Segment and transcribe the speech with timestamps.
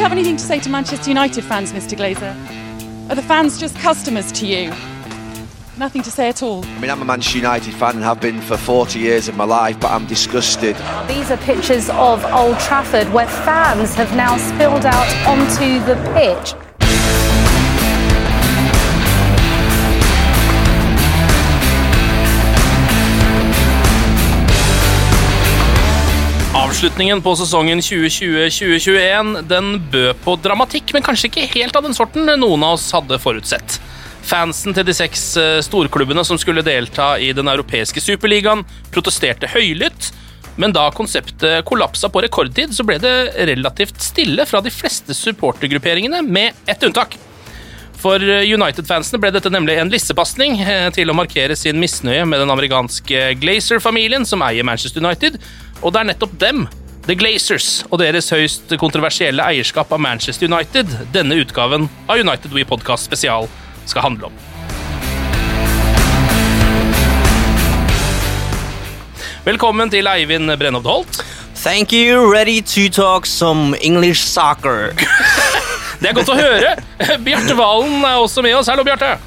[0.00, 1.94] You have anything to say to Manchester United fans, Mr.
[1.94, 2.34] Glazer?
[3.10, 4.70] Are the fans just customers to you?
[5.76, 6.64] Nothing to say at all.
[6.64, 9.44] I mean, I'm a Manchester United fan and have been for 40 years of my
[9.44, 10.74] life, but I'm disgusted.
[11.06, 16.69] These are pictures of Old Trafford where fans have now spilled out onto the pitch.
[26.70, 32.28] Avslutningen på sesongen 2020-2021 den bød på dramatikk, men kanskje ikke helt av den sorten
[32.38, 33.80] noen av oss hadde forutsett.
[34.22, 38.62] Fansen til de seks eh, storklubbene som skulle delta i den europeiske superligaen,
[38.94, 40.12] protesterte høylytt,
[40.62, 43.16] men da konseptet kollapsa på rekordtid, så ble det
[43.50, 47.18] relativt stille fra de fleste supportergrupperingene, med ett unntak.
[48.00, 52.52] For United-fansene ble dette nemlig en lissepasning eh, til å markere sin misnøye med den
[52.52, 55.36] amerikanske Glazer-familien som eier Manchester United,
[55.82, 56.64] og det er nettopp dem,
[57.04, 62.64] The Glazers, og deres høyst kontroversielle eierskap av Manchester United denne utgaven av United We
[62.64, 63.50] Podcast spesial
[63.84, 64.40] skal handle om.
[69.44, 71.24] Velkommen til Eivind Brennovd Holt.
[71.60, 74.96] Thank you, ready to talk some English soccer.
[76.00, 76.74] Det er godt å høre.
[77.26, 78.70] Bjarte Valen er også med oss.
[78.72, 79.18] Hallo, Bjarte.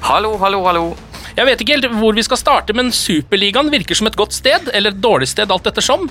[0.00, 0.84] hallo, hallo, hallo.
[1.32, 4.66] Jeg vet ikke helt hvor vi skal starte, men Superligaen virker som et godt sted,
[4.76, 6.04] eller et dårlig sted, alt ettersom.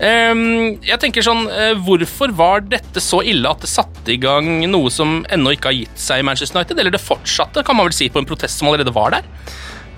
[0.00, 4.62] Ehm, jeg tenker sånn, eh, Hvorfor var dette så ille at det satte i gang
[4.70, 6.80] noe som ennå ikke har gitt seg i Manchester United?
[6.80, 9.28] Eller det fortsatte, kan man vel si, på en protest som allerede var der?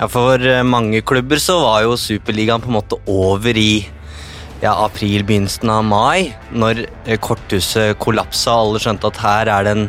[0.00, 3.86] Ja, For eh, mange klubber så var jo Superligaen på en måte over i
[4.64, 9.66] ja, april, begynnelsen av mai, når eh, korthuset kollapsa og alle skjønte at her er
[9.66, 9.88] det en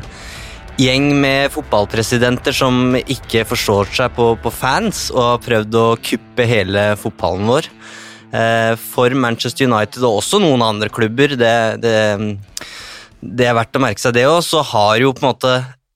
[0.81, 6.47] gjeng med fotballpresidenter som ikke forstår seg på, på fans, og har prøvd å kuppe
[6.49, 7.69] hele fotballen vår.
[8.35, 11.95] Eh, For Manchester United og også noen andre klubber, det, det,
[13.21, 15.53] det er verdt å merke seg det òg, så har jo på en måte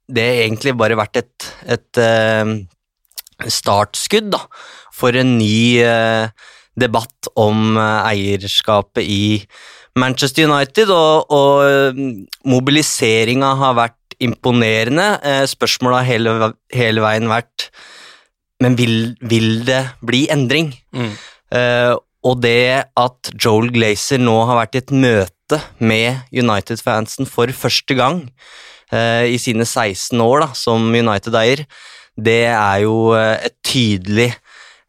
[0.09, 2.55] det egentlig bare vært et, et eh,
[3.59, 4.45] startskudd da,
[4.95, 6.31] for en ny eh,
[6.79, 9.23] debatt om eh, eierskapet i
[9.99, 11.99] Manchester United, og, og
[12.47, 15.07] mobiliseringa har vært imponerende.
[15.23, 17.69] Eh, Spørsmålet har hele, hele veien vært
[18.59, 20.73] Men vil, vil det bli endring?
[20.91, 21.13] Mm.
[21.49, 21.95] Uh,
[22.27, 27.95] og det at Joel Glazer nå har vært i et møte med United-fansen for første
[27.95, 28.19] gang
[28.91, 31.63] uh, i sine 16 år da, som United-eier,
[32.19, 34.27] det er jo et tydelig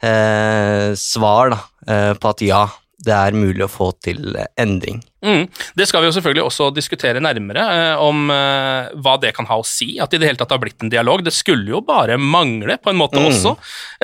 [0.03, 1.63] uh, svar da,
[2.21, 2.63] på at ja,
[3.01, 4.99] det er mulig å få til eh, endring.
[5.25, 5.47] Mm.
[5.77, 9.57] Det skal vi jo selvfølgelig også diskutere nærmere, eh, om eh, hva det kan ha
[9.57, 9.95] å si.
[10.01, 11.25] At det i det hele tatt har blitt en dialog.
[11.25, 13.29] Det skulle jo bare mangle, på en måte Mm.
[13.31, 13.55] også.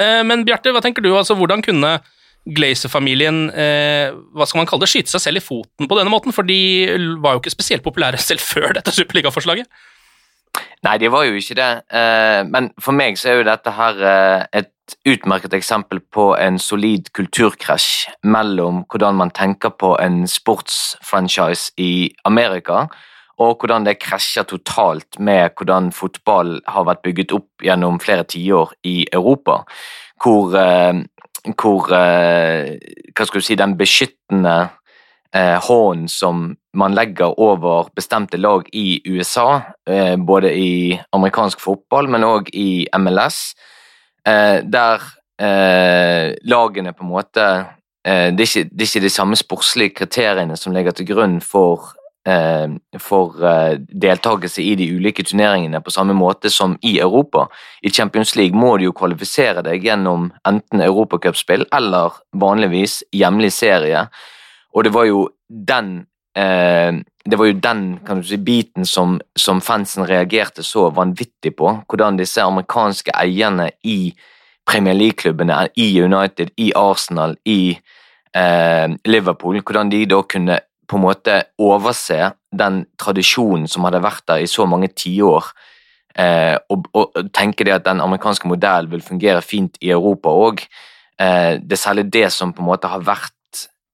[0.00, 1.10] Eh, men Bjarte, hva tenker du?
[1.16, 1.98] altså Hvordan kunne
[2.46, 6.32] Glazer-familien eh, hva skal man kalle det, skyte seg selv i foten på denne måten?
[6.34, 6.56] For de
[7.20, 9.66] var jo ikke spesielt populære selv før dette superligaforslaget.
[10.86, 11.70] Nei, de var jo ikke det.
[11.90, 14.72] Eh, Men for meg så er jo dette her eh, et
[15.08, 22.86] utmerket eksempel på en solid kulturkrasj mellom hvordan man tenker på en sportsfranchise i Amerika,
[23.42, 28.72] og hvordan det krasjer totalt med hvordan fotball har vært bygget opp gjennom flere tiår
[28.86, 29.64] i Europa.
[30.22, 31.02] Hvor, eh,
[31.60, 34.70] hvor Hva skal du si Den beskyttende
[35.34, 42.24] hånden som man legger over bestemte lag i USA, eh, både i amerikansk fotball, men
[42.24, 43.54] òg i MLS,
[44.28, 45.02] eh, der
[45.40, 47.44] eh, lagene på en måte
[48.06, 51.40] eh, det, er ikke, det er ikke de samme sportslige kriteriene som ligger til grunn
[51.44, 51.92] for
[52.28, 52.68] eh,
[53.00, 57.48] for eh, deltakelse i de ulike turneringene på samme måte som i Europa.
[57.82, 64.08] I Champions League må du jo kvalifisere deg gjennom enten europacupspill eller vanligvis hjemlig serie,
[64.76, 66.06] og det var jo den
[66.36, 66.92] eh,
[67.26, 71.72] Det var jo den si, biten som, som fansen reagerte så vanvittig på.
[71.88, 74.14] Hvordan disse amerikanske eierne i
[74.66, 77.78] Premier League-klubbene, i United, i Arsenal, i
[78.36, 84.26] eh, Liverpool, hvordan de da kunne på en måte overse den tradisjonen som hadde vært
[84.28, 85.50] der i så mange tiår,
[86.18, 90.62] eh, og, og tenke det at den amerikanske modellen vil fungere fint i Europa òg.
[91.18, 93.34] Eh, det er særlig det som på en måte har vært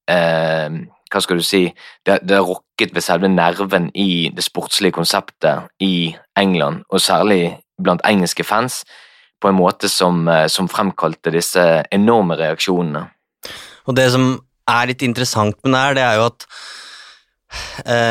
[0.09, 0.69] eh,
[1.13, 1.67] Hva skal du si
[2.05, 7.57] Det, det har rokket ved selve nerven i det sportslige konseptet i England, og særlig
[7.81, 8.83] blant engelske fans,
[9.41, 13.07] på en måte som, eh, som fremkalte disse enorme reaksjonene.
[13.87, 14.37] Og det som
[14.69, 16.45] er litt interessant med det her, det er jo at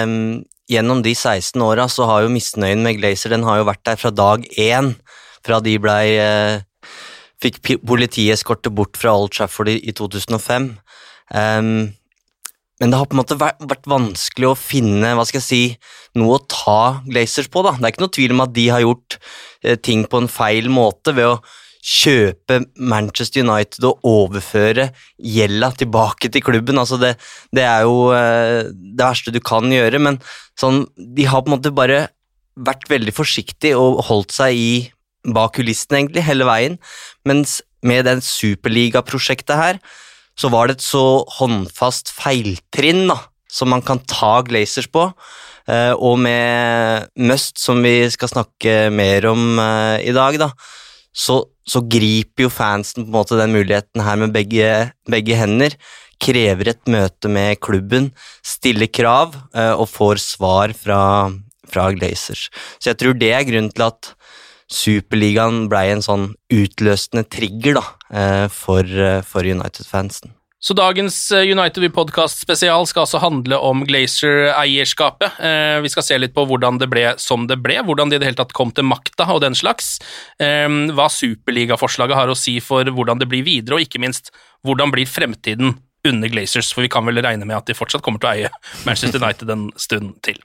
[0.05, 3.85] um, gjennom de 16 åra så har jo misnøyen med Glazer den har jo vært
[3.89, 4.95] der fra dag én.
[5.43, 6.61] Fra de blei uh,
[7.43, 10.69] Fikk politieskorte bort fra Old Trafford i, i 2005.
[11.33, 11.93] Um,
[12.83, 15.65] men det har på en måte vært, vanskelig å finne hva skal jeg si,
[16.19, 17.63] noe å ta Glazers på.
[17.65, 17.77] da.
[17.79, 20.71] Det er ikke noe tvil om at de har gjort uh, ting på en feil
[20.73, 21.43] måte ved å
[21.83, 26.79] kjøpe Manchester United og overføre gjelda tilbake til klubben.
[26.79, 27.17] Altså det,
[27.51, 30.21] det, er jo eh, det verste du kan gjøre, men
[30.59, 32.05] sånn, de har på en måte bare
[32.55, 34.73] vært veldig forsiktige og holdt seg i
[35.35, 36.79] bak kulissene hele veien.
[37.27, 39.83] Mens med den superligaprosjektet her,
[40.39, 43.19] så var det et så håndfast feiltrinn da,
[43.53, 45.11] som man kan ta Glazers på.
[45.71, 50.51] Eh, og med Must, som vi skal snakke mer om eh, i dag, da,
[51.13, 54.73] så, så, griper jo fansen på en måte den muligheten her med begge,
[55.11, 55.77] begge hender.
[56.23, 58.13] Krever et møte med klubben,
[58.47, 61.01] stiller krav uh, og får svar fra,
[61.67, 62.45] fra Glazers.
[62.79, 64.13] Så jeg tror det er grunnen til at
[64.73, 67.83] Superligaen ble en sånn utløsende trigger da,
[68.53, 70.35] for, uh, for United-fansen.
[70.65, 75.41] Så dagens eh, United We Podcast spesial skal altså handle om Glazer-eierskapet.
[75.43, 78.23] Eh, vi skal se litt på hvordan det ble som det ble, hvordan de i
[78.23, 79.97] det hele tatt kom til makta og den slags.
[80.39, 84.31] Eh, hva superligaforslaget har å si for hvordan det blir videre, og ikke minst
[84.63, 88.23] hvordan blir fremtiden under Glazers, for vi kan vel regne med at de fortsatt kommer
[88.23, 88.55] til å eie
[88.87, 90.39] Manchester United en stund til.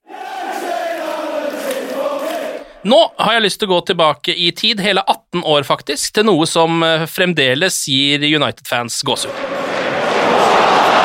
[2.88, 6.24] Nå har jeg lyst til å gå tilbake i tid, hele 18 år faktisk, til
[6.30, 6.80] noe som
[7.12, 9.36] fremdeles gir United-fans gåsehud.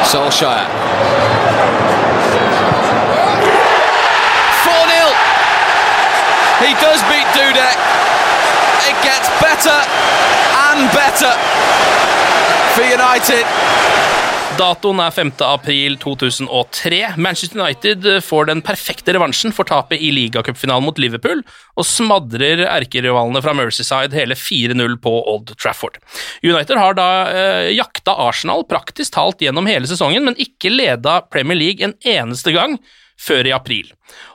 [0.06, 0.68] Solskjaer.
[4.62, 5.10] 4-0.
[6.62, 7.78] He does beat Dudek.
[8.86, 9.78] It gets better
[10.70, 11.34] and better
[12.76, 14.11] for United.
[14.58, 15.30] Datoen er 5.
[15.46, 16.98] april 2003.
[17.16, 21.40] Manchester United får den perfekte revansjen for tapet i ligacupfinalen mot Liverpool,
[21.78, 25.96] og smadrer erkerivalene fra Mercyside hele 4-0 på Old Trafford.
[26.44, 31.58] United har da eh, jakta Arsenal praktisk talt gjennom hele sesongen, men ikke leda Premier
[31.58, 32.76] League en eneste gang
[33.22, 33.92] før i april.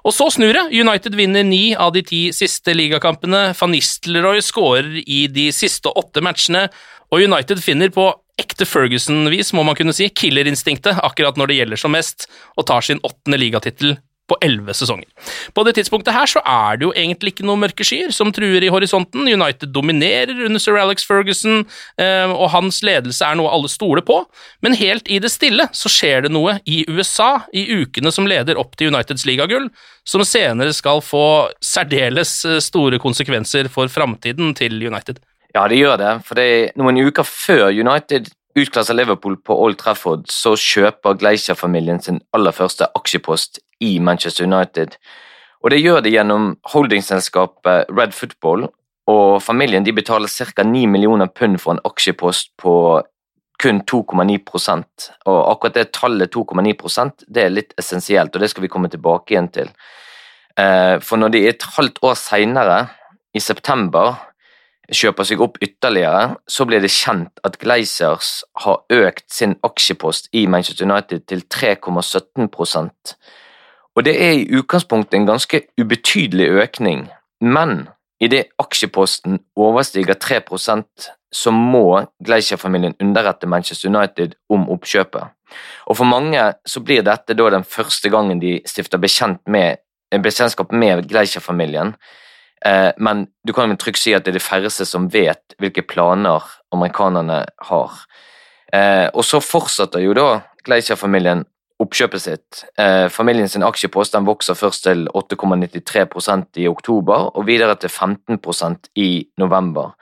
[0.08, 0.70] Og så snur det.
[0.74, 3.52] United vinner ni av de ti siste ligakampene.
[3.58, 6.68] Van Nistelrooy skårer i de siste åtte matchene,
[7.14, 8.10] og United finner på
[8.42, 12.86] ekte Ferguson-vis, må man kunne si, killerinstinktet akkurat når det gjelder som mest, og tar
[12.86, 13.98] sin åttende ligatittel
[14.28, 15.08] på elleve sesonger.
[15.56, 18.64] På det tidspunktet her så er det jo egentlig ikke noen mørke skyer som truer
[18.66, 19.28] i horisonten.
[19.28, 21.64] United dominerer under sir Alex Ferguson,
[22.02, 24.20] eh, og hans ledelse er noe alle stoler på,
[24.66, 28.60] men helt i det stille så skjer det noe i USA i ukene som leder
[28.60, 29.70] opp til Uniteds ligagull,
[30.08, 35.24] som senere skal få særdeles eh, store konsekvenser for framtiden til United.
[35.58, 36.10] Ja, det gjør det.
[36.28, 42.02] For det er noen uker før United utklasser Liverpool på Old Trafford, så kjøper Gleicher-familien
[42.02, 44.98] sin aller første aksjepost i Manchester United.
[45.66, 48.68] Og det gjør de gjennom holdingselskapet Red Football,
[49.10, 50.66] og familien de betaler ca.
[50.66, 52.74] 9 millioner pund for en aksjepost på
[53.58, 54.38] kun 2,9
[55.26, 59.34] og akkurat det tallet 2,9% det er litt essensielt, og det skal vi komme tilbake
[59.34, 59.72] igjen til.
[60.60, 62.80] Eh, for når de et halvt år seinere,
[63.34, 64.16] i september,
[64.94, 70.46] kjøper seg opp ytterligere, så blir det kjent at Glazers har økt sin aksjepost i
[70.48, 73.16] Manchester United til 3,17%
[73.96, 77.08] Og det er i utgangspunktet en ganske ubetydelig økning,
[77.42, 77.88] men
[78.22, 80.42] idet aksjeposten overstiger 3
[81.32, 85.28] så må Glacier-familien underrette Manchester United om oppkjøpet.
[85.88, 89.78] Og For mange så blir dette da den første gangen de stifter bekjentskap med,
[90.12, 92.27] bekjentskap med Glacier-familien, Eh,
[92.66, 96.44] men du kan jo trygt si at det er de færreste som vet hvilke planer
[96.74, 98.00] amerikanerne har.
[98.74, 100.28] Eh, og så fortsetter jo da
[100.68, 101.46] Gleischer-familien
[101.80, 102.64] oppkjøpet sitt.
[102.80, 108.90] Eh, familien sin aksjepost den vokser først til 8,93% i oktober, og videre til 15%
[108.96, 109.94] i november.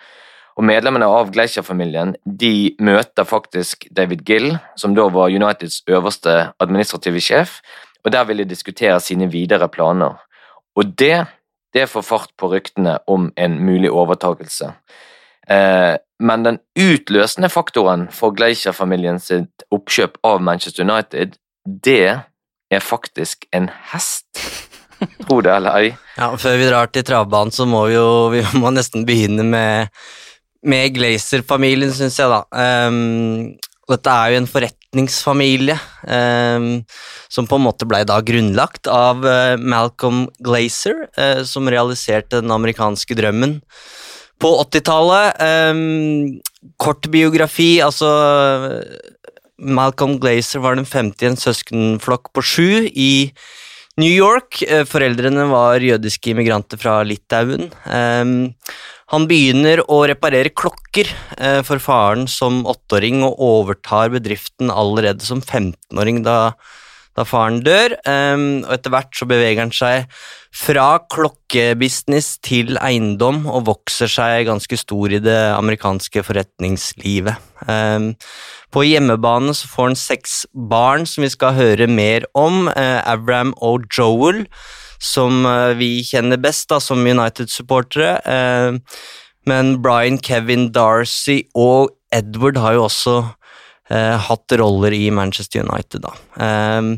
[0.56, 7.22] Og Medlemmene av Gleischer-familien de møter faktisk David Gill, som da var Uniteds øverste administrative
[7.22, 7.60] sjef,
[8.06, 10.16] og der vil de diskutere sine videre planer.
[10.76, 11.26] Og det,
[11.75, 14.72] det får fart på ryktene om en mulig overtakelse.
[15.51, 22.22] Eh, men den utløsende faktoren for Gleicher-familien sitt oppkjøp av Manchester United, det
[22.72, 24.29] er faktisk en hest.
[25.25, 25.91] Tro det eller ei.
[26.22, 29.91] Ja, Før vi drar til travbanen, så må vi jo vi må nesten begynne med,
[30.63, 32.46] med Glazer-familien, syns jeg, da.
[32.88, 33.58] Um,
[33.91, 34.50] dette er jo en
[34.96, 36.84] forretningsfamilie um,
[37.30, 42.52] som på en måte ble da grunnlagt av uh, Malcolm Glazer, uh, som realiserte den
[42.52, 43.62] amerikanske drømmen
[44.40, 45.42] på 80-tallet.
[45.72, 46.40] Um,
[46.78, 48.10] kort biografi, altså
[49.58, 53.32] Malcolm Glazer var den femte i en søskenflokk på sju i
[54.02, 54.60] New York.
[54.68, 57.70] Eh, foreldrene var jødiske immigranter fra Litauen.
[57.88, 58.52] Um,
[59.14, 61.08] han begynner å reparere klokker
[61.40, 66.56] uh, for faren som åtteåring og overtar bedriften allerede som 15-åring da,
[67.15, 67.95] da, faren dør.
[68.07, 70.10] Um, og etter hvert så beveger han seg
[70.55, 77.39] fra klokkebusiness til eiendom og vokser seg ganske stor i det amerikanske forretningslivet.
[77.67, 78.13] Um,
[78.75, 82.67] på hjemmebane så får han seks barn som vi skal høre mer om.
[82.67, 84.45] Uh, Abraham og Joel,
[85.00, 88.19] som uh, vi kjenner best da, som United-supportere.
[88.27, 88.79] Uh,
[89.45, 93.17] men Brian, Kevin, Darcy og Edward har jo også
[93.86, 96.15] Uh, hatt roller i Manchester United, da.
[96.42, 96.96] Um,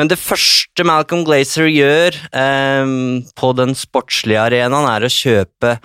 [0.00, 5.76] men det første Malcolm Glazer gjør um, på den sportslige arenaen, er å kjøpe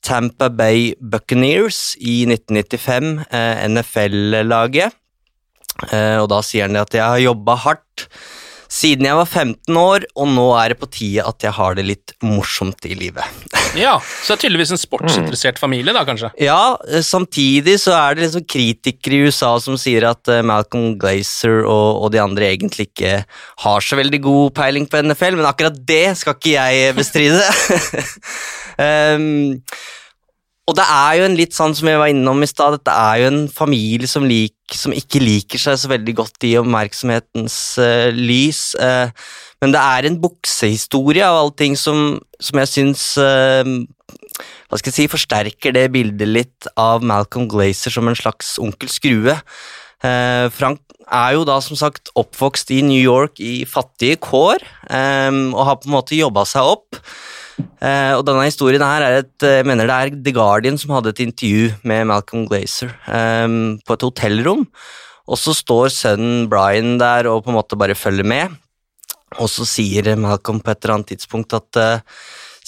[0.00, 4.96] Tampa Bay Buccaneers i 1995, eh, NFL-laget.
[5.92, 8.06] Eh, og da sier han at jeg har jobba hardt
[8.70, 11.84] siden jeg var 15 år, og nå er det på tide at jeg har det
[11.88, 13.26] litt morsomt i livet.
[13.78, 16.30] ja, Så det er tydeligvis en sportsinteressert familie, da, kanskje?
[16.40, 21.64] Ja, samtidig så er det liksom kritikere i USA som sier at eh, Malcolm Glazer
[21.64, 23.22] og, og de andre egentlig ikke
[23.66, 27.42] har så veldig god peiling på NFL, men akkurat det skal ikke jeg bestride.
[28.78, 29.58] um,
[30.70, 33.22] Og det er jo en litt sånn som jeg var innom i stad, dette er
[33.24, 34.22] jo en familie som,
[34.78, 38.72] som, ikke liker seg så veldig godt i oppmerksomhetens uh, lys.
[38.78, 39.10] Uh,
[39.62, 43.64] men det er en buksehistorie av alle ting som, som jeg syns uh,
[44.70, 48.90] hva skal jeg si, forsterker det bildet litt av Malcolm Glazer som en slags onkel
[48.90, 49.34] Skrue.
[50.00, 55.76] Frank er jo da som sagt oppvokst i New York i fattige kår, og har
[55.82, 57.00] på en måte jobba seg opp.
[57.80, 61.12] Uh, og denne historien her er et Jeg mener det er The Guardian som hadde
[61.14, 63.46] et intervju med Malcolm Glazer eh,
[63.86, 64.66] på et hotellrom.
[65.30, 68.56] Og så står sønnen Brian der og på en måte bare følger med.
[69.38, 72.06] Og så sier Malcolm på et eller annet tidspunkt at eh,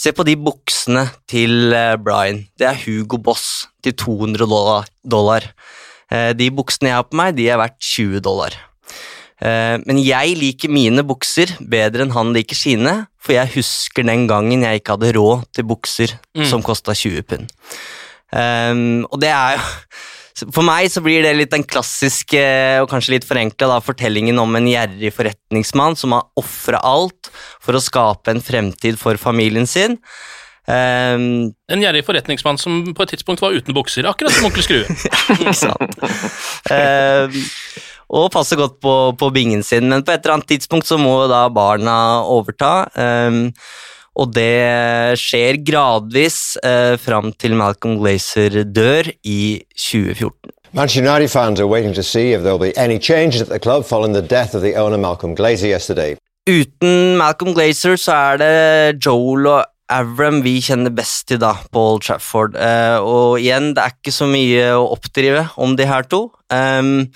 [0.02, 2.40] Se på de buksene til uh, Brian.
[2.58, 4.88] Det er Hugo Boss til 200 dollar.
[5.04, 5.44] dollar.
[6.10, 8.56] de buksene jeg har på meg, de er verdt 20 dollar.
[9.42, 14.28] Eh, men jeg liker mine bukser bedre enn han liker sine, for jeg husker den
[14.30, 16.46] gangen jeg ikke hadde råd til bukser mm.
[16.50, 17.50] som kosta 20 pund.
[18.32, 22.40] Um, og det er jo For meg så blir det litt den klassiske
[22.80, 27.28] og kanskje litt forenkla fortellingen om en gjerrig forretningsmann som har ofra alt
[27.60, 29.98] for å skape en fremtid for familien sin.
[30.62, 34.98] Um, en gjerrig forretningsmann som på et tidspunkt var uten bukser, akkurat som onkel Skrue.
[35.42, 36.00] ikke sant.
[36.72, 37.40] um,
[38.12, 41.14] og passer godt på, på, bingen sin, men på et eller annet tidspunkt så må
[41.30, 41.96] da barna
[42.28, 42.74] overta.
[42.94, 43.46] Um,
[44.12, 50.52] og det skjer gradvis uh, fram til Malcolm Glazer dør i 2014.
[50.72, 53.58] Manchester United fans are waiting to see if there will be any changes at the
[53.58, 56.16] club following the death of the owner Malcolm Glazer yesterday.
[56.48, 61.80] Uten Malcolm Glazer så er det Joel og Avram vi kjenner best til da, på
[61.92, 62.56] Old Trafford.
[62.56, 66.26] Uh, og igjen, det er ikke så mye å oppdrive om de her to.
[66.48, 67.10] Um,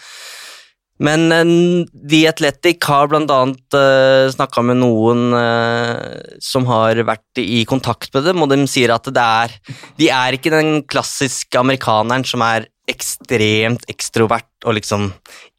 [1.02, 7.64] men uh, The Athletic har annet uh, snakka med noen uh, som har vært i
[7.68, 9.56] kontakt med dem, og de sier at det er
[10.00, 15.10] De er ikke den klassiske amerikaneren som er ekstremt ekstrovert og liksom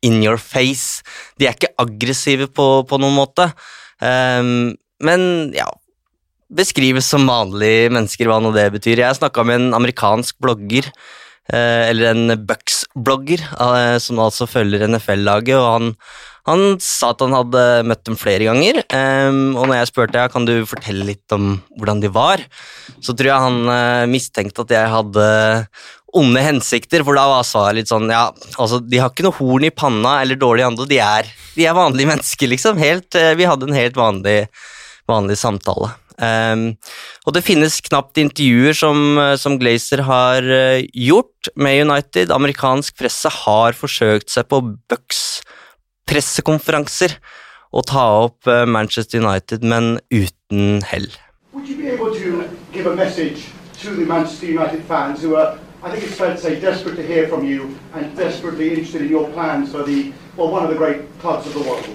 [0.02, 1.04] in your face.
[1.38, 3.52] De er ikke aggressive på, på noen måte.
[4.00, 5.68] Um, men ja
[6.48, 9.02] Beskrives som vanlige mennesker, hva nå det betyr.
[9.02, 10.96] Jeg snakka med en amerikansk blogger Eh,
[11.56, 15.94] eller en Bucks-blogger, eh, som altså følger NFL-laget, og han,
[16.50, 18.82] han, sa at han hadde møtt dem flere ganger.
[18.88, 22.44] og når jeg spurte kan du fortelle litt om hvordan de var,
[23.00, 25.28] så tror jeg han eh, mistenkte at jeg hadde
[26.18, 29.68] onde hensikter, for da var svaret litt sånn ja, altså de har ikke noe horn
[29.68, 31.28] i panna eller dårlig ande, de er,
[31.58, 32.80] de er vanlige mennesker, liksom.
[32.82, 34.40] Helt, vi hadde en helt vanlig,
[35.12, 35.92] vanlig samtale.
[36.18, 36.72] Um,
[37.30, 42.34] og det finnes knapt intervjuer som, som Glazer har uh, gjort med United.
[42.34, 45.28] Amerikansk presse har forsøkt seg på Bucks
[46.08, 47.18] pressekonferanser
[47.76, 51.08] og ta opp eh, Manchester United, men uten hell.
[51.54, 51.60] To
[53.94, 57.28] the Manchester United fans who are, I think it's fair to say, desperate to hear
[57.28, 61.02] from you and desperately interested in your plans for the, well, one of the great
[61.20, 61.86] clubs of the world?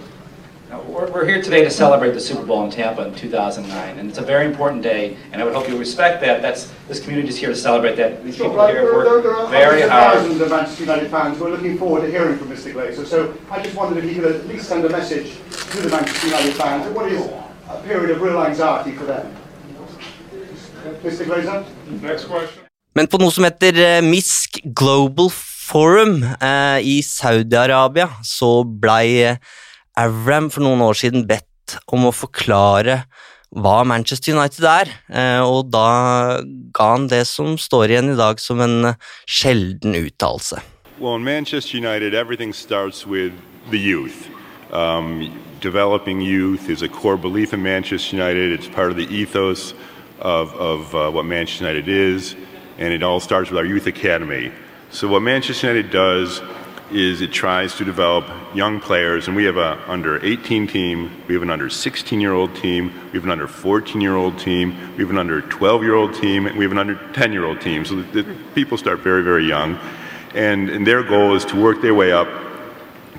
[0.73, 4.19] We're, we're here today to celebrate the Super Bowl in Tampa in 2009, and it's
[4.19, 6.41] a very important day, and I would hope you respect that.
[6.41, 8.25] That's this community is here to celebrate that.
[8.25, 8.73] These Sure, people right.
[8.75, 10.15] here There, work there, there are very hundreds of hard.
[10.19, 13.05] thousands of Manchester United fans who are looking forward to hearing from Mr Glazer.
[13.07, 15.37] So I just wondered if you could at least send a message
[15.73, 17.21] to the Manchester United fans of what is
[17.69, 19.29] a period of real anxiety for them.
[21.05, 21.65] Mr Glazer?
[22.01, 22.63] Next question.
[22.95, 29.37] Men på noe som heter eh, MISK Global Forum eh, i Saudi-Arabia, så blei eh,
[29.99, 33.03] Avram for noen år siden bedt om å forklare
[33.53, 36.41] hva Manchester United er, eh, og da
[36.73, 38.95] ga han det som står igjen i dag som en eh,
[39.29, 40.63] sjelden uttalelse.
[40.99, 42.55] Well, in Manchester United, everything.
[44.73, 45.31] Um,
[45.61, 48.53] developing youth is a core belief in Manchester United.
[48.53, 49.75] It's part of the ethos
[50.21, 52.35] of, of uh, what Manchester United is,
[52.79, 54.51] and it all starts with our youth academy.
[54.91, 56.41] So, what Manchester United does
[56.93, 61.35] is it tries to develop young players, and we have a under 18 team, we
[61.35, 64.77] have an under 16 year old team, we have an under 14 year old team,
[64.97, 67.45] we have an under 12 year old team, and we have an under 10 year
[67.45, 67.85] old team.
[67.85, 69.79] So the, the people start very, very young,
[70.35, 72.29] and, and their goal is to work their way up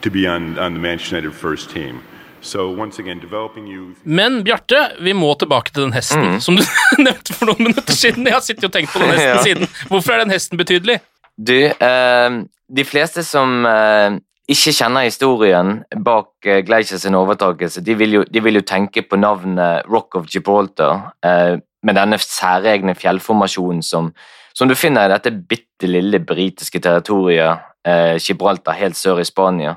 [0.01, 2.01] to be on, on the Manchester United first team.
[2.41, 3.97] So once again, developing youth.
[4.03, 6.63] Men Bjarte, vi må tilbake til den hesten som du
[6.99, 8.25] nevnte for noen minutter siden.
[8.27, 9.43] Jeg har sittet og tenkt på den hesten Ja.
[9.43, 9.67] siden.
[9.87, 10.99] Hvorfor er den hesten betydelig?
[11.37, 12.29] Du, eh,
[12.69, 14.19] de fleste som eh,
[14.53, 19.01] ikke kjenner historien bak eh, Gleicher sin overtakelse, de vil, jo, de vil jo tenke
[19.01, 24.13] på navnet Rock of Gibraltar, eh, med denne særegne fjellformasjonen som,
[24.53, 29.75] som du finner i dette bitte lille britiske territoriet, eh, Gibraltar, helt sør i Spania,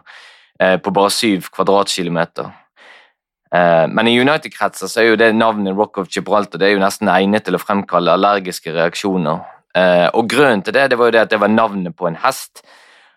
[0.60, 2.52] eh, på bare syv kvadratkilometer.
[3.54, 6.84] Eh, Men i United-kretser så er jo det navnet Rock of Gibraltar det er jo
[6.84, 9.55] nesten egnet til å fremkalle allergiske reaksjoner.
[9.76, 12.16] Eh, Og grunnen til det det var jo det at det var navnet på en
[12.22, 12.62] hest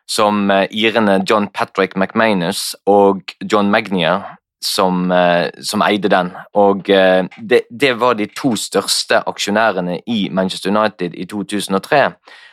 [0.07, 6.33] som eh, irene John Patrick McManus og John Magnier som, eh, som eide den.
[6.53, 12.09] Og det, det var de to største aksjonærene i Manchester United i 2003.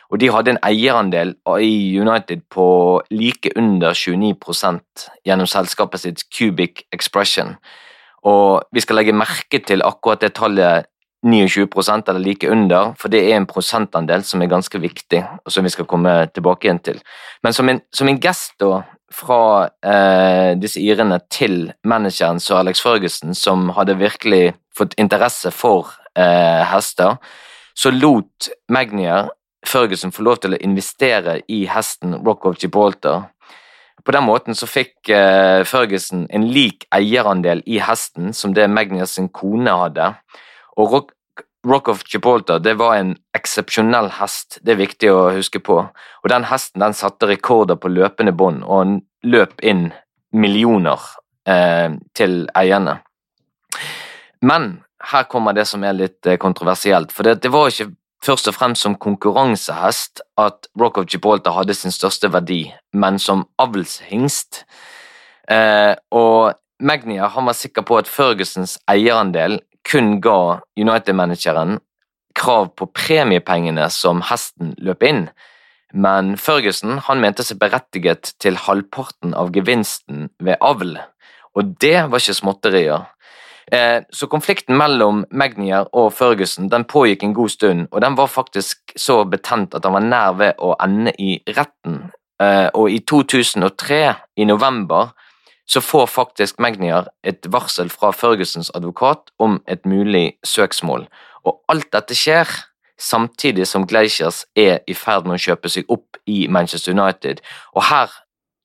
[0.09, 4.79] Og de hadde en eierandel i United på like under 29
[5.25, 7.57] gjennom selskapet sitt Cubic Expression.
[8.23, 10.87] Og vi skal legge merke til akkurat det tallet
[11.25, 15.65] 29 eller like under, for det er en prosentandel som er ganske viktig, og som
[15.65, 17.01] vi skal komme tilbake igjen til.
[17.43, 22.81] Men som en, som en gest da, fra eh, disse irene til manageren Sir Alex
[22.83, 27.17] Ferguson, som hadde virkelig fått interesse for eh, hester,
[27.77, 29.31] så lot Magnier
[29.67, 33.27] Ferguson få lov til å investere i hesten Rock of Gibraltar.
[34.05, 39.09] På den måten så fikk eh, Ferguson en lik eierandel i hesten som det Magnier
[39.09, 40.13] sin kone hadde.
[40.77, 41.11] Og Rock,
[41.67, 45.79] Rock of Gibraltar det var en eksepsjonell hest, det er viktig å huske på.
[46.23, 49.89] Og den hesten den satte rekorder på løpende bånd, og han løp inn
[50.37, 51.01] millioner
[51.49, 52.99] eh, til eierne.
[54.45, 54.77] Men
[55.11, 57.91] her kommer det som er litt eh, kontroversielt, for det, det var ikke
[58.25, 63.45] først og fremst som konkurransehest at Rock of Gibraltar hadde sin største verdi, men som
[63.61, 64.63] avlshingst.
[65.49, 71.79] Eh, og Magnia han var sikker på at Fergusons eierandel kun ga United-manageren
[72.37, 75.27] krav på premiepengene som hesten løp inn,
[75.93, 80.97] men Ferguson han mente seg berettiget til halvparten av gevinsten ved avl,
[81.55, 83.07] og det var ikke småtterier.
[83.71, 88.27] Eh, Så konflikten mellom Magnier og Ferguson den pågikk en god stund, og den var
[88.27, 92.11] faktisk så betent at han var nær ved å ende i retten.
[92.39, 95.11] Eh, Og i 2003, i november,
[95.67, 101.07] så får faktisk Magnier et varsel fra Fergusons advokat om et mulig søksmål.
[101.45, 102.47] Og alt dette skjer
[102.97, 107.43] samtidig som Glaciers er i ferd med å kjøpe seg opp i Manchester United,
[107.75, 108.13] og her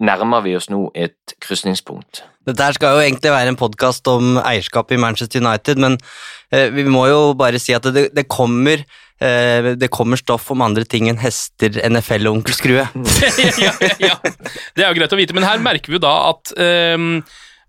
[0.03, 2.25] nærmer vi oss nå et krysningspunkt.
[2.47, 5.99] Dette skal jo egentlig være en podkast om eierskap i Manchester United, men
[6.51, 8.83] eh, vi må jo bare si at det, kommer,
[9.79, 12.89] det kommer stoff om andre ting enn hester, NFL og Onkel Skrue.
[13.67, 14.17] ja, ja.
[14.75, 17.23] Det er jo greit å vite, men her merker vi jo da at um,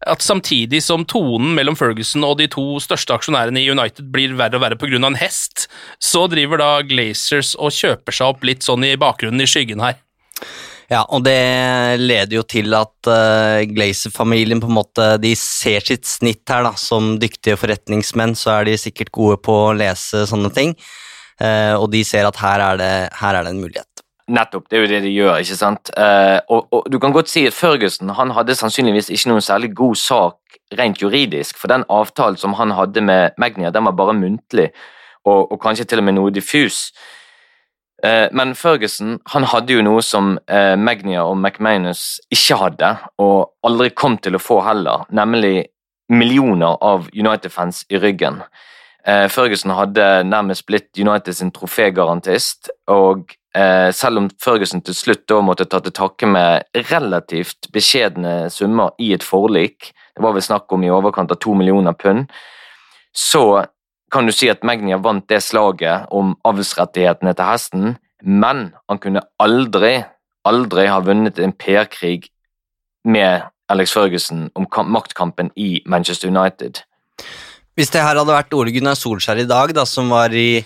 [0.09, 4.59] at samtidig som tonen mellom Ferguson og de to største aksjonærene i United blir verre
[4.59, 4.99] og verre pga.
[4.99, 5.67] en hest,
[5.99, 9.99] så driver da Glazers og kjøper seg opp litt sånn i bakgrunnen, i skyggen her.
[10.91, 11.39] Ja, og det
[12.01, 16.73] leder jo til at uh, Glazer-familien på en måte De ser sitt snitt her, da.
[16.77, 20.75] Som dyktige forretningsmenn så er de sikkert gode på å lese sånne ting,
[21.41, 23.93] og de ser at her er det, her er det en mulighet.
[24.31, 25.41] Nettopp, det er jo det de gjør.
[25.43, 25.89] ikke sant?
[25.99, 29.73] Eh, og, og, du kan godt si at Ferguson han hadde sannsynligvis ikke noen særlig
[29.75, 34.15] god sak rent juridisk, for den avtalen som han hadde med Magnia, den var bare
[34.15, 34.69] muntlig,
[35.25, 36.93] og, og kanskje til og med noe diffus.
[38.03, 43.51] Eh, men Ferguson han hadde jo noe som eh, Magnia og McManus ikke hadde, og
[43.67, 45.67] aldri kom til å få heller, nemlig
[46.11, 48.39] millioner av United-fans i ryggen.
[49.07, 55.27] Eh, Ferguson hadde nærmest blitt United sin trofégarantist, og Eh, selv om Ferguson til slutt
[55.29, 60.41] da måtte ta til takke med relativt beskjedne summer i et forlik, det var vel
[60.41, 62.31] snakk om i overkant av to millioner pund,
[63.13, 63.65] så
[64.13, 69.21] kan du si at Magnia vant det slaget om avlsrettighetene til hesten, men han kunne
[69.41, 69.99] aldri,
[70.49, 72.31] aldri ha vunnet en PR-krig
[73.05, 76.81] med Alex Ferguson om maktkampen i Manchester United.
[77.73, 80.63] Hvis det her hadde vært Ole Gunnar Solskjær i dag, da, som var i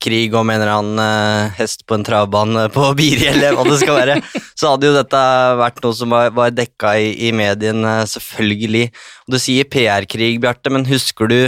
[0.00, 3.80] krig om en eller annen uh, hest på en travbane på Biri, eller hva det
[3.82, 4.16] skal være,
[4.58, 5.20] så hadde jo dette
[5.60, 8.88] vært noe som var, var dekka i, i mediene, selvfølgelig.
[9.26, 11.40] Og Du sier PR-krig, Bjarte, men husker du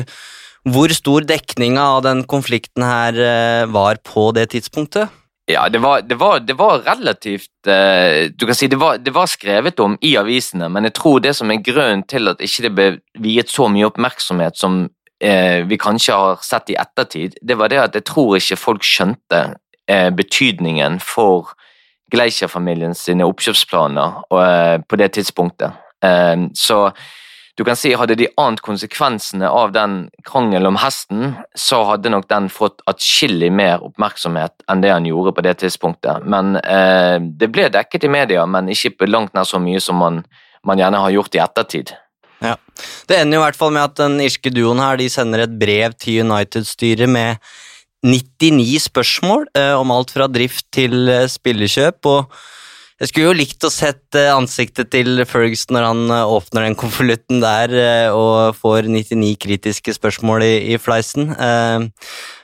[0.73, 5.13] hvor stor dekninga av den konflikten her uh, var på det tidspunktet?
[5.51, 9.27] Ja, det var, det var, det var relativt Du kan si det var, det var,
[9.27, 12.71] skrevet om i avisene, men jeg tror det som er grunnen til at ikke det
[12.77, 12.87] ble
[13.25, 17.79] viet så mye oppmerksomhet som eh, vi kanskje har sett i ettertid, det var det
[17.79, 19.43] at jeg tror ikke folk skjønte
[19.87, 21.53] eh, betydningen for
[22.13, 25.79] Gleischer-familien sine oppkjøpsplaner eh, på det tidspunktet.
[26.05, 26.85] Eh, så
[27.57, 32.29] du kan si Hadde de ant konsekvensene av den krangelen om hesten, så hadde nok
[32.31, 36.25] den fått atskillig mer oppmerksomhet enn det han gjorde på det tidspunktet.
[36.25, 40.23] Men eh, Det ble dekket i media, men ikke langt nær så mye som man,
[40.65, 41.93] man gjerne har gjort i ettertid.
[42.43, 42.57] Ja.
[43.09, 45.59] Det ender jo i hvert fall med at den irske duoen her de sender et
[45.61, 47.53] brev til United-styret med
[48.03, 52.11] 99 spørsmål eh, om alt fra drift til eh, spillekjøp.
[52.11, 52.43] og
[53.03, 56.77] jeg skulle jo likt å sett eh, ansiktet til Fergus når han eh, åpner den
[56.79, 61.33] konvolutten der eh, og får 99 kritiske spørsmål i, i fleisen.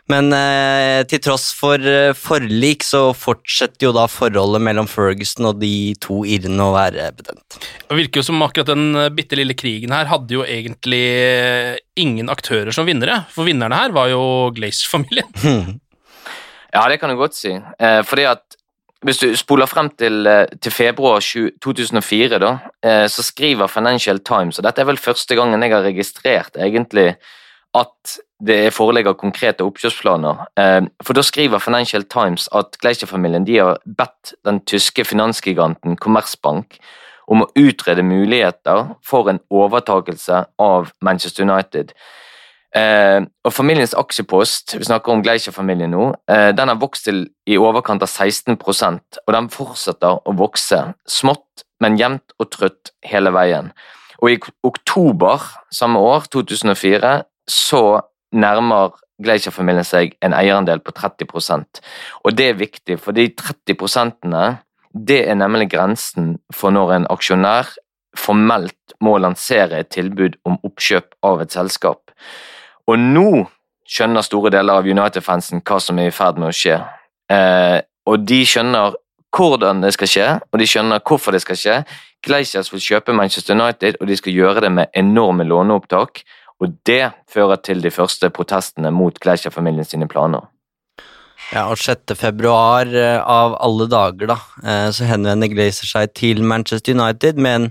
[0.09, 5.59] Men eh, til tross for eh, forlik så fortsetter jo da forholdet mellom Ferguson og
[5.61, 7.59] de to irrene å være betent.
[7.85, 11.75] Det virker jo som akkurat den eh, bitte lille krigen her hadde jo egentlig eh,
[12.01, 14.23] ingen aktører som vinnere, for vinnerne her var jo
[14.57, 15.29] Glaze-familien.
[16.77, 17.53] ja, det kan du godt si.
[17.53, 18.57] Eh, fordi at
[19.05, 20.25] hvis du spoler frem til,
[20.59, 25.63] til februar 2004, da, eh, så skriver Financial Times, og dette er vel første gangen
[25.63, 27.13] jeg har registrert egentlig
[27.77, 30.47] at det foreligger konkrete oppkjøpsplaner.
[30.59, 36.79] Eh, for da skriver Financial Times at Gleischer-familien har bedt den tyske finansgiganten Commerzbank
[37.29, 41.93] om å utrede muligheter for en overtakelse av Manchester United.
[42.77, 47.57] Eh, og Familiens aksjepost vi snakker om Gleischer-familien nå, eh, den har vokst til i
[47.57, 53.73] overkant av 16% og den fortsetter å vokse smått, men jevnt og trøtt hele veien.
[54.23, 58.01] Og I oktober samme år, 2004, så
[58.33, 61.81] nærmer Gleischer-familien seg en eierandel på 30%
[62.23, 64.29] Og det er viktig, for de 30%
[64.95, 67.69] det er nemlig grensen for når en aksjonær
[68.17, 72.11] formelt må lansere et tilbud om oppkjøp av et selskap.
[72.89, 73.45] Og nå
[73.89, 76.79] skjønner store deler av United-fansen hva som er i ferd med å skje.
[77.33, 78.97] Eh, og de skjønner
[79.37, 81.77] hvordan det skal skje, og de skjønner hvorfor det skal skje.
[82.25, 86.25] Gleisers vil kjøpe Manchester United, og de skal gjøre det med enorme låneopptak.
[86.59, 90.49] Og det fører til de første protestene mot Gleicher-familien sine planer.
[91.53, 92.13] Ja, og 6.
[92.19, 97.55] februar eh, av alle dager, da, eh, så henvender Glazer seg til Manchester United med
[97.61, 97.69] en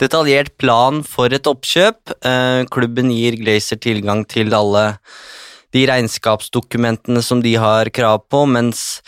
[0.00, 2.16] detaljert plan for et oppkjøp.
[2.26, 4.96] Eh, klubben gir Glazer tilgang til alle
[5.72, 9.02] de regnskapsdokumentene som de har krav på, mens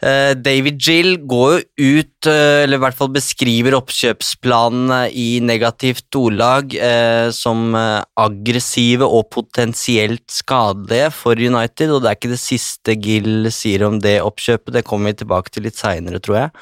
[0.00, 6.72] David Gill går jo ut, eh, eller i hvert fall beskriver oppkjøpsplanene i negativt ordlag
[6.72, 13.50] eh, som aggressive og potensielt skadelige for United, og det er ikke det siste Gill
[13.52, 16.56] sier om det oppkjøpet, det kommer vi tilbake til litt seinere, tror jeg.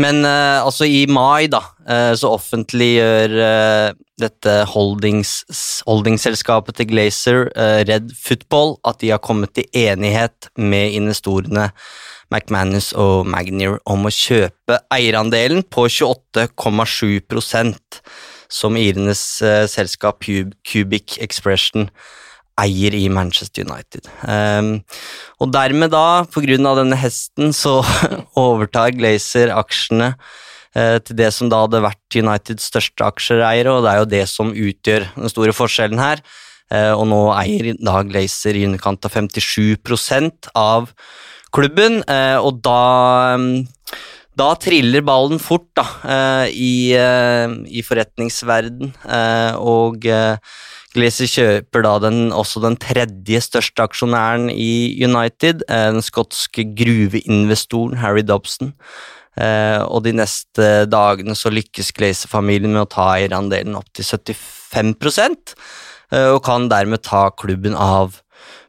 [0.00, 1.60] Men altså i mai da,
[2.16, 3.34] så offentliggjør
[4.22, 5.34] dette holdings,
[5.84, 7.50] holdingsselskapet til Glazer,
[7.84, 11.68] Red Football, at de har kommet til enighet med investorene
[12.32, 18.00] McManus og Magnier om å kjøpe eierandelen på 28,7%
[18.52, 21.88] som irenes uh, selskap Cubic Expression
[22.60, 24.08] eier i Manchester United.
[24.28, 24.82] Um,
[25.40, 27.80] og dermed da, på grunn av denne hesten, så
[28.38, 33.92] overtar Glazer aksjene uh, til det som da hadde vært Uniteds største aksjeeiere, og det
[33.92, 36.24] er jo det som utgjør den store forskjellen her.
[36.72, 40.92] Uh, og nå eier da Glazer i underkant av 57% av
[41.54, 43.66] klubben, eh, og da mm,
[44.38, 48.94] da triller ballen fort da, eh, i, eh, i forretningsverden,
[49.60, 50.08] og
[50.92, 58.24] Glazer kjøper da den, også den tredje største aksjonæren i United, den skotske gruveinvestoren Harry
[58.28, 58.74] Dobson.
[59.88, 65.54] Og de neste dagene så lykkes Glazer-familien med å ta eierandelen opp til 75
[66.12, 68.21] eh, og kan dermed ta klubben av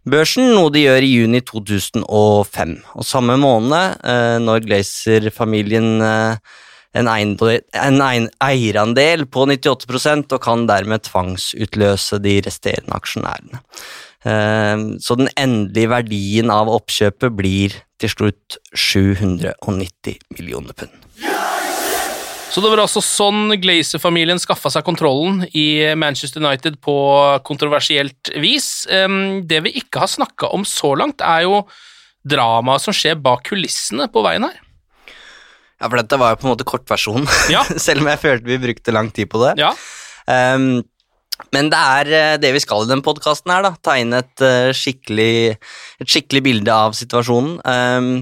[0.10, 2.76] børsen, noe de gjør i juni 2005.
[2.98, 6.54] Og samme måned, eh, når Glazer-familien eh,
[6.94, 13.64] en, en eierandel på 98% og kan dermed tvangsutløse de resterende aksjonærene.
[14.24, 21.00] Eh, så den endelige verdien av oppkjøpet blir til slutt 790 millioner pund.
[22.54, 26.94] Så det var altså sånn Glazer-familien skaffa seg kontrollen i Manchester United på
[27.48, 28.86] kontroversielt vis.
[28.86, 31.64] Det vi ikke har snakka om så langt, er jo
[32.22, 34.62] dramaet som skjer bak kulissene på veien her.
[35.84, 37.66] Ja, for dette var jo på en måte kortversjonen, ja.
[37.86, 39.56] selv om jeg følte vi brukte lang tid på det.
[39.60, 39.74] Ja.
[40.30, 40.86] Um,
[41.52, 43.74] men det er eh, det vi skal i den podkasten her, da.
[43.84, 45.58] Tegne et, uh, skikkelig,
[46.00, 47.58] et skikkelig bilde av situasjonen.
[47.66, 48.14] Um,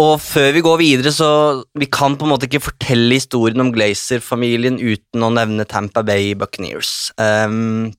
[0.00, 1.30] og før vi går videre, så
[1.76, 6.32] vi kan på en måte ikke fortelle historien om Glazer-familien uten å nevne Tampa Bay
[6.38, 7.10] Buccaneers.
[7.20, 7.90] Um,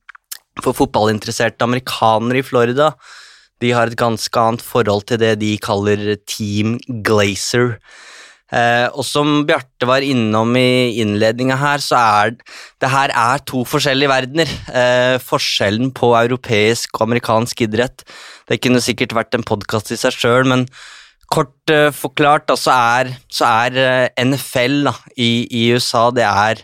[0.62, 2.92] for fotballinteresserte amerikanere i Florida
[3.62, 7.78] de har et ganske annet forhold til det de kaller Team Glazer.
[8.52, 12.34] Eh, og som Bjarte var innom i innledninga her, så er
[12.82, 14.56] det her er to forskjellige verdener.
[14.68, 18.04] Eh, forskjellen på europeisk og amerikansk idrett.
[18.50, 20.66] Det kunne sikkert vært en podkast i seg sjøl, men
[21.32, 26.26] kort uh, forklart da, så er, så er eh, NFL da, i, i, USA det
[26.28, 26.64] er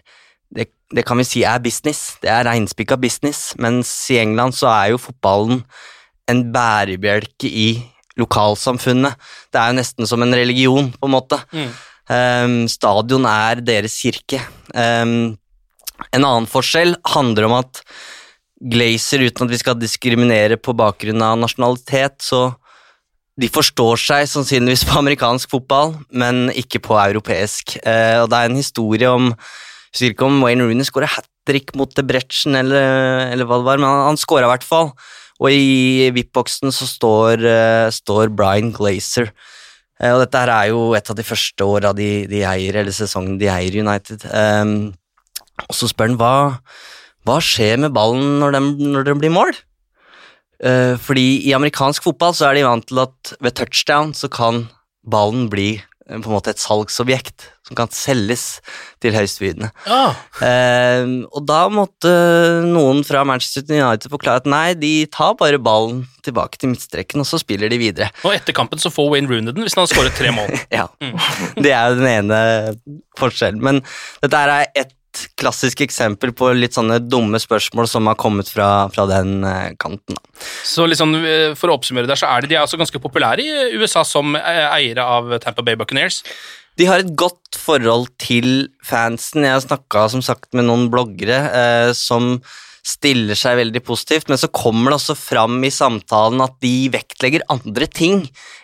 [0.53, 2.17] det, det, kan vi si er business.
[2.23, 5.63] Det er reinspikka business, mens i England så er jo fotballen
[6.27, 7.69] en bærebjelke i
[8.19, 9.15] lokalsamfunnet.
[9.53, 11.39] Det er jo nesten som en religion, på en måte.
[11.53, 11.71] Mm.
[12.08, 14.39] Um, stadion er deres kirke.
[14.73, 15.36] Um,
[16.12, 17.84] en annen forskjell handler om at
[18.58, 22.47] Glazer, uten at vi skal diskriminere på bakgrunn av nasjonalitet, så
[23.38, 27.78] de forstår seg sannsynligvis på amerikansk fotball, men ikke på europeisk.
[27.84, 29.32] Eh, og det er en historie om
[29.97, 33.80] husker ikke om Wayne Rooney skåra hat trick mot Debrechen eller, eller hva det var,
[33.80, 34.91] men han, han skåra i hvert fall.
[35.38, 39.30] Og i VIP-boksen så står, uh, står, Brian Glazer.
[40.02, 42.95] Uh, og dette her er jo et av de første åra de, de, eier, eller
[42.95, 44.26] sesongen de eier United.
[44.34, 44.91] Um,
[45.67, 46.34] og så spør han hva,
[47.28, 49.54] hva skjer med ballen når den, når den blir mål?
[50.63, 54.65] Uh, fordi i amerikansk fotball så er de vant til at ved touchdown så kan
[55.08, 55.76] ballen bli
[56.08, 58.62] på en måte et salgsobjekt som kan selges
[59.04, 59.70] til høystbydende.
[59.91, 60.15] Ah.
[60.43, 62.12] Eh, og da måtte
[62.63, 67.28] noen fra Manchester United forklare at nei, de tar bare ballen tilbake til midtstreken, og
[67.28, 68.08] så spiller de videre.
[68.24, 70.54] Og etter kampen så får Wayne Rooney den hvis han har skåret tre mål.
[70.80, 71.17] ja, mm.
[71.60, 72.39] det er jo den ene
[73.20, 73.63] forskjellen.
[73.63, 73.84] Men
[74.24, 74.96] dette er ett
[75.39, 80.19] klassisk eksempel på litt sånne dumme spørsmål som har kommet fra, fra den eh, kanten.
[80.67, 81.15] Så liksom,
[81.58, 84.38] For å oppsummere der, så er de, de er altså ganske populære i USA som
[84.39, 86.21] eh, eiere av Tampa Bay Buccaneers?
[86.77, 89.45] De har et godt forhold til fansen.
[89.47, 92.38] Jeg har snakka som sagt med noen bloggere eh, som
[92.88, 97.43] stiller seg veldig positivt, men så kommer det også fram i samtalen at de vektlegger
[97.51, 98.23] andre ting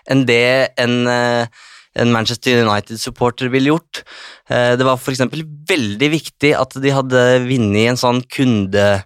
[0.10, 1.64] enn det en, eh,
[2.00, 4.02] en Manchester United-supporter ville gjort.
[4.50, 5.22] Eh, det var f.eks.
[5.70, 9.04] veldig viktig at de hadde vunnet en sånn kunde-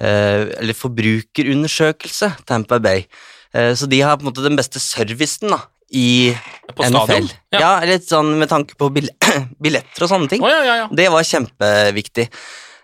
[0.00, 3.04] eh, eller forbrukerundersøkelse, Tampa Bay.
[3.52, 5.60] Eh, så de har på en måte den beste servicen da,
[5.92, 6.32] i
[6.72, 7.28] på NFL.
[7.52, 7.60] Ja.
[7.60, 8.88] ja, litt sånn med tanke på
[9.62, 10.42] billetter og sånne ting.
[10.42, 12.30] Oh, ja, ja, det var kjempeviktig.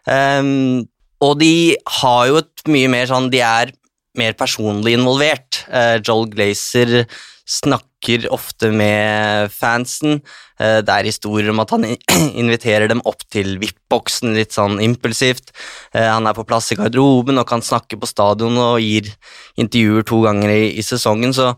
[0.09, 0.85] Um,
[1.25, 3.73] og de har jo et mye mer sånn De er
[4.17, 5.65] mer personlig involvert.
[6.07, 7.03] Joel Glazer
[7.49, 10.21] snakker ofte med fansen.
[10.61, 11.87] Uh, det er historier om at han
[12.43, 15.55] inviterer dem opp til VIP-boksen litt sånn impulsivt.
[15.97, 19.11] Uh, han er på plass i garderoben og kan snakke på stadion og gir
[19.59, 21.35] intervjuer to ganger i, i sesongen.
[21.37, 21.55] så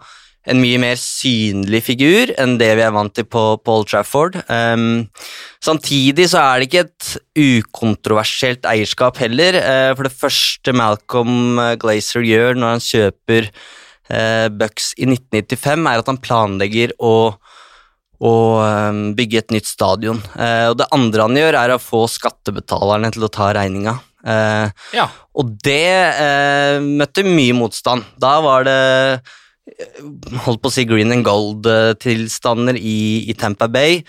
[0.49, 4.39] en mye mer synlig figur enn det vi er vant til på Paul Trafford.
[4.49, 5.11] Um,
[5.63, 7.11] samtidig så er det ikke et
[7.43, 9.61] ukontroversielt eierskap heller.
[9.61, 13.53] Uh, for det første Malcolm Glazer gjør når han kjøper
[14.59, 17.15] Bucks i 1995, er at han planlegger å,
[18.21, 18.35] å
[18.91, 20.19] um, bygge et nytt stadion.
[20.35, 23.99] Uh, og det andre han gjør, er å få skattebetalerne til å ta regninga.
[24.93, 25.07] ja.
[25.41, 28.05] Og det møtte mye motstand.
[28.21, 28.81] Da var det
[30.45, 34.01] holdt på å si green and gold-tilstander i, i, Tampa Bay.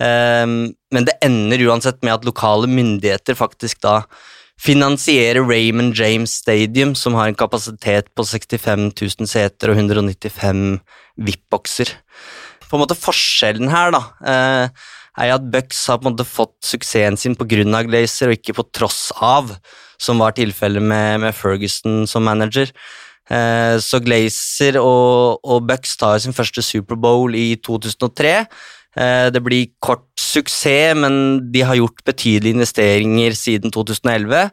[0.00, 4.00] Um, men det ender uansett med at lokale myndigheter faktisk da
[4.60, 10.80] finansiere Raymond James Stadium, som har en kapasitet på 65 000 seter og 195
[11.16, 11.94] VIP-bokser.
[12.68, 14.88] På en måte Forskjellen her da, eh,
[15.20, 17.82] er at Bucks har på en måte fått suksessen sin pga.
[17.88, 19.56] Glazer, og ikke på tross av,
[19.98, 22.70] som var tilfellet med, med Ferguson som manager.
[23.30, 28.46] Eh, så Glazer og, og Bucks tar sin første Superbowl i 2003.
[28.96, 34.50] Eh, det blir kort suksess, men de har gjort betydelige investeringer siden 2011.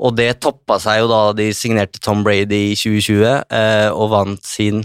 [0.00, 4.46] Og det toppa seg jo da de signerte Tom Brady i 2020 eh, og vant
[4.46, 4.84] sin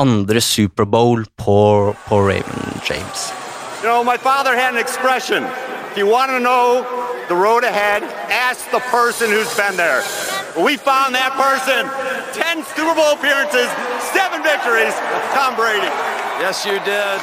[0.00, 1.60] andre Superbowl på,
[2.06, 3.30] på Raymond James.
[3.82, 5.44] You know, my father had an expression.
[5.90, 6.84] If you want to know
[7.28, 10.02] the road ahead, ask the person who's been there.
[10.58, 11.86] We found that person.
[12.34, 13.70] 10 Super Bowl appearances,
[14.14, 14.94] 7 victories,
[15.34, 15.90] Tom Brady.
[16.42, 17.18] Yes, you did.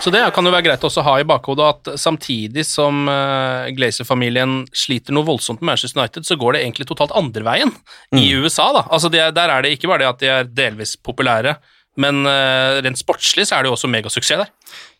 [0.00, 3.66] Så det kan jo være greit også å ha i bakhodet at samtidig som uh,
[3.74, 7.72] Glazer-familien sliter noe voldsomt med Manchester United, så går det egentlig totalt andre veien
[8.14, 8.18] Mm.
[8.20, 8.84] i USA, da.
[8.94, 11.56] Altså de er, der er det ikke bare det at de er delvis populære,
[11.98, 14.50] men uh, rent sportslig så er det jo også megasuksess der.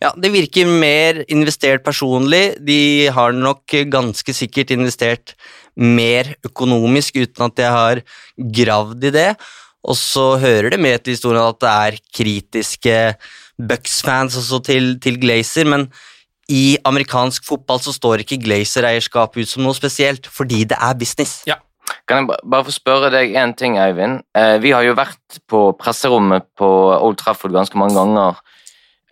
[0.03, 2.57] Ja, det virker mer investert personlig.
[2.63, 5.35] De har nok ganske sikkert investert
[5.75, 8.03] mer økonomisk uten at jeg har
[8.39, 9.31] gravd i det.
[9.85, 12.99] Og så hører det med til historien at det er kritiske
[13.59, 15.89] Bucks-fans også til, til Glazer, men
[16.49, 21.43] i amerikansk fotball så står ikke Glazer-eierskap ut som noe spesielt, fordi det er business.
[21.49, 21.61] Ja.
[22.09, 24.23] Kan jeg bare få spørre deg en ting, Eivind?
[24.37, 28.41] Eh, vi har jo vært på presserommet på Old Trafford ganske mange ganger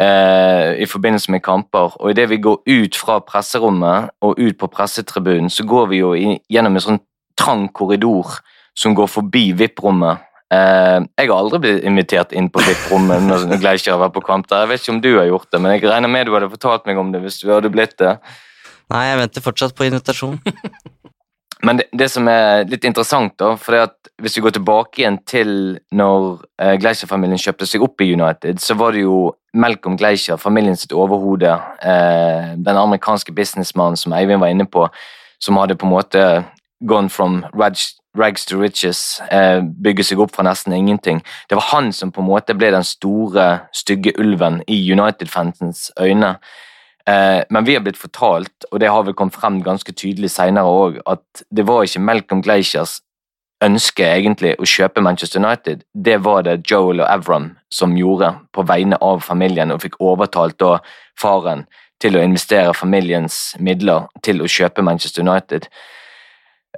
[0.01, 4.71] eh, i forbindelse med kamper, og idet vi går ut fra presserommet og ut på
[4.73, 7.03] pressetribunen, så går vi jo i, gjennom en sånn
[7.39, 8.41] trang korridor
[8.77, 10.25] som går forbi VIP-rommet.
[10.53, 14.25] Eh, jeg har aldri blitt invitert inn på VIP-rommet når når Gleischer har vært på
[14.27, 14.67] kamp der.
[14.67, 16.89] Jeg vet ikke om du har gjort det, men jeg regner med du hadde fortalt
[16.89, 18.19] meg om det hvis du hadde blitt det.
[18.93, 20.37] Nei, jeg venter fortsatt på invitasjon.
[21.63, 24.99] Men det, det som er litt interessant, da, for det at hvis vi går tilbake
[24.99, 25.53] igjen til
[25.95, 30.79] når eh, Gleischer-familien kjøpte seg opp i United, så var det jo Malcolm Gleischer, familien
[30.79, 31.53] sitt overhode,
[31.87, 34.89] eh, den amerikanske businessmannen som Eivind var inne på,
[35.43, 36.25] som hadde på en måte
[36.83, 41.23] gone from rags, rags to riches, eh, bygge seg opp fra nesten ingenting.
[41.49, 46.37] Det var han som på en måte ble den store, stygge ulven i United-fansens øyne.
[47.07, 50.65] Eh, men vi har blitt fortalt, og det har vel kommet frem ganske tydelig senere
[50.65, 53.01] òg, at det var ikke Malcolm Glaciers
[53.63, 55.85] ønske egentlig å kjøpe Manchester United.
[55.95, 60.59] Det var det Joel og Avram som gjorde på vegne av familien, og fikk overtalt
[60.59, 60.79] da
[61.19, 61.67] faren
[62.03, 65.69] til å investere familiens midler til å kjøpe Manchester United.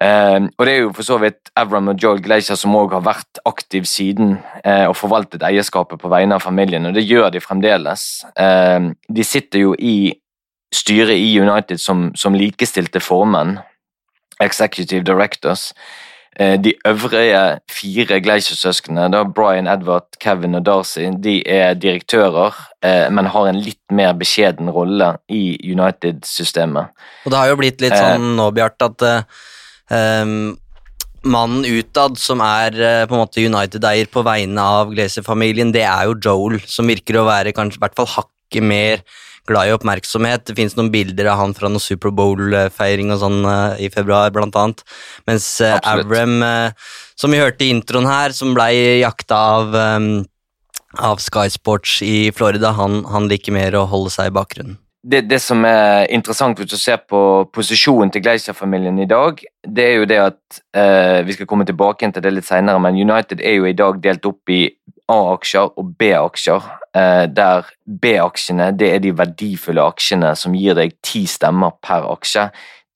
[0.02, 3.04] Eh, og det er jo for så vidt Avram og Joel Glacier som òg har
[3.06, 7.42] vært aktiv siden eh, og forvaltet eierskapet på vegne av familien, og det gjør de
[7.44, 8.24] fremdeles.
[8.34, 10.14] Eh, de sitter jo i
[10.74, 13.60] styret i United som, som likestilte formenn,
[14.42, 15.68] executive directors.
[16.34, 23.30] Eh, de øvrige fire Glacier-søsknene, Brian, Edward, Kevin og Darcy, de er direktører, eh, men
[23.30, 26.90] har en litt mer beskjeden rolle i United-systemet.
[27.24, 28.02] Og det har jo blitt litt Eh.
[28.02, 29.26] sånn nå, Bjart, at
[29.90, 30.54] eh, ehm,
[31.24, 36.08] mannen utad som er eh, på en måte United-eier på vegne av Glazer-familien, det er
[36.08, 39.04] jo Joel, som virker å være kanskje i hvert fall hakket mer
[39.48, 40.44] glad i oppmerksomhet.
[40.46, 44.56] Det finnes noen bilder av han fra noen Superbowl-feiring og sånn eh, i februar, blant
[44.60, 44.84] annet.
[45.28, 46.06] Mens uh, Absolutt.
[46.06, 50.08] Avram, eh, som vi hørte i introen her, som blei jakta av um,
[50.94, 54.78] av Sky Sports i Florida, han, han liker mer å holde seg i bakgrunnen.
[55.04, 57.18] Det, det som er interessant hvis du ser på
[57.52, 62.08] posisjonen til Gleiser-familien i dag, det er jo det at eh, Vi skal komme tilbake
[62.12, 64.62] til det litt senere, men United er jo i dag delt opp i
[65.12, 66.70] A-aksjer og B-aksjer.
[66.96, 72.48] Eh, der B-aksjene det er de verdifulle aksjene som gir deg ti stemmer per aksje.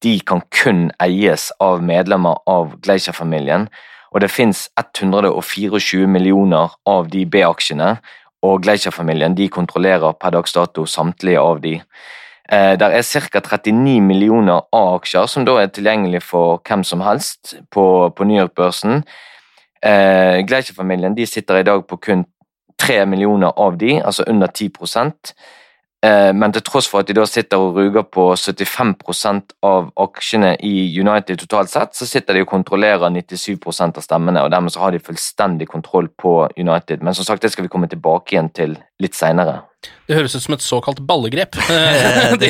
[0.03, 3.69] De kan kun eies av medlemmer av Gleiser-familien.
[4.15, 7.99] Og det fins 124 millioner av de B-aksjene,
[8.43, 11.75] og Glacier-familien de kontrollerer per dags dato samtlige av de.
[12.53, 13.41] Eh, der er ca.
[13.41, 19.03] 39 millioner A-aksjer som da er tilgjengelig for hvem som helst på, på New York-børsen.
[19.83, 22.25] Eh, Glacier-familien de sitter i dag på kun
[22.79, 25.13] 3 millioner av de, altså under 10 eh,
[26.05, 30.85] Men til tross for at de da sitter og ruger på 75% av aksjene i
[30.95, 34.95] United totalt sett, så sitter de og kontrollerer 97% av stemmene, og dermed så har
[34.95, 37.03] de fullstendig kontroll på United.
[37.03, 39.65] Men som sagt, det skal vi komme tilbake igjen til litt seinere.
[40.09, 41.59] Det høres ut som et såkalt ballegrep.
[42.41, 42.49] Det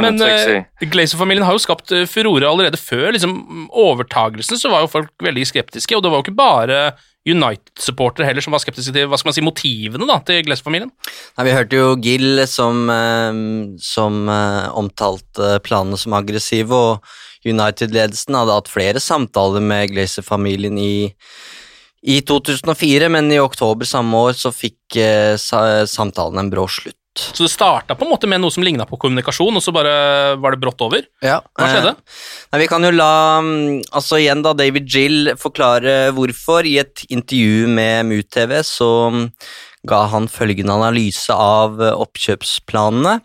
[0.00, 3.34] Men eh, Glazer-familien har jo skapt eh, furore allerede før liksom,
[3.70, 6.78] overtagelsen, så var jo folk veldig skeptiske, og det var jo ikke bare
[7.24, 10.90] United-supportere heller som var skeptiske til hva skal man si, motivene da, til Glazer-familien?
[11.38, 13.38] Nei, Vi hørte jo Gill som, eh,
[13.80, 21.14] som eh, omtalte planene som aggressive, og United-ledelsen hadde hatt flere samtaler med Glazer-familien i,
[22.04, 26.98] i 2004, men i oktober samme år så fikk eh, samtalen en brå slutt.
[27.14, 30.34] Så det starta på en måte med noe som ligna på kommunikasjon, og så bare
[30.42, 31.04] var det brått over?
[31.22, 31.38] Ja.
[31.54, 31.92] Hva skjedde?
[31.94, 36.66] Eh, nei, vi kan jo la mm, altså igjen da David Gill forklare hvorfor.
[36.66, 39.28] I et intervju med MUTV så mm,
[39.86, 43.20] ga han følgende analyse av eh, oppkjøpsplanene.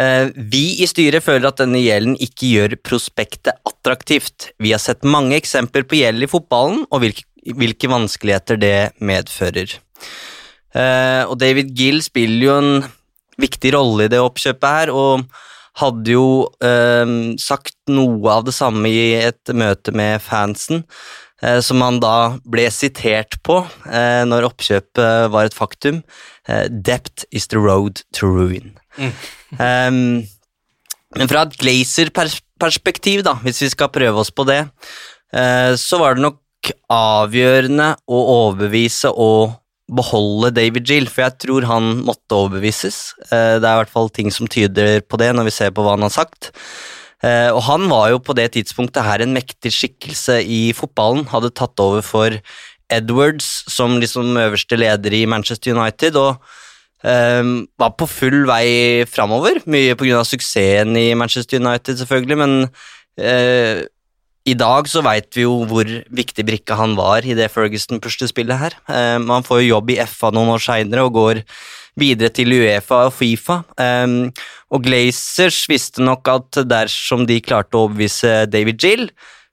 [0.00, 4.54] Eh, vi i styret føler at denne gjelden ikke gjør prospektet attraktivt.
[4.56, 9.76] Vi har sett mange eksempler på gjeld i fotballen, og hvilke, hvilke vanskeligheter det medfører.
[10.70, 12.74] Og David Gill spiller jo en
[13.42, 15.24] viktig rolle i det oppkjøpet her, og
[15.80, 16.26] hadde jo
[16.64, 20.84] eh, sagt noe av det samme i et møte med fansen,
[21.42, 26.02] eh, som han da ble sitert på eh, når oppkjøpet var et faktum.
[26.48, 28.76] Eh, Dept is the road to ruin.
[28.98, 30.26] Mm.
[31.14, 34.64] men fra et Glazer-perspektiv, da, hvis vi skal prøve oss på det,
[35.32, 39.59] eh, så var det nok avgjørende å overbevise og
[39.90, 43.00] beholde David Gill, for jeg tror han måtte overbevises.
[43.30, 45.84] Eh, det er i hvert fall ting som tyder på det, når vi ser på
[45.84, 46.52] hva han har sagt.
[47.26, 51.26] Eh, og han var jo på det tidspunktet her en mektig skikkelse i fotballen.
[51.32, 52.38] Hadde tatt over for
[52.90, 56.40] Edwards som liksom øverste leder i Manchester United, og
[57.06, 59.60] um, var på full vei framover.
[59.70, 60.24] Mye pga.
[60.26, 62.56] suksessen i Manchester United, selvfølgelig, men
[64.50, 68.76] i dag så veit vi jo hvor viktig brikke han var i det Ferguson-puslespillet her.
[68.88, 71.42] Um, han får jo jobb i FA noen år seinere og går
[72.00, 73.60] videre til Uefa og Fifa.
[73.76, 74.30] Um,
[74.72, 79.06] og Glazers visste nok at dersom de klarte å overbevise David Gill,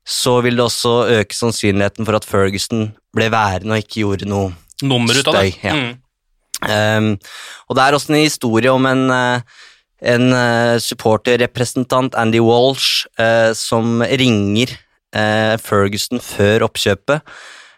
[0.07, 4.53] så vil det også øke sannsynligheten for at Ferguson ble værende og ikke gjorde noe
[4.85, 5.55] Nummer ut av det.
[5.65, 5.73] Ja.
[5.73, 5.95] Mm.
[6.57, 7.07] Um,
[7.67, 9.63] og det er også en historie om en uh,
[9.97, 10.29] en
[10.77, 13.07] supporterrepresentant, Andy Walsh,
[13.57, 14.75] som ringer
[15.13, 17.37] Ferguson før oppkjøpet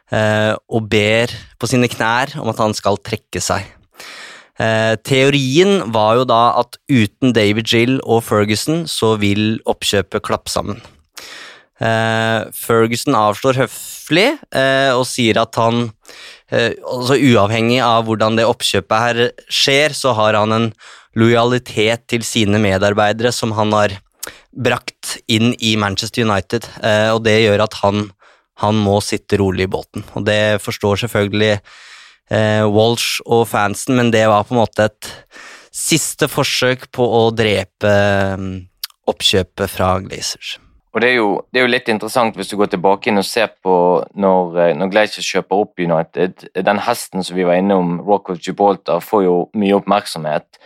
[0.10, 3.68] og ber på sine knær om at han skal trekke seg.
[5.06, 10.82] teorien var jo da at uten David Gill og Ferguson så vil oppkjøpet klappe sammen.
[11.80, 14.28] Ferguson avslår høflig
[14.98, 15.92] og sier at han,
[16.52, 20.68] altså uavhengig av hvordan det oppkjøpet her skjer, så har han en
[21.18, 23.96] lojalitet til sine medarbeidere som han har
[24.52, 24.99] brakt
[25.32, 28.10] inn i Manchester United, eh, og det gjør at han,
[28.64, 30.06] han må sitte rolig i båten.
[30.16, 35.12] Og det forstår selvfølgelig eh, Walsh og fansen, men det var på en måte et
[35.76, 37.92] siste forsøk på å drepe
[38.36, 38.50] um,
[39.10, 40.58] oppkjøpet fra Glazers.
[40.90, 43.28] Og det er, jo, det er, jo, litt interessant hvis du går tilbake inn og
[43.28, 43.74] ser på
[44.18, 46.48] når, eh, når Glacier kjøper opp United.
[46.66, 50.58] Den hesten som vi var innom, Rock of Gibraltar, får jo mye oppmerksomhet.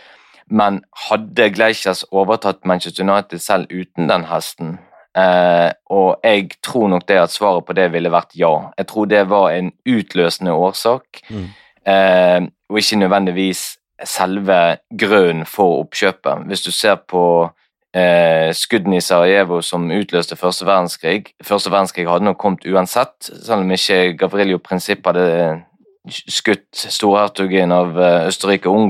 [0.46, 4.78] Men hadde Glaciers overtatt Manchester United selv uten den hesten?
[5.16, 8.70] Eh, og jeg tror nok det at svaret på det ville vært ja.
[8.78, 11.48] Jeg tror det var en utløsende årsak, mm.
[11.86, 16.48] eh, og ikke nødvendigvis selve grunnen for oppkjøpet.
[16.50, 17.50] Hvis du ser på
[17.94, 23.62] eh, skuddene i Sarajevo som utløste første verdenskrig Første verdenskrig hadde nok kommet uansett, selv
[23.62, 25.62] om ikke Gavriljo Prinsipp hadde
[26.10, 28.82] skutt storhertugen av eh, Østerrike og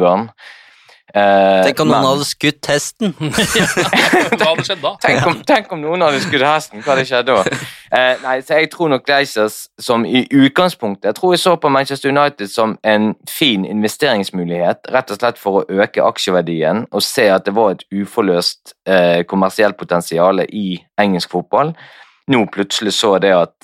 [1.14, 3.12] Eh, tenk om men, noen hadde skutt hesten!
[4.38, 4.90] hva hadde skjedd da?
[5.04, 7.36] Tenk om, tenk om, noen hadde skutt hesten, hva hadde skjedd da?
[7.94, 11.70] Eh, nei, så Jeg tror nok Glazers som i utgangspunktet Jeg tror jeg så på
[11.70, 17.28] Manchester United som en fin investeringsmulighet, rett og slett for å øke aksjeverdien og se
[17.30, 21.76] at det var et uforløst eh, kommersielt potensial i engelsk fotball.
[22.34, 23.54] Nå plutselig så det at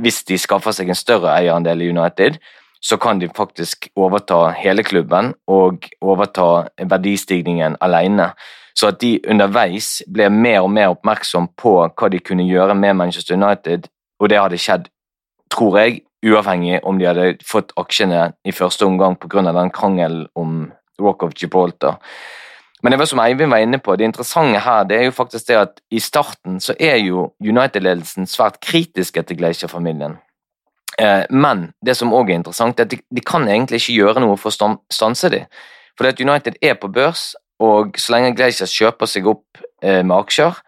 [0.00, 2.40] hvis de skaffer seg en større eierandel i United,
[2.84, 8.32] så kan de faktisk overta hele klubben og overta verdistigningen alene.
[8.76, 12.98] Så at de underveis ble mer og mer oppmerksom på hva de kunne gjøre med
[12.98, 13.88] Manchester United,
[14.20, 14.88] og det hadde skjedd,
[15.50, 19.42] tror jeg, uavhengig om de hadde fått aksjene i første omgang pga.
[19.52, 22.00] den krangelen om Rock of Gibraltar.
[22.82, 25.48] Men det var som Eivind var inne på, det interessante her det er jo faktisk
[25.48, 30.18] det at i starten så er jo United-ledelsen svært kritiske til Glacier-familien.
[31.00, 34.22] Eh, men det som òg er interessant, er at de, de, kan egentlig ikke gjøre
[34.24, 35.48] noe for å stanse dem.
[35.98, 37.32] For at United er på børs,
[37.62, 40.58] og så lenge Glaciers kjøper seg opp eh, med aksjer,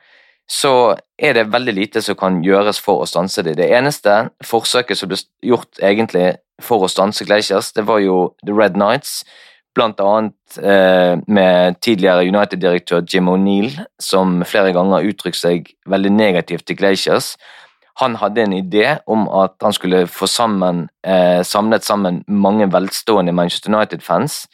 [0.47, 3.57] så er det veldig lite som kan gjøres for å stanse dem.
[3.59, 8.55] Det eneste forsøket som ble gjort egentlig for å stanse Glaciers, det var jo The
[8.55, 9.25] Red Nights,
[9.77, 16.67] blant annet eh, med tidligere United-direktør Jim O'Neill, som flere ganger har seg veldig negativt
[16.67, 17.35] til Glaciers.
[18.01, 23.33] Han hadde en idé om at han skulle få sammen, eh, samlet sammen mange velstående
[23.33, 24.47] Manchester United-fans.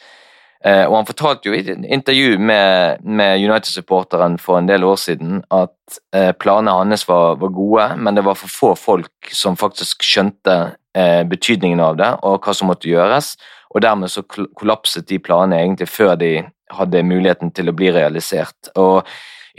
[0.65, 5.01] Eh, og han fortalte jo i et intervju med, med United-supporteren for en del år
[5.03, 9.59] siden at eh, planene hans var, var, gode, men det var for få folk som
[9.59, 13.35] faktisk skjønte eh, betydningen av det, og hva som måtte gjøres.
[13.75, 16.37] Og dermed så kollapset de planene egentlig før de
[16.73, 18.71] hadde muligheten til å bli realisert.
[18.79, 19.03] Og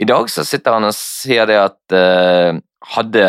[0.00, 2.62] i dag så sitter han og sier det at eh,
[2.96, 3.26] hadde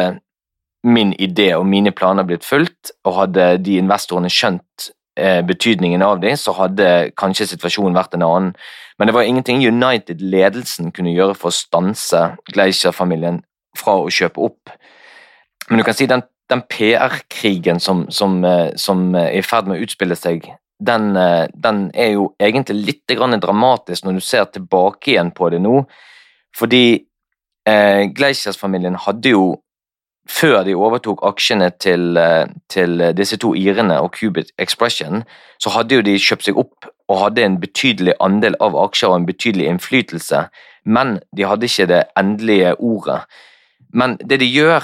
[0.85, 6.21] min idé og mine planer blitt fulgt, og hadde de investorene skjønt eh, betydningen av
[6.21, 8.51] dem, så hadde kanskje situasjonen vært en annen.
[8.99, 12.21] Men det var ingenting United-ledelsen kunne gjøre for å stanse
[12.53, 13.41] Gleischer-familien
[13.75, 14.71] fra å kjøpe opp.
[15.69, 19.79] Men du kan si den, den PR-krigen som, som, eh, som, er i ferd med
[19.79, 20.47] å utspille seg,
[20.85, 25.61] den, eh, den er jo egentlig litt dramatisk når du ser tilbake igjen på det
[25.63, 25.81] nå.
[26.55, 26.85] Fordi
[27.67, 29.45] eh, Gleisers-familien hadde jo
[30.29, 35.23] før de overtok aksjene til, eh, til, disse to irene og Cubit Expression,
[35.59, 39.19] så hadde jo de kjøpt seg opp og hadde en betydelig andel av aksjer og
[39.19, 40.47] en betydelig innflytelse,
[40.85, 43.21] men de hadde ikke det endelige ordet.
[43.93, 44.83] Men det de gjør,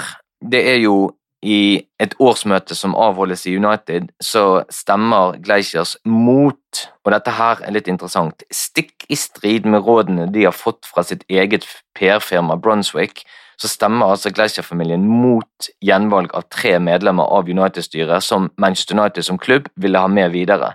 [0.51, 1.11] det er jo
[1.41, 7.73] i et årsmøte som avholdes i United, så stemmer Gleisers mot, og dette her er
[7.73, 11.65] litt interessant, stikk i strid med rådene de har fått fra sitt eget
[11.97, 13.25] PR-firma Brunswick,
[13.61, 19.37] så stemmer altså Gleischer-familien mot gjenvalg av tre medlemmer av United-styret som Manchester United som
[19.41, 20.73] klubb ville ha med videre.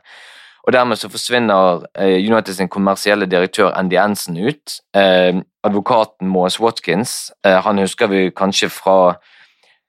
[0.67, 4.79] Og Dermed så forsvinner eh, United sin kommersielle direktør Andy Ensen ut.
[4.95, 8.97] Eh, advokaten Moas Watkins, eh, han husker vi kanskje fra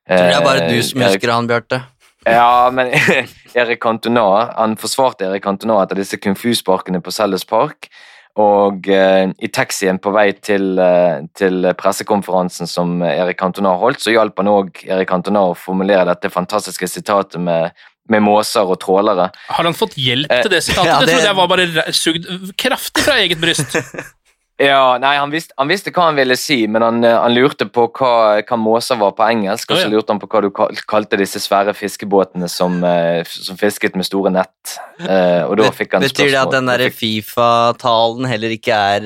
[0.10, 1.82] eh, det er bare du som husker han, Bjarte.
[2.26, 2.94] Ja, men
[3.58, 7.90] Erik Cantona han forsvarte Erik Cantona etter disse kung fu-sparkene på Sellers Park.
[8.38, 14.14] Og eh, i taxien på vei til, eh, til, pressekonferansen som Erik Cantona holdt, så
[14.14, 17.74] hjalp han òg Erik Cantona å formulere dette fantastiske sitatet med,
[18.14, 19.32] med måser og trålere.
[19.50, 20.92] Har han fått hjelp til det sitatet?
[20.92, 21.10] Ja, det...
[21.10, 22.30] det trodde jeg var bare sugd
[22.62, 23.78] kraftig fra eget bryst.
[24.58, 27.68] Ja, nei, han visste, han visste, hva han ville si, men han, eh, han lurte
[27.70, 29.70] på hva, hva, måser var på engelsk.
[29.70, 30.50] Og så lurte han på hva du
[30.90, 34.74] kalte disse svære fiskebåtene som, eh, som fisket med store nett.
[34.98, 39.06] Uh, og da fikk han Betyr det at den der Fifa-talen heller ikke er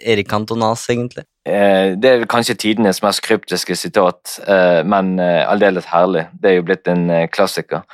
[0.00, 1.26] Erik Antonas, egentlig?
[1.44, 4.38] Det er kanskje tidenes mest kryptiske sitat,
[4.88, 6.24] men aldeles herlig.
[6.40, 7.84] Det er jo blitt en klassiker.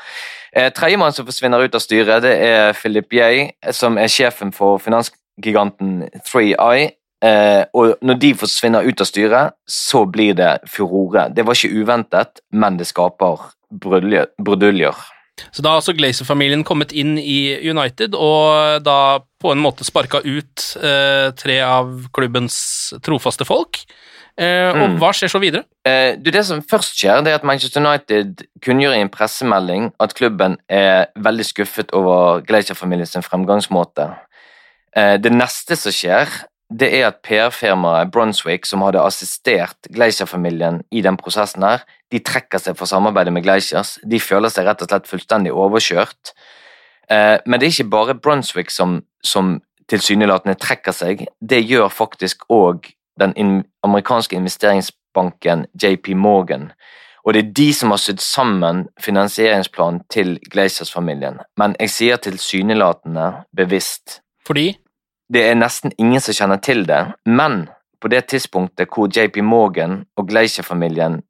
[0.55, 5.11] Tredjemann som forsvinner ut av styret, det er Philip Yeh, som er sjefen for finans
[5.43, 6.91] giganten 3i.
[7.21, 11.29] Eh, og når de forsvinner ut av styret, så blir det furore.
[11.35, 15.03] Det var ikke uventet, men det skaper bruduljer.
[15.51, 20.21] Så da har altså Glazer-familien kommet inn i United og da på en måte sparka
[20.25, 22.59] ut eh, tre av klubbens
[23.05, 23.81] trofaste folk.
[24.41, 24.99] Eh, og mm.
[25.01, 25.65] hva skjer så videre?
[25.89, 29.91] Eh, du, det som først skjer, det er at Manchester United kunngjør i en pressemelding
[30.01, 34.11] at klubben er veldig skuffet over Glazer-familiens fremgangsmåte.
[34.97, 36.31] Eh, det neste som skjer,
[36.71, 42.63] det er at PR-firmaet Brunswick, som hadde assistert Gleischer-familien i den prosessen her, de trekker
[42.63, 43.97] seg for samarbeidet med Gleichers.
[44.07, 46.33] De føler seg rett og slett fullstendig overkjørt.
[47.11, 49.59] Eh, men det er ikke bare Brunswick som, som
[49.91, 53.35] tilsynelatende trekker seg, det gjør faktisk òg den
[53.85, 56.71] amerikanske investeringsbanken JP Morgan.
[57.25, 61.43] Og det er de som har sydd sammen finansieringsplanen til Gleisers-familien.
[61.61, 63.27] Men jeg sier tilsynelatende
[63.57, 64.21] bevisst.
[64.47, 64.73] Fordi?
[65.31, 67.69] Det er nesten ingen som kjenner til det, men
[68.01, 71.21] på det tidspunktet hvor JP Morgan og Gleicher-familien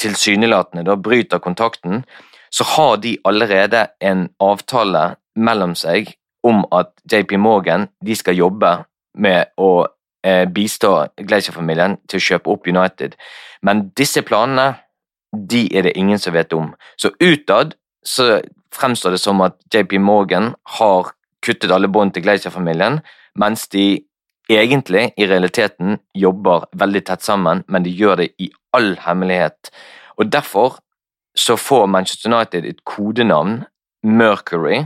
[0.00, 2.04] tilsynelatende da bryter kontakten,
[2.50, 8.72] så har de allerede en avtale mellom seg om at JP Morgan de skal jobbe
[9.14, 9.86] med å
[10.26, 13.14] eh, bistå Gleicher-familien til å kjøpe opp United.
[13.62, 14.72] Men disse planene
[15.32, 16.72] de er det ingen som vet om.
[16.96, 18.42] Så utad så
[18.74, 21.12] fremstår det som at JP Morgan har
[21.42, 23.00] kuttet alle bånd til Gleischer-familien,
[23.38, 24.04] mens de
[24.50, 29.72] egentlig, i realiteten, jobber veldig tett sammen, men de gjør det i all hemmelighet.
[30.18, 30.78] Og Derfor
[31.36, 33.64] så får Manchester United et kodenavn,
[34.02, 34.84] Mercury,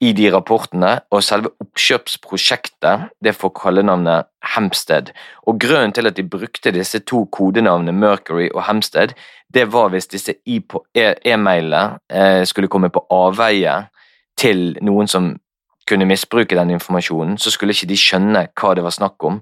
[0.00, 5.10] i de rapportene, og selve oppkjøpsprosjektet det får kallenavnet Hempstead.
[5.46, 9.14] Og Grunnen til at de brukte disse to kodenavnene Mercury og Hempstead,
[9.54, 13.74] det var hvis disse e-mailene eh, skulle komme på avveie
[14.38, 15.32] til noen som
[15.88, 19.40] kunne misbruke den informasjonen, så skulle ikke de skjønne hva det var snakk om.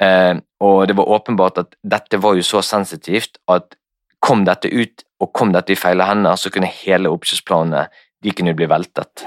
[0.00, 0.34] Eh,
[0.64, 3.76] og det var åpenbart at dette var jo så sensitivt at
[4.20, 7.86] kom dette ut, og kom dette i feil hender, så kunne hele oppkjøpsplanene
[8.24, 9.24] de kunne bli veltet.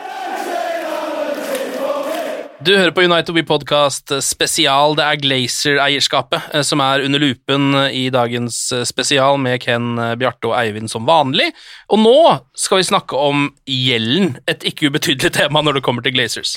[2.64, 4.94] Du hører på United We Podcast spesial.
[4.96, 10.14] Det er Glazer-eierskapet eh, som er under lupen i dagens eh, spesial, med Ken, eh,
[10.22, 11.50] Bjarte og Eivind som vanlig.
[11.92, 12.16] Og nå
[12.56, 16.56] skal vi snakke om gjelden, et ikke ubetydelig tema når det kommer til Glazers.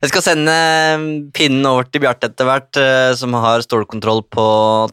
[0.00, 0.52] Jeg skal sende
[1.36, 2.78] pinnen over til Bjarte etter hvert,
[3.20, 4.44] som har stålkontroll på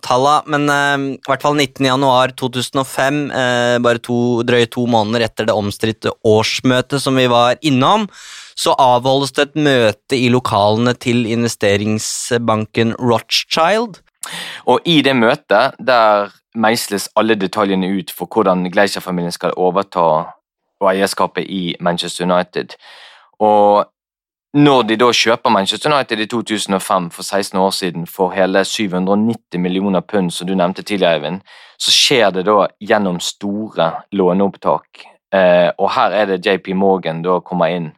[0.04, 0.42] talla.
[0.52, 3.22] Men i hvert fall 19.1.2005,
[3.86, 8.10] bare to, drøye to måneder etter det omstridte årsmøtet som vi var innom,
[8.60, 14.04] så avholdes det et møte i lokalene til investeringsbanken Rothschild.
[14.68, 20.34] Og i det møtet der meisles alle detaljene ut for hvordan Gleischer-familien skal overta
[20.84, 22.76] eierskapet i Manchester United.
[23.40, 23.88] Og
[24.54, 29.60] når de da kjøper Manchester United i 2005, for 16 år siden, for hele 790
[29.60, 31.42] millioner pund, som du nevnte tidligere, Eivind,
[31.78, 35.04] så skjer det da gjennom store låneopptak.
[35.36, 37.92] Eh, og her er det JP Morgan da kommer inn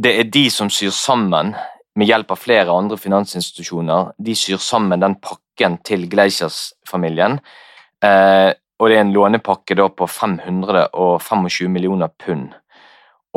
[0.00, 1.54] det er de som syr sammen,
[1.98, 7.40] med hjelp av flere andre finansinstitusjoner, de syr sammen den pakken til Gleichers-familien.
[8.04, 12.54] Eh, og det er en lånepakke da på 525 millioner pund.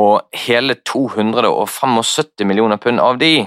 [0.02, 3.46] Og hele 275 millioner pund av de,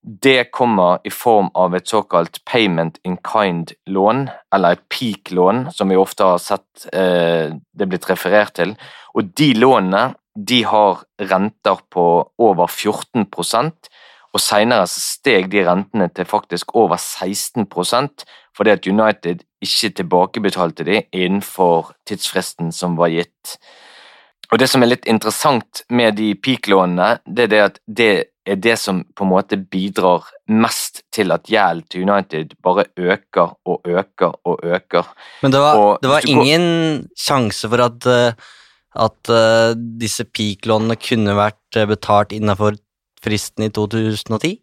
[0.00, 5.98] det kommer i form av et såkalt payment in kind-lån, eller et peak-lån, som vi
[6.00, 8.76] ofte har sett eh, det blitt referert til.
[9.14, 12.06] Og de lånene de har renter på
[12.38, 13.90] over 14%
[14.30, 18.24] og senere steg de rentene til faktisk over 16%
[18.56, 23.56] fordi at United ikke tilbakebetalte de innenfor tidsfristen som var gitt.
[24.50, 28.12] Og Det som er litt interessant med de peak-lånene, det er det at det
[28.50, 33.52] er det som på en måte bidrar mest til at gjeld til United bare øker
[33.64, 35.12] og øker og øker.
[35.44, 36.64] Men det var, det var ingen
[37.04, 37.12] går...
[37.28, 38.48] sjanse for at uh
[38.98, 42.78] at uh, disse peak-lånene kunne vært uh, betalt innenfor
[43.22, 44.58] fristen i 2010?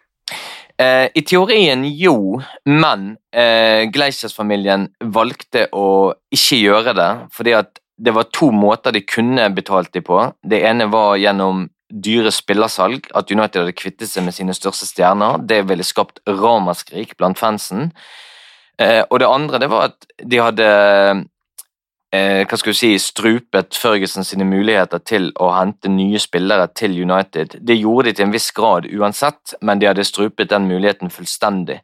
[0.77, 2.37] Eh, I teorien jo,
[2.69, 4.83] men eh, Gleisers-familien
[5.13, 10.05] valgte å ikke gjøre det, fordi at det var to måter de kunne betalt dem
[10.05, 10.19] på.
[10.43, 15.39] Det ene var gjennom dyre spillersalg, at United hadde kvittet seg med sine største stjerner.
[15.39, 17.91] Det ville skapt ramaskrik blant fansen.
[19.09, 20.65] og det andre det var at de hadde
[22.13, 26.95] eh, hva skal vi si, strupet Ferguson sine muligheter til å hente nye spillere til
[27.01, 27.57] United.
[27.59, 31.81] Det gjorde de til en viss grad uansett, men de hadde strupet den muligheten fullstendig.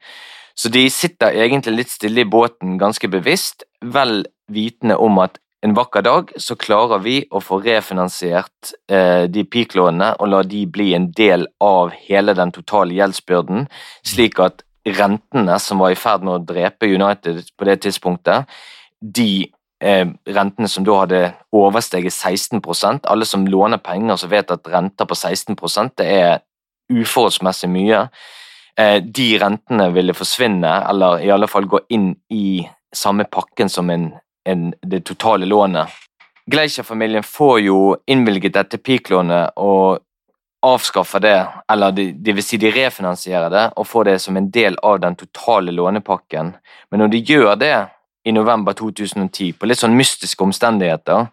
[0.55, 4.21] Så de sitter egentlig litt stille i båten ganske bevisst, vel
[4.53, 10.09] vitende om at en vakker dag så klarer vi å få refinansiert eh, de peak-lånene
[10.19, 13.67] og la de bli en del av hele den totale gjeldsbyrden,
[14.03, 18.49] slik at rentene som var i ferd med å drepe United på det tidspunktet,
[18.99, 19.45] de
[19.79, 20.05] eh,
[20.35, 21.21] rentene som da hadde
[21.55, 22.59] oversteget 16
[23.07, 26.39] Alle som låner penger, som vet at renter på 16% det er
[26.91, 28.09] uforholdsmessig mye.
[28.75, 33.89] Eh, de rentene ville forsvinne, eller i alle fall gå inn i samme pakken som
[33.89, 34.11] en,
[34.45, 35.89] en, det totale lånet.
[36.51, 37.77] Gleischer-familien får jo
[38.07, 40.03] innvilget dette peak-lånet og
[40.63, 41.37] avskaffer det,
[41.71, 44.99] eller det, det vil si de refinansierer det og får det som en del av
[45.03, 46.53] den totale lånepakken.
[46.91, 47.75] Men når de gjør det,
[48.23, 51.27] i november 2010, på litt sånn mystiske omstendigheter,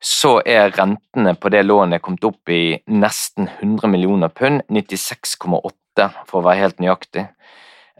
[0.00, 6.40] så er rentene på det lånet kommet opp i nesten 100 millioner pund, 96,8 for
[6.40, 7.26] å være helt nøyaktig.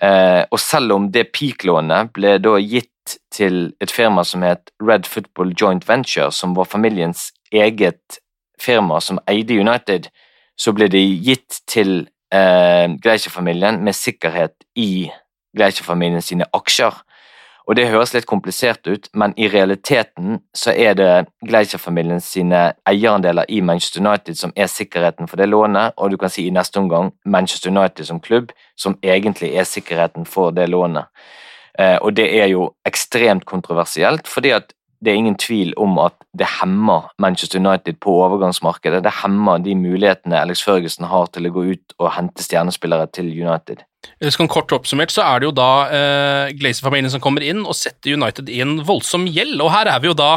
[0.00, 2.92] Eh, og selv om det peak-lånet ble da gitt
[3.32, 8.20] til et firma som het Red Football Joint Venture, som var familiens eget
[8.60, 10.10] firma som eide United,
[10.56, 15.10] så ble de gitt til eh, Gleicher-familien med sikkerhet i
[15.56, 17.00] Gleicher-familien sine aksjer.
[17.70, 23.46] Og Det høres litt komplisert ut, men i realiteten så er det Gleicher-familien sine eierandeler
[23.48, 26.80] i Manchester United som er sikkerheten for det lånet, og du kan si i neste
[26.80, 31.06] omgang Manchester United som klubb som egentlig er sikkerheten for det lånet.
[31.78, 36.16] Eh, og det er jo ekstremt kontroversielt, fordi at det er ingen tvil om at
[36.36, 39.00] det hemmer Manchester United på overgangsmarkedet.
[39.04, 43.30] Det hemmer de mulighetene Alex Førgesen har til å gå ut og hente stjernespillere til
[43.32, 43.80] United.
[44.32, 48.16] Sånn kort oppsummert så er det jo da eh, Glazer-familien som kommer inn og setter
[48.16, 50.34] United i en voldsom gjeld, og her er vi jo da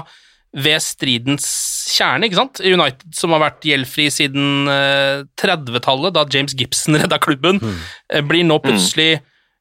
[0.54, 1.46] ved stridens
[1.90, 2.62] kjerne, ikke sant?
[2.62, 7.80] United som har vært gjeldfri siden eh, 30-tallet, da James Gibson redda klubben, mm.
[8.14, 9.18] eh, blir nå plutselig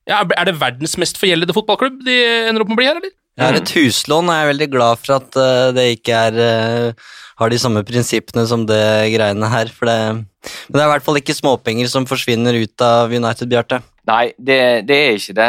[0.08, 2.16] ja, Er det verdens mest forgjeldede fotballklubb de
[2.48, 3.14] ender opp med å bli her, eller?
[3.38, 6.34] Jeg har et huslån, og jeg er veldig glad for at uh, det ikke er
[6.36, 8.82] uh, har de samme prinsippene som det
[9.14, 9.70] greiene her.
[9.72, 13.48] For det, men det er i hvert fall ikke småpenger som forsvinner ut av United,
[13.48, 13.80] Bjarte.
[14.10, 15.48] Nei, det, det, er ikke det.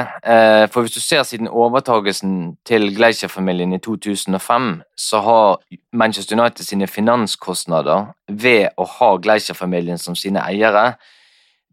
[0.71, 5.47] For hvis du ser siden overtagelsen til Gleicher-familien i 2005, så har
[5.91, 10.93] Manchester United sine finanskostnader ved å ha Gleicher-familien som sine eiere,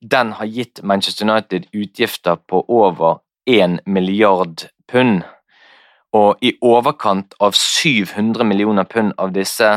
[0.00, 5.22] den har gitt Manchester United utgifter på over 1 milliard pund.
[6.12, 9.68] Og i overkant av 700 millioner pund av disse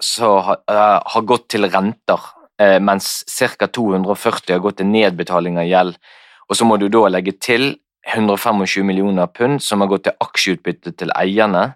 [0.00, 2.20] så har, uh, har gått til renter,
[2.62, 3.66] uh, mens ca.
[3.66, 5.96] 240 har gått til nedbetaling av gjeld.
[6.48, 7.74] Og så må du da legge til
[8.08, 11.74] 125 millioner pund som har gått til aksjeutbytte til eierne.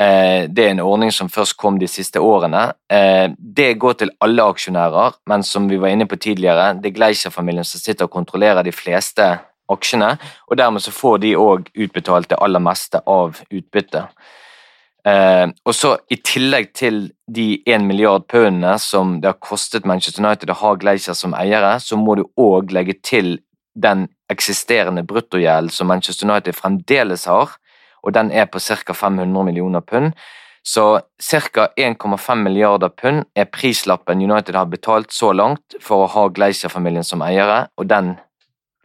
[0.00, 2.72] Uh, det er en ordning som først kom de siste årene.
[3.38, 7.64] Det går til alle aksjonærer, men som vi var inne på tidligere, det er Gleischer-familien
[7.64, 9.28] som sitter og kontrollerer de fleste
[9.72, 10.16] aksjene,
[10.48, 14.10] og dermed så får de òg utbetalt det aller meste av utbyttet.
[15.04, 20.22] Eh, og så I tillegg til de 1 milliard pundene som det har kostet Manchester
[20.22, 23.40] United å ha Gleiser som eiere, så må du òg legge til
[23.74, 27.56] den eksisterende bruttogjelden som Manchester United fremdeles har,
[28.02, 28.92] og den er på ca.
[28.92, 30.12] 500 millioner pund.
[30.62, 31.68] Så ca.
[31.76, 37.22] 1,5 milliarder pund er prislappen United har betalt så langt for å ha Glacier-familien som
[37.26, 38.16] eiere, og den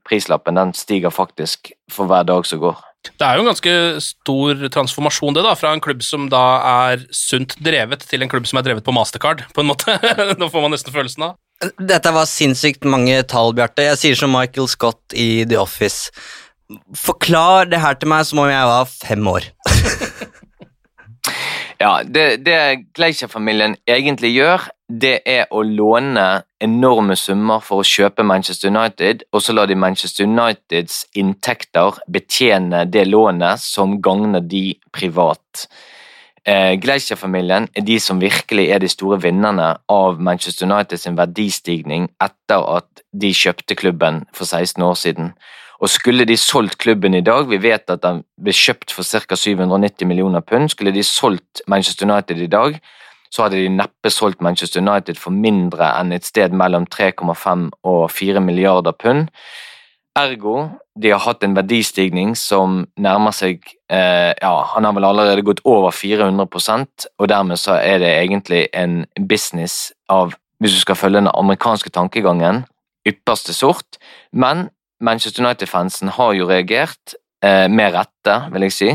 [0.08, 2.78] prislappen den stiger faktisk for hver dag som går.
[3.08, 6.44] Det er jo en ganske stor transformasjon det da, fra en klubb som da
[6.90, 9.96] er sunt drevet, til en klubb som er drevet på mastercard, på en måte.
[10.40, 11.38] Nå får man nesten følelsen av.
[11.82, 13.86] Dette var sinnssykt mange tall, Bjarte.
[13.88, 16.12] Jeg sier som Michael Scott i The Office.
[16.96, 19.52] Forklar det her til meg som om jeg var fem år.
[21.78, 28.26] Ja, Det, det Gleicher-familien egentlig gjør, det er å låne enorme summer for å kjøpe
[28.26, 34.72] Manchester United, og så lar de Manchester Uniteds inntekter betjene det lånet som gagner de
[34.96, 35.68] privat.
[36.48, 42.64] Eh, Gleicher-familien er de som virkelig er de store vinnerne av Manchester Uniteds verdistigning etter
[42.80, 45.34] at de kjøpte klubben for 16 år siden.
[45.78, 49.38] Og skulle de solgt klubben i dag, vi vet at den ble kjøpt for ca.
[49.38, 52.80] 790 millioner pund, skulle de solgt Manchester United i dag,
[53.30, 58.04] så hadde de neppe solgt Manchester United for mindre enn et sted mellom 3,5 og
[58.12, 59.28] 4 milliarder pund.
[60.18, 63.62] Ergo, de har hatt en verdistigning som nærmer seg
[63.94, 68.64] eh, Ja, han har vel allerede gått over 400% og dermed så er det egentlig
[68.74, 72.64] en business av, hvis du skal følge den amerikanske tankegangen,
[73.08, 74.00] ypperste sort,
[74.34, 74.72] men
[75.02, 78.92] Manchester United-fansen har jo reagert, eh, med rette, vil jeg si.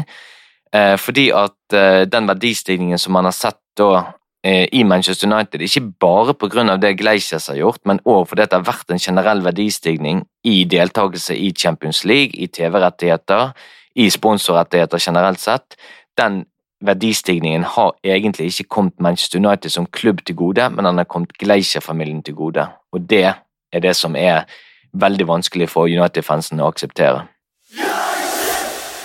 [0.75, 5.61] Eh, fordi at eh, den verdistigningen som man har sett da eh, i Manchester United,
[5.61, 6.77] ikke bare pga.
[6.77, 11.37] det Gleisias har gjort, men òg fordi det har vært en generell verdistigning i deltakelse
[11.37, 13.53] i Champions League, i TV-rettigheter,
[13.95, 15.77] i sponsorrettigheter generelt sett.
[16.17, 16.47] Den
[16.81, 21.37] verdistigningen har egentlig ikke kommet Manchester United som klubb til gode, men den har kommet
[21.39, 22.67] Gleischer-familien til gode.
[22.93, 23.35] Og det
[23.73, 24.45] er det som er
[24.93, 27.27] veldig vanskelig for United-fansen å akseptere.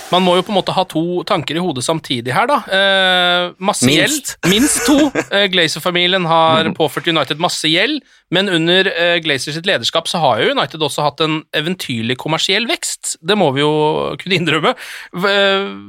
[0.08, 2.58] Man må jo på en måte ha to tanker i hodet samtidig her, da.
[2.72, 3.98] Eh, masse Minst.
[4.00, 4.54] gjeld.
[4.54, 4.96] Minst to.
[5.36, 8.00] Eh, Glazer-familien har påført United masse gjeld,
[8.32, 12.70] men under eh, Glazer sitt lederskap så har jo United også hatt en eventyrlig kommersiell
[12.70, 13.18] vekst.
[13.20, 13.74] Det må vi jo
[14.22, 14.74] kunne innrømme.
[15.12, 15.36] Hva,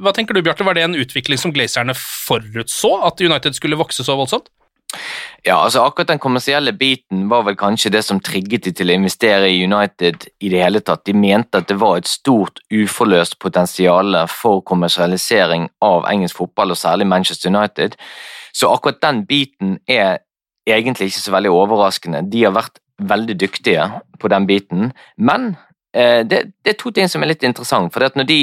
[0.03, 4.03] hva tenker du, Bjarte, var det en utvikling som Glazerne forutså, at United skulle vokse
[4.03, 4.51] så voldsomt?
[5.45, 8.95] Ja, altså akkurat den kommersielle biten var vel kanskje det som trigget de til å
[8.97, 11.05] investere i United i det hele tatt.
[11.07, 16.81] De mente at det var et stort uforløst potensial for kommersialisering av engelsk fotball, og
[16.81, 17.95] særlig Manchester United.
[18.51, 20.19] Så akkurat den biten er
[20.67, 22.25] egentlig ikke så veldig overraskende.
[22.27, 23.85] De har vært veldig dyktige
[24.19, 25.53] på den biten, men
[25.93, 27.93] eh, det, det, er to ting som er litt interessant.
[27.93, 28.41] for når de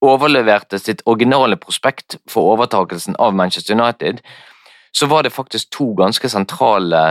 [0.00, 4.22] overleverte sitt originale prospekt for overtakelsen av Manchester United,
[4.92, 7.02] så var det faktisk to ganske sentrale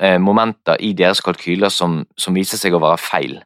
[0.00, 3.36] eh, momenter i deres kalkyler som, som viste seg å være feil.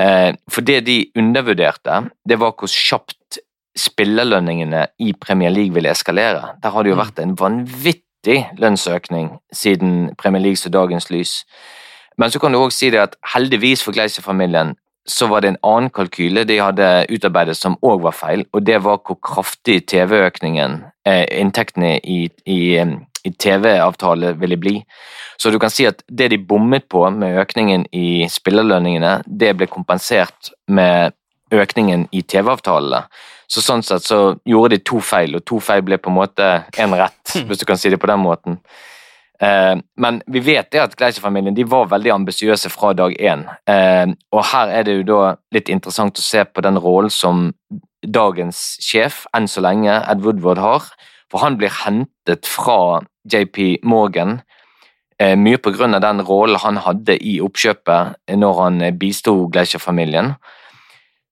[0.00, 3.40] Eh, for det de undervurderte, det var hvor kjapt
[3.78, 6.54] spillerlønningene i Premier League ville eskalere.
[6.62, 7.02] Der har det jo mm.
[7.02, 11.42] vært en vanvittig lønnsøkning siden Premier League så dagens lys.
[12.18, 14.74] Men så kan du òg si det at heldigvis for Gleischer-familien
[15.08, 18.80] så var det en annen kalkyle de hadde utarbeidet som òg var feil, og det
[18.84, 22.60] var hvor kraftig TV-økningen, eh, inntektene i, i,
[23.24, 24.74] i TV-avtale ville bli.
[25.40, 29.70] Så du kan si at det de bommet på med økningen i spillerlønningene, det ble
[29.70, 31.16] kompensert med
[31.54, 33.06] økningen i TV-avtalene.
[33.48, 36.48] Så sånn sett så gjorde de to feil, og to feil ble på en måte
[36.76, 38.60] én rett, hvis du kan si det på den måten.
[39.42, 43.44] Eh, men vi vet det at Gleiser-familien de var veldig ambisiøse fra dag én.
[43.70, 45.20] Eh, og her er det jo da
[45.54, 47.52] litt interessant å se på den rollen som
[48.02, 50.90] dagens sjef, enn så lenge, Ed Woodward har.
[51.30, 54.40] For han blir hentet fra JP Morgan,
[55.20, 60.34] eh, mye på grunn av den rollen han hadde i oppkjøpet når han bisto Gleiser-familien.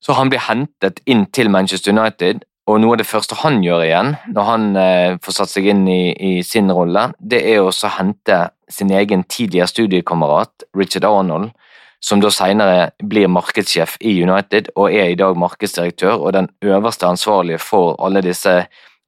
[0.01, 3.85] Så han blir hentet inn til Manchester United, og noe av det første han gjør
[3.85, 7.71] igjen, når han eh, får satt seg inn i, i sin rolle, det er å
[7.95, 11.53] hente sin egen tidligere studiekamerat Richard Arnold,
[12.03, 17.09] som da senere blir markedssjef i United og er i dag markedsdirektør og den øverste
[17.09, 18.59] ansvarlige for alle disse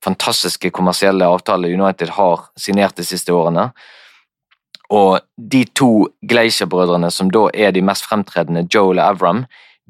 [0.05, 3.69] fantastiske kommersielle avtaler United har signert de siste årene.
[4.95, 9.43] Og de to Glacier-brødrene, som da er de mest fremtredende, Joel og Avram,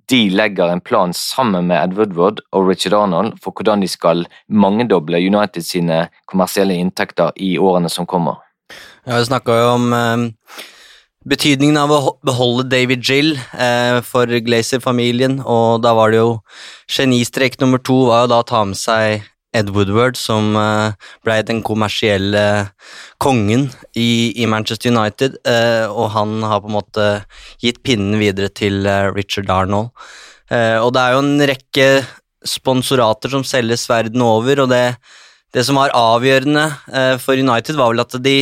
[0.08, 4.24] de legger en plan sammen med Ed Woodward og Richard Arnold for hvordan de skal
[4.48, 8.40] mangedoble United sine kommersielle inntekter i årene som kommer.
[9.06, 10.24] Ja, Vi snakka jo om eh,
[11.28, 16.38] betydningen av å beholde David Gill eh, for Glazer-familien, og da var det jo
[16.88, 19.28] Genistrek nummer to var jo da å ta med seg
[19.58, 20.94] Ed Woodward, som uh,
[21.26, 22.42] ble den kommersielle
[23.22, 27.08] kongen i, i Manchester United, uh, og han har på en måte
[27.62, 28.86] gitt pinnen videre til
[29.16, 29.90] Richard Arnold.
[30.48, 31.86] og det er jo en rekke
[32.46, 34.96] sponsorater som selges verden over, og det,
[35.52, 36.64] det som var avgjørende
[37.20, 38.38] for United, var vel at de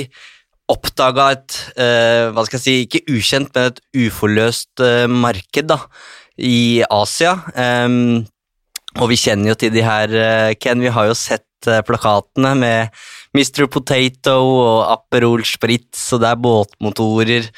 [0.70, 5.80] oppdaga et hva skal jeg si, ikke ukjent, men et uforløst marked da,
[6.38, 7.34] i Asia.
[7.56, 8.26] Um,
[8.96, 10.80] og vi kjenner jo til de her, eh, Ken.
[10.80, 12.94] Vi har jo sett eh, plakatene med
[13.36, 13.66] Mr.
[13.68, 17.50] Potato og Aperol Spritz, og det er båtmotorer.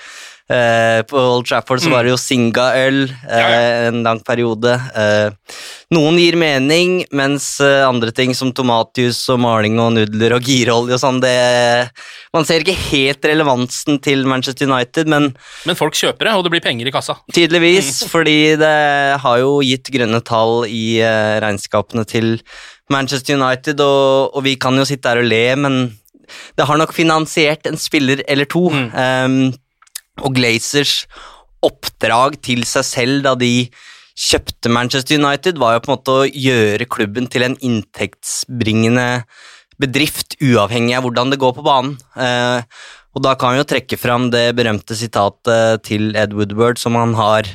[0.48, 4.72] Eh, på Old Trafford så var det jo Singa-øl eh, en lang periode.
[4.96, 5.58] Eh,
[5.92, 11.02] noen gir mening, mens andre ting som tomatjus og maling og nudler og girolje og
[11.02, 11.34] sånn, det
[12.32, 15.30] Man ser ikke helt relevansen til Manchester United, men
[15.68, 17.18] Men folk kjøper det, og det blir penger i kassa.
[17.32, 18.74] Tydeligvis, fordi det
[19.20, 21.00] har jo gitt grønne tall i
[21.44, 22.36] regnskapene til
[22.88, 25.80] Manchester United, og, og, vi kan jo sitte her og le, men
[26.56, 28.68] det har nok finansiert en spiller eller to.
[28.72, 28.92] Mm.
[28.92, 29.40] Um,
[30.22, 31.02] og Glazers
[31.64, 33.68] oppdrag til seg selv da de
[34.18, 39.08] kjøpte Manchester United, var jo på en måte å gjøre klubben til en inntektsbringende
[39.78, 41.94] bedrift, uavhengig av hvordan det går på banen.
[42.18, 42.66] Eh,
[43.14, 47.14] og da kan vi jo trekke fram det berømte sitatet til Ed Woodward, som han
[47.18, 47.46] har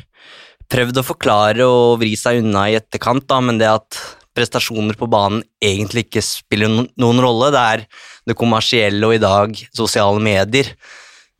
[0.71, 3.99] prøvd å forklare og vri seg unna i etterkant, da, men det at
[4.33, 7.83] prestasjoner på banen egentlig ikke spiller noen rolle, det er
[8.31, 10.71] det kommersielle og i dag sosiale medier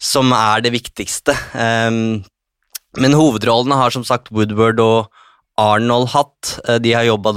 [0.04, 1.36] som er det viktigste.
[1.56, 2.24] Um,
[3.00, 5.10] men hovedrollene har som sagt Woodward og
[5.60, 6.58] Arnold hatt.
[6.68, 7.34] Eh, de har jobba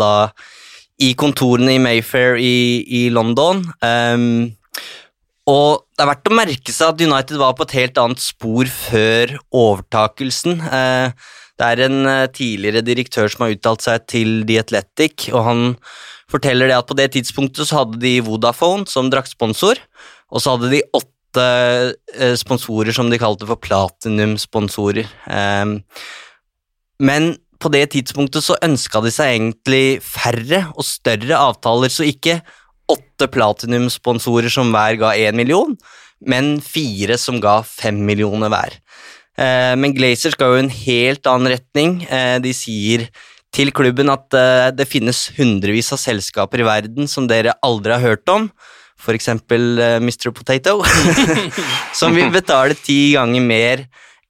[1.00, 3.62] i kontorene i Mayfair i, i London.
[3.84, 4.56] Um,
[5.46, 8.68] og det er verdt å merke seg at United var på et helt annet spor
[8.72, 10.60] før overtakelsen.
[10.64, 11.12] Uh,
[11.56, 15.66] det er en uh, tidligere direktør som har uttalt seg til The Athletic, og han
[16.32, 19.80] forteller det at på det tidspunktet så hadde de Vodafone som draktsponsor,
[20.32, 25.08] og så hadde de åtte Eh, sponsorer som de kalte for platinum-sponsorer.
[25.30, 25.80] Ehm,
[26.98, 32.40] men på det tidspunktet så ønska de seg egentlig færre og større avtaler, så ikke
[32.92, 35.76] åtte platinum-sponsorer som hver ga én million,
[36.20, 38.78] men fire som ga fem millioner hver.
[39.36, 42.06] Eh, men Glazer skal jo i en helt annen retning.
[42.08, 43.08] Eh, de sier
[43.52, 44.28] til klubben at
[44.76, 48.50] det finnes hundrevis av selskaper i verden som dere aldri har hørt om,
[48.96, 49.28] f.eks.
[49.28, 50.32] Uh, eh, Mr.
[50.34, 50.80] Potato,
[51.98, 53.86] som vil betale ti ganger mer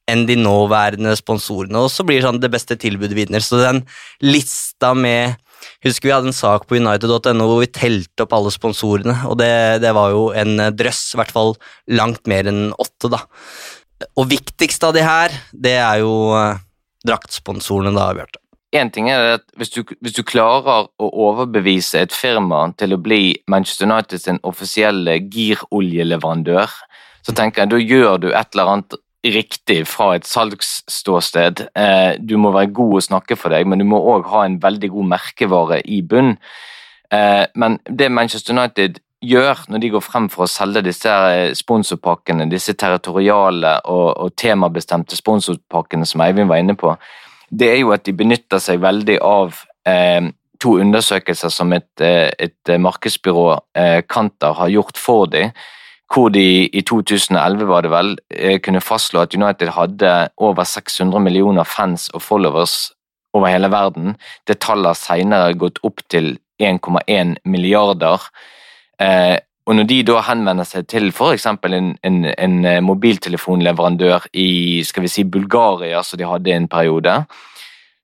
[0.07, 1.81] enn de nåværende sponsorene.
[1.83, 3.43] Og så blir det sånn det beste tilbudet vinner.
[3.43, 3.83] Så den
[4.23, 5.37] lista med
[5.81, 9.81] Husker vi hadde en sak på United.no hvor vi telte opp alle sponsorene, og det,
[9.81, 11.55] det, var jo en drøss, i hvert fall
[11.97, 13.23] langt mer enn åtte, da.
[14.21, 16.61] Og viktigst av de her, det er jo uh,
[17.05, 18.41] draktsponsorene, da, Bjarte.
[18.75, 22.99] Én ting er at hvis du, hvis du, klarer å overbevise et firma til å
[22.99, 26.73] bli Manchester United sin offisielle giroljeleverandør,
[27.23, 28.97] så tenker jeg da gjør du et eller annet
[29.27, 31.67] riktig fra et salgsståsted.
[31.75, 34.59] Eh, du må være god å snakke for deg, men du må òg ha en
[34.63, 36.35] veldig god merkevare i bunn.
[37.11, 41.13] Eh, men det Manchester United gjør når de går frem for å selge disse
[41.57, 46.93] sponsorpakkene, disse territoriale og, og temabestemte sponsorpakkene som Eivind var inne på,
[47.49, 50.29] det er jo at de benytter seg veldig av eh,
[50.61, 55.51] to undersøkelser som et, eh, et markedsbyrå, eh, Kanter, har gjort for dem.
[56.07, 61.19] Hvor de i 2011 var det vel, eh, kunne fastslå at United hadde over 600
[61.19, 62.91] millioner fans og followers
[63.33, 64.15] over hele verden.
[64.47, 68.21] Det tallet har senere gått opp til 1,1 milliarder.
[68.99, 69.37] Eh,
[69.67, 71.45] og når de da henvender seg til f.eks.
[71.67, 77.17] En, en, en eh, mobiltelefonleverandør i skal vi si, Bulgaria, som de hadde en periode,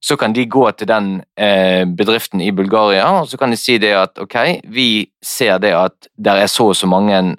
[0.04, 3.78] så kan de gå til den eh, bedriften i Bulgaria og så kan de si
[3.80, 4.36] det at ok,
[4.68, 7.38] vi ser det at det er så og så mange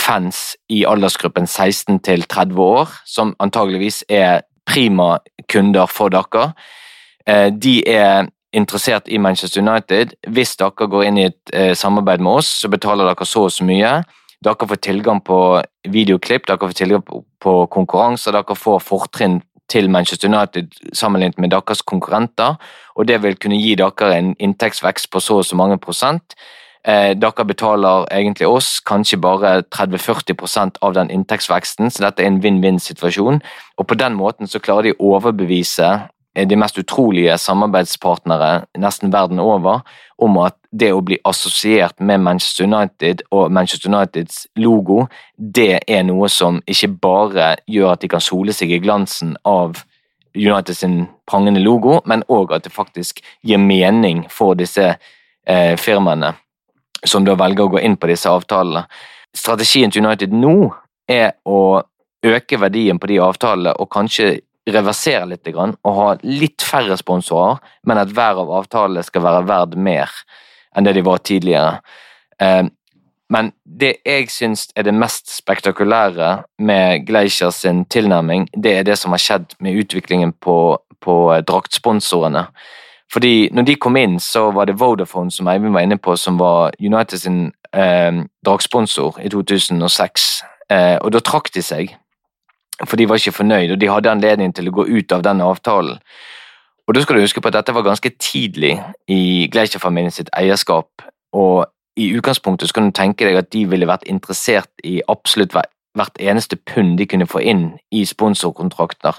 [0.00, 5.18] fans i aldersgruppen 16 til 30 år, som antageligvis er prima
[5.52, 6.50] kunder for dere.
[7.26, 10.14] Eh, de er interessert i Manchester United.
[10.28, 13.54] Hvis dere går inn i et eh, samarbeid med oss, så betaler dere så og
[13.54, 14.00] så mye.
[14.44, 15.38] Dere får tilgang på
[15.88, 19.40] videoklipp, dere får tilgang på konkurranser, dere får fortrinn
[19.70, 22.56] til Manchester United sammenlignet med deres konkurrenter,
[22.96, 26.34] og det vil kunne gi dere en inntektsvekst på så og så mange prosent.
[26.88, 32.40] Eh, dere betaler egentlig oss kanskje bare 30-40% av den inntektsveksten, så dette er en
[32.42, 33.42] vinn-vinn-situasjon.
[33.78, 35.90] Og på den måten så klarer de å overbevise
[36.34, 39.80] de mest utrolige samarbeidspartnere nesten verden over
[40.22, 46.04] om at det å bli assosiert med Manchester United og Manchester Uniteds logo, det er
[46.06, 49.82] noe som ikke bare gjør at de kan sole seg i glansen av
[50.36, 56.36] United sin prangende logo, men òg at det faktisk gir mening for disse eh, firmaene
[57.04, 58.84] som da velger å gå inn på disse avtalene.
[59.34, 60.70] Strategien til United nå
[61.10, 61.82] er å
[62.26, 64.40] øke verdien på de avtalene og kanskje
[64.74, 69.76] reversere litt og ha litt færre sponsorer, men at hver av avtalene skal være verd
[69.76, 70.10] mer
[70.76, 71.80] enn det de var tidligere.
[72.40, 72.66] Eh,
[73.30, 78.98] men det jeg syns er det mest spektakulære med Gleischer sin tilnærming, det er det
[78.98, 81.16] som har skjedd med utviklingen på, på
[81.46, 82.48] draktsponsorene.
[83.12, 86.38] Fordi når de kom inn, så var det Vodafone som Eivind var inne på, som
[86.38, 87.40] var United sin
[87.74, 90.28] eh, draktsponsor i 2006.
[90.70, 91.96] Eh, og da trakk de seg,
[92.86, 95.42] for de var ikke fornøyd, og de hadde anledning til å gå ut av den
[95.44, 95.98] avtalen.
[96.88, 98.72] Og da skal du huske på at dette var ganske tidlig
[99.06, 101.04] i Gleicher-familien sitt eierskap,
[101.36, 101.68] og
[102.00, 106.20] i utgangspunktet så kan du tenke deg at de ville vært interessert i absolutt hvert
[106.22, 107.64] eneste pund de kunne få inn
[107.94, 109.18] i sponsorkontrakter.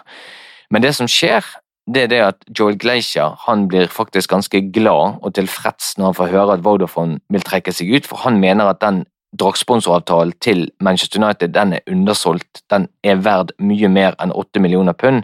[0.72, 1.46] Men det som skjer,
[1.92, 6.20] det er det at Joel Gleicher han blir faktisk ganske glad og tilfreds når han
[6.20, 9.04] får høre at Vodafone vil trekke seg ut, for han mener at den
[9.40, 12.64] draktsponsoravtalen til Manchester United den er undersolgt.
[12.70, 15.24] Den er verd mye mer enn 8 millioner pund,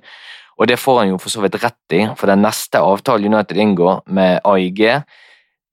[0.58, 3.58] og det får han jo for så vidt rett i, for den neste avtalen United
[3.62, 5.03] inngår med AIG,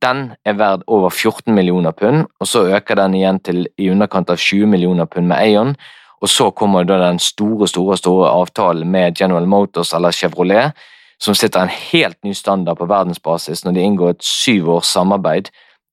[0.04, 4.30] den er verd over 14 millioner pund, og så øker den igjen til i underkant
[4.30, 5.76] av 20 millioner pund med Aon,
[6.20, 10.72] og så kommer da den store store, store avtalen med General Motors eller Chevrolet,
[11.20, 15.48] som sitter en helt ny standard på verdensbasis når de inngår et syv års samarbeid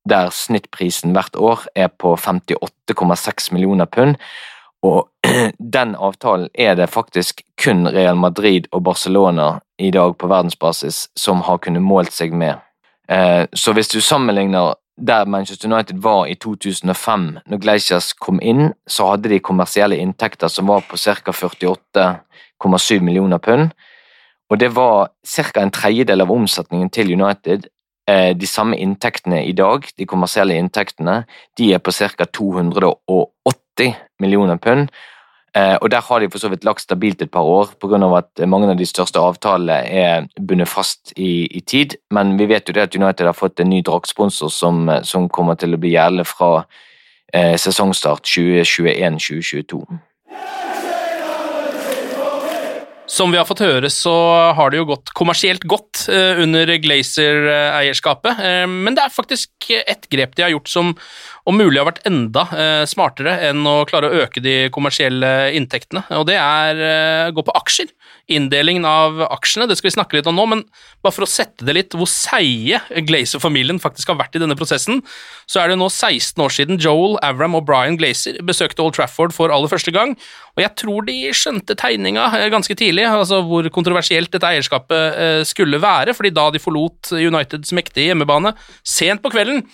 [0.10, 4.16] der snittprisen hvert år er på 58,6 millioner pund.
[4.82, 5.10] Og
[5.78, 11.42] den avtalen er det faktisk kun Real Madrid og Barcelona i dag på verdensbasis som
[11.46, 12.58] har kunnet målt seg med.
[13.10, 18.74] Eh, så hvis du sammenligner der Manchester United var i 2005, når Gleicias kom inn,
[18.88, 21.32] så hadde de kommersielle inntekter som var på ca.
[21.32, 23.72] 48,7 millioner pund.
[24.50, 25.62] Og det var ca.
[25.62, 27.68] en tredjedel av omsetningen til United.
[28.10, 31.22] Eh, de samme inntektene i dag, de kommersielle inntektene,
[31.58, 32.26] de er på ca.
[32.26, 34.90] 280 millioner pund.
[35.54, 38.18] Eh, og Der har de for så vidt lagt stabilt et par år, pga.
[38.18, 41.96] at mange av de største avtalene er bundet fast i, i, tid.
[42.10, 45.56] Men vi vet jo det at United har fått en ny draktsponsor som, som kommer
[45.56, 46.66] til å bli gjeldende fra
[47.34, 49.84] eh, sesongstart 2021-2022.
[53.22, 54.12] Som vi har fått høre, så
[54.58, 60.08] har det jo gått kommersielt godt eh, under Glazer-eierskapet, eh, men det er faktisk ett
[60.10, 60.90] grep de har gjort som
[61.46, 66.02] om mulig har vært enda eh, smartere enn å klare å øke de kommersielle inntektene,
[66.18, 66.82] og det er
[67.28, 67.94] å gå på aksjer.
[68.32, 70.64] Inndelingen av aksjene, det skal vi snakke litt om nå, men
[71.04, 75.02] bare for å sette det litt hvor seige Glazer-familien faktisk har vært i denne prosessen,
[75.50, 79.36] så er det nå 16 år siden Joel, Avram og Brian Glazer besøkte Old Trafford
[79.36, 80.16] for aller første gang,
[80.56, 86.16] og jeg tror de skjønte tegninga ganske tidlig, altså hvor kontroversielt dette eierskapet skulle være,
[86.18, 88.56] fordi da de forlot Uniteds mektige hjemmebane
[88.88, 89.66] sent på kvelden,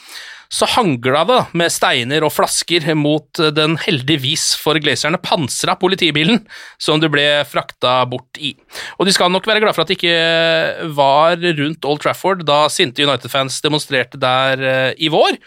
[0.50, 6.44] så hangla det med steiner og flasker mot den heldigvis for glazerne pansra politibilen
[6.82, 8.54] som du ble frakta bort i.
[8.98, 12.66] Og de skal nok være glad for at det ikke var rundt Old Trafford da
[12.72, 15.38] sinte United-fans demonstrerte der eh, i vår,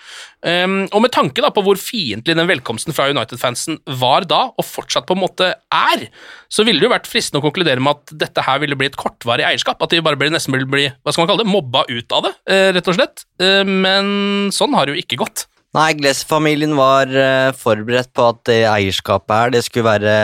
[0.41, 4.65] Um, og med tanke da på hvor fiendtlig den velkomsten fra United-fansen var da, og
[4.65, 6.07] fortsatt på en måte er,
[6.49, 8.97] så ville det jo vært fristende å konkludere med at dette her ville bli et
[8.99, 9.83] kortvarig eierskap.
[9.85, 12.25] At de bare ble, nesten ville bli hva skal man kalle det, mobba ut av
[12.27, 12.33] det,
[12.77, 13.25] rett og slett.
[13.43, 15.47] Uh, men sånn har det jo ikke gått.
[15.77, 20.17] Nei, Gless-familien var uh, forberedt på at det eierskapet her det skulle være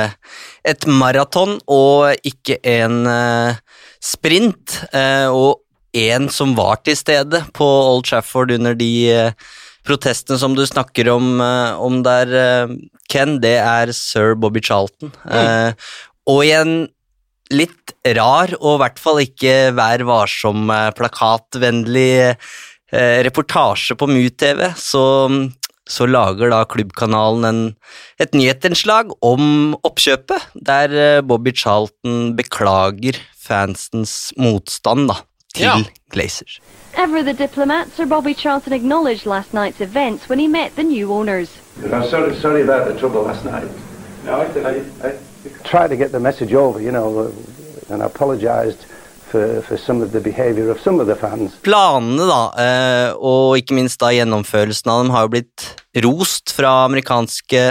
[0.67, 3.07] et maraton og ikke en
[4.03, 4.81] sprint.
[5.31, 5.63] og
[5.97, 8.91] en som var til stede på Old Trafford under de
[9.87, 12.67] protestene som du snakker om, eh, om der, eh,
[13.09, 15.13] Ken, det er sir Bobby Charlton.
[15.25, 15.75] Mm.
[16.27, 16.89] og i en
[17.51, 22.37] litt rar og i hvert fall ikke Vær varsom-plakatvennlig
[22.93, 25.05] reportasje på MUTV, så,
[25.91, 27.63] så lager da klubbkanalen en,
[28.23, 35.21] et nyhetsinnslag om oppkjøpet, der Bobby Charlton beklager fansens motstand da,
[35.55, 35.75] til ja.
[36.15, 36.61] Glazers.
[36.97, 41.13] Ever the diplomat, Sir Bobby Charlton acknowledged last night's events when he met the new
[41.13, 41.51] owners.
[41.83, 43.69] I'm sorry, sorry about the trouble last night.
[44.25, 45.13] No, I, I, I
[45.65, 47.31] tried to get the message over, you know.
[47.89, 48.87] and apologized
[49.37, 51.57] for, for some of the behavior of some of the fans.
[51.67, 55.67] Planene, da, eh, og ikke minst da gjennomførelsen av dem, har jo blitt
[56.07, 57.65] rost fra amerikanske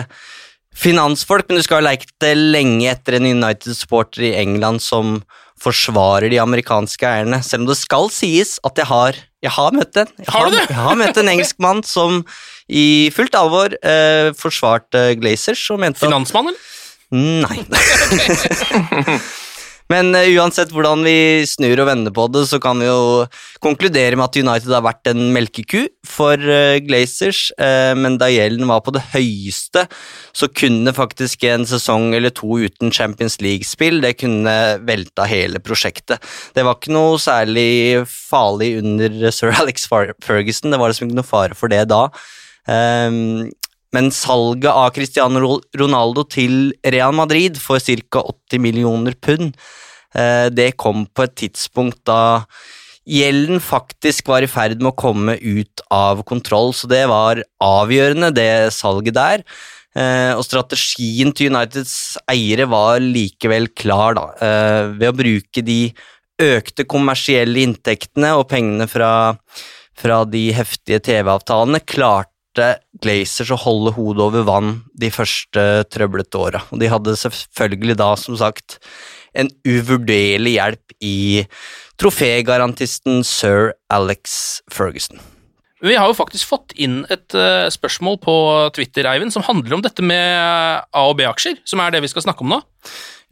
[0.75, 5.21] finansfolk, men du skal ha lekt det lenge etter en United-supporter i England som
[5.61, 10.01] forsvarer de amerikanske eierne, selv om det skal sies at jeg har, jeg har møtt
[10.01, 10.11] en.
[10.19, 10.51] Jeg Har?
[10.51, 12.21] Jeg har møtt en engelskmann som
[12.67, 16.59] i fullt alvor eh, forsvarte Glazers og mente Finansmann, eller?
[17.15, 17.61] Nei.
[19.91, 23.25] Men eh, uansett hvordan vi snur og vender på det, så kan vi jo
[23.63, 28.65] konkludere med at United har vært en melkeku for eh, Glazers, eh, men da gjelden
[28.71, 29.85] var på det høyeste,
[30.35, 34.55] så kunne faktisk en sesong eller to uten Champions League-spill det kunne
[34.87, 36.23] velta hele prosjektet.
[36.57, 41.29] Det var ikke noe særlig farlig under sir Alex Ferguson, det var liksom ikke noe
[41.29, 42.07] fare for det da.
[42.71, 43.51] Ehm,
[43.95, 48.21] men salget av Cristiano Ronaldo til Real Madrid for ca.
[48.21, 49.55] 80 millioner pund,
[50.15, 52.45] eh, det kom på et tidspunkt da
[53.05, 58.33] gjelden faktisk var i ferd med å komme ut av kontroll, så det var avgjørende,
[58.33, 59.45] det salget der.
[59.95, 64.25] Eh, og strategien til Uniteds eiere var likevel klar, da.
[64.43, 65.93] Eh, ved å bruke de
[66.41, 69.37] økte kommersielle inntektene og pengene fra,
[69.95, 72.34] fra de heftige TV-avtalene klarte
[73.03, 76.63] Glazers å holde hodet over vann de første trøblete åra.
[76.71, 78.79] Og de hadde selvfølgelig da, som sagt,
[79.35, 81.45] en uvurderlig hjelp i
[81.99, 85.19] trofégarantisten sir Alex Ferguson.
[85.85, 88.35] Vi har jo faktisk fått inn et eh, spørsmål på
[88.73, 92.23] Twitter Eivind, som handler om dette med A- og B-aksjer, som er det vi skal
[92.25, 92.61] snakke om nå.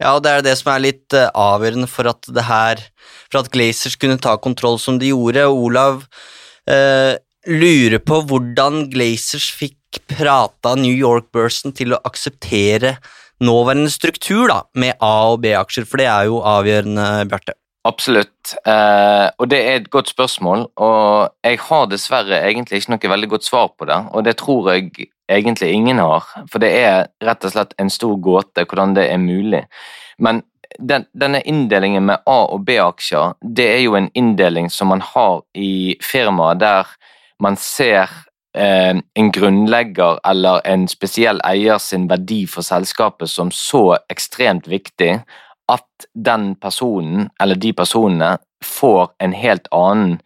[0.02, 2.82] Ja, og det er det som er litt eh, avgjørende for at det her
[3.30, 5.46] For at Glazers kunne ta kontroll som de gjorde.
[5.48, 6.04] Olav
[6.70, 7.16] eh,
[7.46, 12.96] lurer på hvordan Glazers fikk prata New York-børsen til å akseptere
[13.44, 17.56] nåværende struktur da, med A- og B-aksjer, for det er jo avgjørende, Bjarte.
[17.84, 20.70] Absolutt, eh, og det er et godt spørsmål.
[20.80, 24.70] Og jeg har dessverre egentlig ikke noe veldig godt svar på det, og det tror
[24.72, 26.24] jeg egentlig ingen har.
[26.48, 29.66] For det er rett og slett en stor gåte hvordan det er mulig.
[30.18, 30.42] Men
[30.78, 35.42] den, denne inndelingen med A- og B-aksjer, det er jo en inndeling som man har
[35.54, 36.88] i firmaer der
[37.44, 38.08] man ser
[38.56, 45.18] eh, en grunnlegger eller en spesiell eier sin verdi for selskapet som så ekstremt viktig
[45.72, 50.18] at den personen, eller de personene, får en helt annen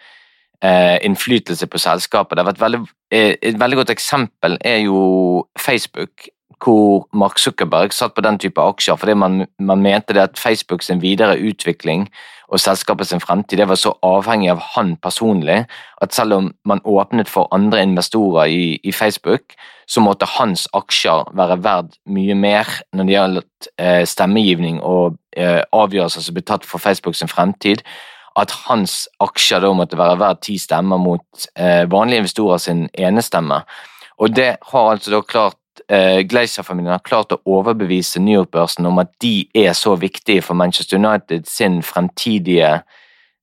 [0.62, 2.36] eh, innflytelse på selskapet.
[2.36, 2.80] Det har vært veldig,
[3.14, 6.28] eh, et veldig godt eksempel er jo Facebook,
[6.64, 10.82] hvor Mark Zuckerberg satt på den type aksjer fordi man, man mente det at Facebook
[10.82, 12.08] sin videre utvikling
[12.48, 15.64] og selskapet sin fremtid det var så avhengig av han personlig
[16.02, 19.54] at selv om man åpnet for andre investorer i, i Facebook,
[19.88, 25.60] så måtte hans aksjer være verdt mye mer når det gjaldt eh, stemmegivning og eh,
[25.72, 27.84] avgjørelser som ble tatt for Facebook sin fremtid,
[28.38, 33.24] at hans aksjer da måtte være verdt ti stemmer mot eh, vanlige investorer sin ene
[33.24, 33.62] stemme.
[34.18, 39.00] Og det har altså da klart eh, Glazer-familien har klart å overbevise New York-børsen om
[39.02, 42.78] at de er så viktige for Manchester United sin fremtidige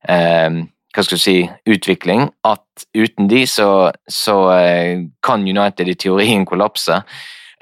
[0.09, 0.63] eh,
[0.95, 7.01] hva skal si, utvikling, at uten de så, så eh, kan United i teorien kollapse.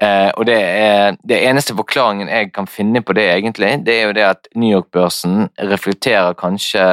[0.02, 4.08] Eh, og det, er, det eneste forklaringen jeg kan finne på det, egentlig, det er
[4.08, 6.86] jo det at New York-børsen reflekterer kanskje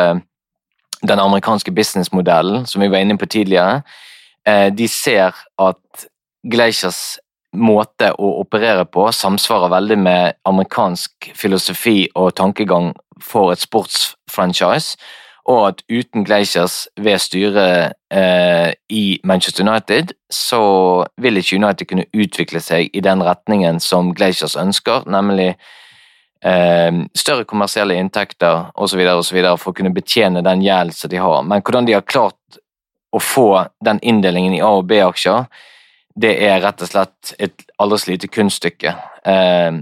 [1.01, 3.83] den amerikanske businessmodellen som vi var inne på tidligere.
[4.49, 6.07] Eh, de ser at
[6.51, 7.19] Glazers
[7.57, 12.93] måte å operere på samsvarer veldig med amerikansk filosofi og tankegang
[13.23, 14.97] for et sportsfranchise,
[15.51, 20.63] og at uten Glaciers ved styret eh, i Manchester United, så
[21.19, 25.49] vil ikke United kunne utvikle seg i den retningen som Glaciers ønsker, nemlig
[26.45, 29.03] eh, større kommersielle inntekter osv.
[29.59, 31.43] for å kunne betjene den gjelden som de har.
[31.43, 32.61] Men hvordan de har klart
[33.11, 35.49] å få den inndelingen i A- og B-aksjer,
[36.17, 38.95] det er rett og slett et aldri så lite kunststykke.
[39.25, 39.81] Eh,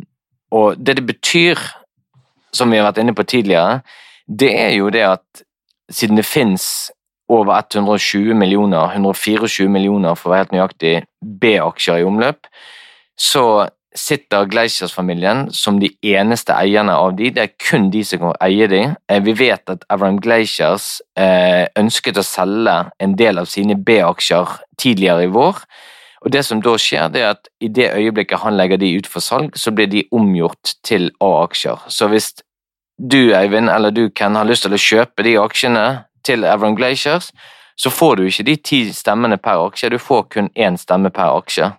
[0.53, 1.59] og det det betyr,
[2.53, 3.81] som vi har vært inne på tidligere,
[4.29, 5.43] det er jo det at
[5.91, 6.91] siden det fins
[7.29, 12.49] over 120 millioner, 124 millioner for å være helt nøyaktig, B-aksjer i omløp,
[13.19, 13.69] så
[13.99, 17.31] sitter Glaciers-familien som de eneste eierne av de.
[17.35, 18.83] Det er kun de som kan eie de.
[19.09, 24.59] Eh, Vi vet at Avram Glazers eh, ønsket å selge en del av sine B-aksjer
[24.79, 25.65] tidligere i vår.
[26.25, 29.07] Og det som da skjer, det er at i det øyeblikket han legger de ut
[29.07, 31.85] for salg, så blir de omgjort til A-aksjer.
[31.89, 32.33] Så hvis
[32.99, 35.85] du, Eivind, eller du, Ken, har lyst til å kjøpe de aksjene
[36.27, 37.31] til Evron Glaciers,
[37.79, 41.37] så får du ikke de ti stemmene per aksje, du får kun én stemme per
[41.39, 41.71] aksje.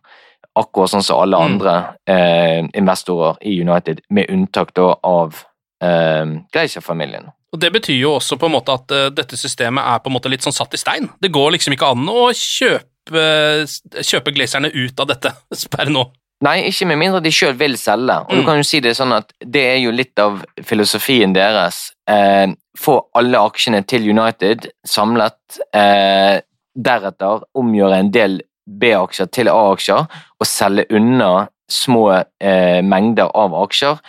[0.60, 1.74] Akkurat sånn som alle andre
[2.08, 5.44] eh, investorer i United, med unntak da av
[5.84, 7.28] eh, Glazer-familien.
[7.54, 10.16] Og Det betyr jo også på en måte at uh, dette systemet er på en
[10.16, 11.10] måte litt sånn satt i stein.
[11.22, 15.34] Det går liksom ikke an å kjøpe, kjøpe glazerne ut av dette
[15.76, 16.06] per nå.
[16.46, 18.16] Nei, ikke med mindre de sjøl vil selge.
[18.24, 18.40] Og mm.
[18.40, 21.90] du kan jo si Det sånn at det er jo litt av filosofien deres.
[22.08, 22.48] Eh,
[22.80, 25.40] få alle aksjene til United samlet,
[25.76, 26.40] eh,
[26.80, 30.06] deretter omgjøre en del B-aksjer til A-aksjer
[30.40, 34.00] og selge unna små eh, mengder av aksjer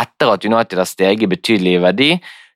[0.00, 2.10] etter at United har steget betydelig i verdi,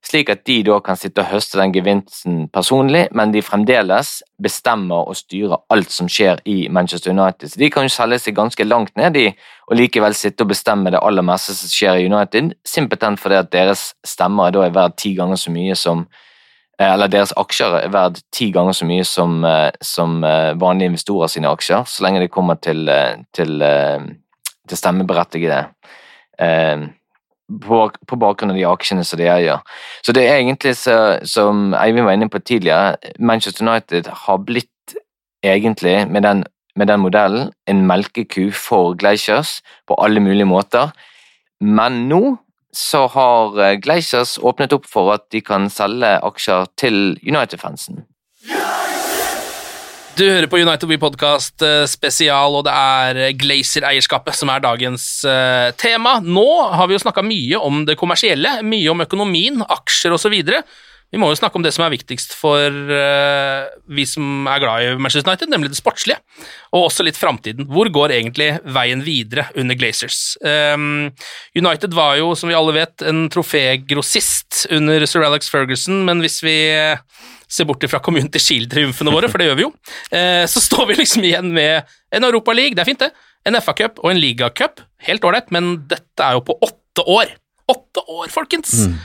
[0.06, 5.08] slik at de da kan sitte og høste den gevinsten personlig, men de fremdeles bestemmer
[5.10, 7.50] og styrer alt som skjer i Manchester United.
[7.50, 9.26] Så De kan jo selge seg ganske langt ned i
[9.66, 13.50] og likevel sitte og bestemme det aller meste som skjer i United, simpelthen fordi at
[13.52, 16.04] deres stemmer da er verdt ti ganger så mye som
[16.78, 20.92] eh, eller deres aksjer er verdt ti ganger så mye som, eh, som eh, vanlige
[20.92, 22.86] investorer sine aksjer, så lenge det kommer til,
[23.34, 23.58] til,
[24.68, 25.64] til stemmeberettigede
[27.62, 29.62] på, på, bakgrunn av de aksjene som de eier.
[30.04, 34.96] Så det er egentlig, så, som Eivind var inne på tidligere, Manchester United har blitt
[35.46, 36.44] egentlig, med den,
[36.76, 40.90] med den modellen, en melkeku for Glaciers på alle mulige måter.
[41.60, 42.36] Men nå
[42.76, 48.04] så har eh, Glaciers åpnet opp for at de kan selge aksjer til United-fansen.
[50.16, 55.04] Du hører på United We Podcast eh, spesial, og det er Glazer-eierskapet som er dagens
[55.28, 56.14] uh, tema.
[56.24, 60.38] Nå har vi jo snakka mye om det kommersielle, mye om økonomien, aksjer osv.
[61.12, 62.72] Vi må jo snakke om det som er viktigst for
[63.94, 66.18] vi som er glad i Manchester United, nemlig det sportslige,
[66.74, 67.68] og også litt framtiden.
[67.70, 70.34] Hvor går egentlig veien videre under Glazers?
[70.42, 76.40] United var jo, som vi alle vet, en trofégrossist under sir Alex Ferguson, men hvis
[76.42, 76.58] vi
[77.48, 79.72] se bort fra Community Shield-triumfene våre, for det gjør vi jo,
[80.10, 83.12] eh, så står vi liksom igjen med en Europaliga, det er fint, det.
[83.46, 84.82] En FA-cup og en ligacup.
[85.06, 87.36] Helt ålreit, men dette er jo på åtte år.
[87.70, 88.72] Åtte år, folkens!
[88.86, 88.96] Mm.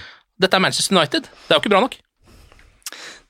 [0.41, 1.27] Dette er Manchester United.
[1.29, 1.99] Det er jo ikke bra nok.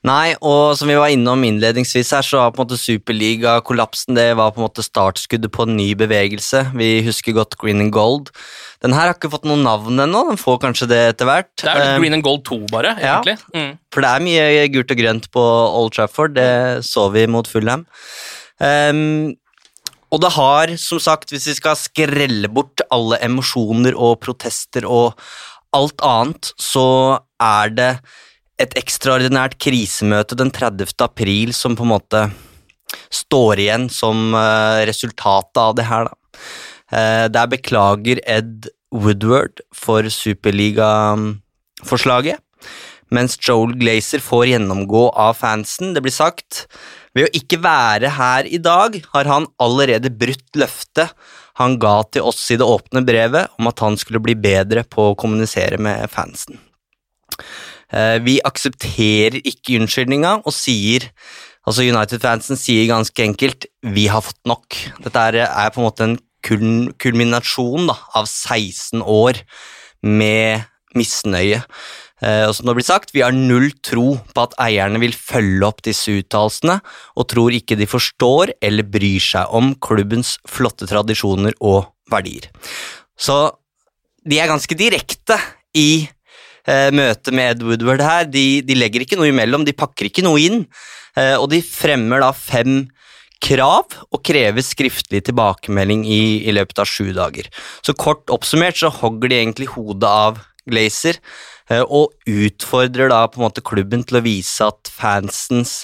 [0.02, 4.32] Nei, og som vi var innom innledningsvis her, så var på en måte Superliga-kollapsen det
[4.34, 6.64] var på en måte startskuddet på en ny bevegelse.
[6.74, 8.32] Vi husker godt Green and Gold.
[8.82, 11.52] Den her har ikke fått noe navn ennå, den får kanskje det etter hvert.
[11.62, 13.36] Det er jo um, Green and Gold 2, bare, egentlig.
[13.38, 13.76] Ja, mm.
[13.94, 15.44] For det er mye gult og grønt på
[15.82, 16.50] Old Trafford, det
[16.88, 17.86] så vi mot Fulham.
[18.58, 19.36] Um,
[20.12, 25.14] og det har, som sagt, hvis vi skal skrelle bort alle emosjoner og protester og
[25.72, 27.90] alt annet, så er det
[28.62, 30.86] et ekstraordinært krisemøte den 30.
[31.02, 32.20] april som på en måte
[33.12, 36.14] står igjen som uh, resultatet av det her, da.
[36.92, 42.38] Uh, der beklager Ed Woodward for superligaforslaget,
[43.12, 45.94] mens Joel Glazer får gjennomgå av fansen.
[45.96, 46.66] Det blir sagt
[47.16, 51.08] ved å ikke være her i dag har han allerede brutt løftet
[51.60, 55.10] han ga til oss i det åpne brevet om at han skulle bli bedre på
[55.10, 56.56] å kommunisere med fansen.
[57.92, 61.10] Eh, vi aksepterer ikke unnskyldninga og sier
[61.62, 64.74] Altså United-fansen sier ganske enkelt 'vi har fått nok'.
[65.04, 69.38] Dette er, på en måte en kulminasjon da, av 16 år
[70.02, 70.64] med
[70.96, 71.62] misnøye.
[72.22, 75.66] Eh, og som det blir sagt, Vi har null tro på at eierne vil følge
[75.66, 76.80] opp disse uttalelsene,
[77.16, 82.50] og tror ikke de forstår eller bryr seg om klubbens flotte tradisjoner og verdier.
[83.18, 83.54] Så
[84.26, 85.38] de er ganske direkte
[85.74, 86.08] i
[86.68, 88.26] eh, møtet med Ed Woodward her.
[88.30, 90.64] De, de, legger ikke noe imellom, de pakker ikke noe inn.
[91.18, 92.84] Eh, og de fremmer da fem
[93.42, 97.48] krav og krever skriftlig tilbakemelding i, i, løpet av sju dager.
[97.82, 101.18] Så kort oppsummert så hogger de egentlig hodet av Glazer
[101.70, 105.82] eh, og utfordrer da på en måte klubben til å vise at fansens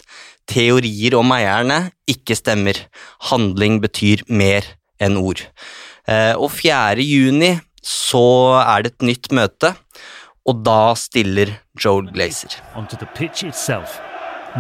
[0.49, 2.79] teorier om eierne ikke stemmer.
[3.29, 4.67] Handling betyr mer
[5.03, 5.43] enn ord.
[6.09, 7.03] Eh, og 4.
[7.05, 9.73] juni så er det et nytt møte,
[10.49, 11.53] og da stiller
[11.85, 12.49] Joel Glazer.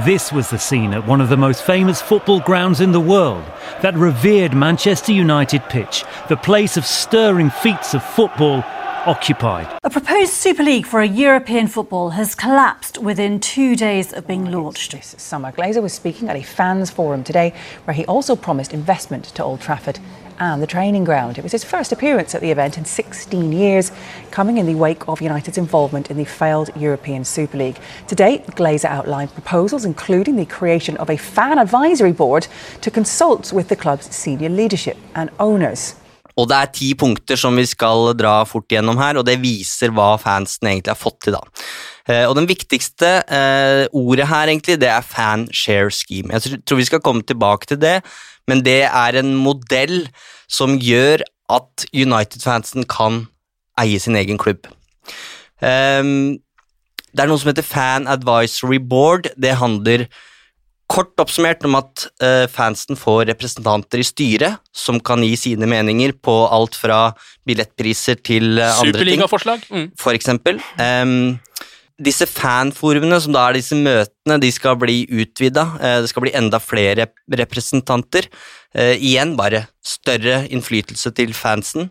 [0.04, 3.44] This was the scene at one of the most famous football grounds in the world,
[3.80, 8.62] that revered Manchester United pitch, the place of stirring feats of football
[9.06, 9.66] occupied.
[9.84, 14.50] A proposed Super League for a European football has collapsed within two days of being
[14.50, 14.92] launched.
[14.92, 17.54] This summer, Glazer was speaking at a fans forum today,
[17.84, 19.98] where he also promised investment to Old Trafford
[20.38, 21.38] and the training ground.
[21.38, 23.92] It was his first appearance at the event in 16 years,
[24.30, 27.78] coming in the wake of United's involvement in the failed European Super League.
[28.06, 32.46] Today, Glazer outlined proposals, including the creation of a fan advisory board
[32.80, 35.94] to consult with the club's senior leadership and owners.
[36.38, 39.90] Og det er ti punkter som vi skal dra fort gjennom her, og det viser
[39.94, 41.42] hva fansen egentlig har fått til, da.
[42.08, 46.32] Eh, og den viktigste eh, ordet her, egentlig, det er fan share scheme.
[46.32, 47.98] Jeg tror vi skal komme tilbake til det,
[48.48, 50.06] men det er en modell
[50.48, 53.26] som gjør at United-fansen kan
[53.80, 54.66] eie sin egen klubb.
[55.64, 56.40] Ehm,
[57.12, 59.30] det er noe som heter Fan Advisory Board.
[59.36, 60.06] Det handler
[60.88, 66.14] kort oppsummert om at eh, fansen får representanter i styret som kan gi sine meninger
[66.24, 67.10] på alt fra
[67.48, 68.94] billettpriser til andre ting.
[68.96, 69.68] Superligaforslag.
[69.68, 69.90] Mm.
[70.00, 70.62] For eksempel.
[70.80, 71.36] Ehm,
[71.98, 75.64] disse fanforumene, som da er disse møtene, de skal bli utvida.
[75.82, 77.08] Eh, det skal bli enda flere
[77.40, 78.28] representanter.
[78.74, 81.90] Eh, igjen bare større innflytelse til fansen.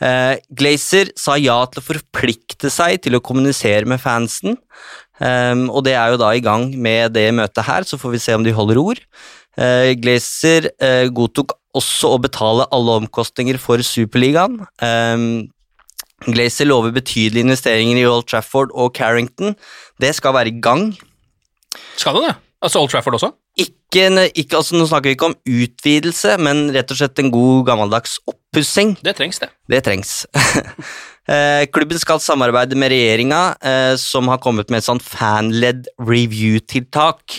[0.00, 4.58] Eh, Glazer sa ja til å forplikte seg til å kommunisere med fansen,
[5.20, 8.20] um, og det er jo da i gang med det møtet her, så får vi
[8.20, 9.00] se om de holder ord.
[9.56, 10.66] Glazer
[11.16, 14.58] godtok også å betale alle omkostninger for Superligaen.
[16.24, 19.54] Glazer lover betydelige investeringer i Old Trafford og Carrington.
[20.00, 20.88] Det skal være i gang.
[21.96, 22.36] Skal det det?
[22.64, 23.34] Altså Old Trafford også?
[23.56, 27.66] Ikke, ikke, altså, nå snakker vi ikke om utvidelse, men rett og slett en god
[27.68, 28.96] gammeldags oppussing.
[29.04, 29.48] Det trengs, det.
[29.72, 30.12] Det trengs.
[31.32, 37.38] eh, klubben skal samarbeide med regjeringa, eh, som har kommet med et sånt fan-led review-tiltak.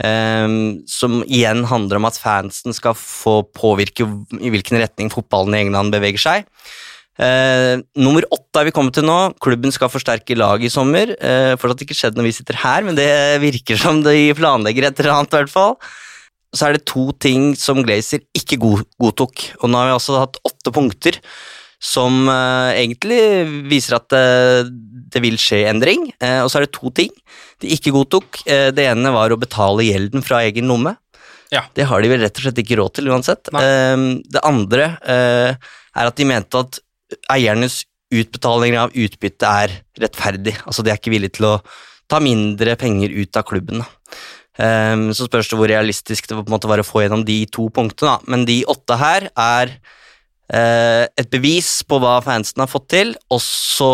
[0.00, 0.48] Eh,
[0.88, 4.08] som igjen handler om at fansen skal få påvirke
[4.40, 6.48] i hvilken retning fotballen i England beveger seg.
[7.20, 9.18] Eh, nummer åtte er vi kommet til nå.
[9.44, 11.12] Klubben skal forsterke laget i sommer.
[11.20, 13.10] Eh, fortsatt ikke skjedd når vi sitter her, men det
[13.42, 15.34] virker som de planlegger et eller annet.
[15.34, 15.76] I hvert fall.
[16.56, 19.50] Så er det to ting som Glazer ikke god, godtok.
[19.60, 21.20] Og nå har vi altså hatt åtte punkter
[21.80, 23.20] som eh, egentlig
[23.70, 24.68] viser at eh,
[25.12, 26.10] det vil skje endring.
[26.20, 27.12] Eh, og så er det to ting
[27.60, 28.42] de ikke godtok.
[28.44, 30.96] Eh, det ene var å betale gjelden fra egen lomme.
[31.50, 31.64] Ja.
[31.74, 33.48] Det har de vel rett og slett ikke råd til uansett.
[33.50, 36.78] det andre er at de mente at
[37.32, 40.56] eiernes utbetalinger av utbytte er rettferdig.
[40.66, 41.54] Altså de er ikke villige til å
[42.10, 43.84] ta mindre penger ut av klubben.
[44.60, 48.16] Um, så spørs det hvor realistisk det var å få gjennom de to punktene.
[48.18, 48.32] Da.
[48.32, 49.72] Men de åtte her er
[50.52, 53.92] uh, et bevis på hva fansen har fått til, og så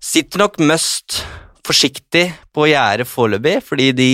[0.00, 1.20] sitter nok Must
[1.66, 4.10] forsiktig på gjerdet foreløpig, fordi de,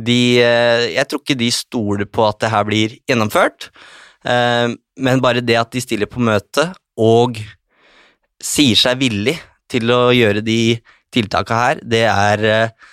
[0.00, 3.68] de uh, Jeg tror ikke de stoler på at det her blir gjennomført,
[4.24, 7.36] uh, men bare det at de stiller på møte og
[8.42, 9.36] sier seg villig
[9.70, 10.76] til å gjøre de
[11.12, 12.90] tiltaka her, det er uh,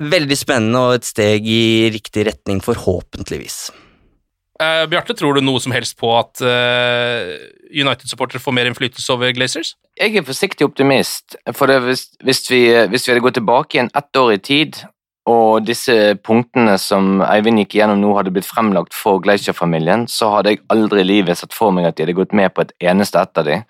[0.00, 3.68] veldig spennende og et steg i riktig retning, forhåpentligvis.
[4.60, 7.32] Uh, Bjarte, tror du noe som helst på at uh,
[7.72, 9.74] United-supportere får mer innflytelse over Glazers?
[9.96, 11.38] Jeg er forsiktig optimist.
[11.56, 14.82] For hvis, hvis, vi, hvis, vi, hadde gått tilbake igjen ett år i tid,
[15.30, 15.94] og disse
[16.24, 21.04] punktene som Eivind gikk igjennom nå, hadde blitt fremlagt for Glacier-familien, så hadde jeg aldri
[21.04, 23.48] i livet sett for meg at de hadde gått med på et eneste ett av
[23.48, 23.64] dem.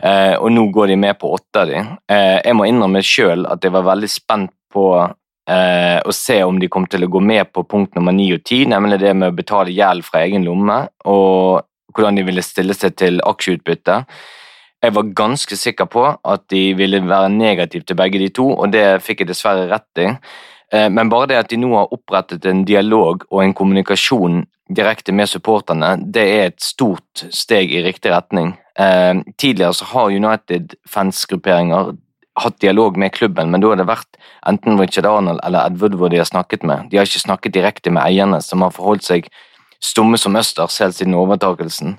[0.00, 1.80] Eh, og nå går de med på åtte av de.
[2.08, 6.60] Eh, jeg må innrømme sjøl at jeg var veldig spent på eh, å se om
[6.60, 9.32] de kom til å gå med på punkt nummer ni og ti, nemlig det med
[9.32, 14.02] å betale gjeld fra egen lomme, og hvordan de ville stille seg til aksjeutbytte.
[14.80, 18.72] Jeg var ganske sikker på at de ville være negative til begge de to, og
[18.72, 20.06] det fikk jeg dessverre rett i.
[20.72, 25.12] Eh, men bare det at de nå har opprettet en dialog og en kommunikasjon direkte
[25.12, 28.54] med supporterne, det er et stort steg i riktig retning.
[28.78, 31.92] Eh, tidligere så har United-fansgrupperinger
[32.40, 34.18] hatt dialog med klubben, men da har det vært
[34.48, 36.90] enten Richard Arnold eller Ed Woodward de har snakket med.
[36.90, 39.30] De har ikke snakket direkte med eierne, som har forholdt seg
[39.82, 41.98] stumme som østers helt siden overtakelsen.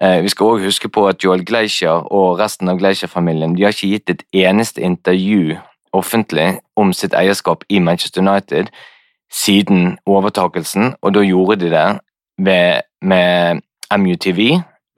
[0.00, 3.76] Eh, vi skal òg huske på at Joel Glacier og resten av Glacier-familien de har
[3.76, 5.58] ikke gitt et eneste intervju
[5.92, 8.70] offentlig om sitt eierskap i Manchester United
[9.32, 11.88] siden overtakelsen, og da gjorde de det
[12.38, 13.60] ved, med
[13.98, 14.40] MUTV.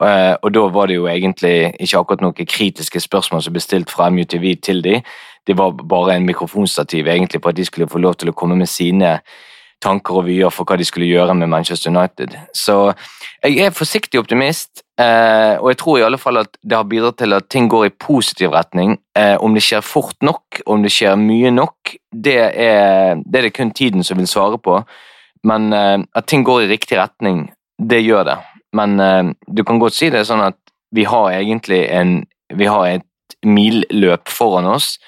[0.03, 3.93] Eh, og da var det jo egentlig ikke akkurat noen kritiske spørsmål som ble stilt
[3.93, 5.01] fra MUTV til de.
[5.47, 8.55] Det var bare en mikrofonstativ egentlig på at de skulle få lov til å komme
[8.55, 9.19] med sine
[9.83, 12.35] tanker og vyer for hva de skulle gjøre med Manchester United.
[12.55, 12.93] Så
[13.43, 17.17] jeg er forsiktig optimist, eh, og jeg tror i alle fall at det har bidratt
[17.21, 18.97] til at ting går i positiv retning.
[19.17, 23.47] Eh, om det skjer fort nok, om det skjer mye nok, det er det, er
[23.47, 24.81] det kun tiden som vil svare på.
[25.43, 27.47] Men eh, at ting går i riktig retning,
[27.79, 28.37] det gjør det.
[28.73, 30.59] Men eh, du kan godt si det sånn at
[30.93, 32.21] vi har egentlig en
[32.53, 34.99] Vi har et milløp foran oss,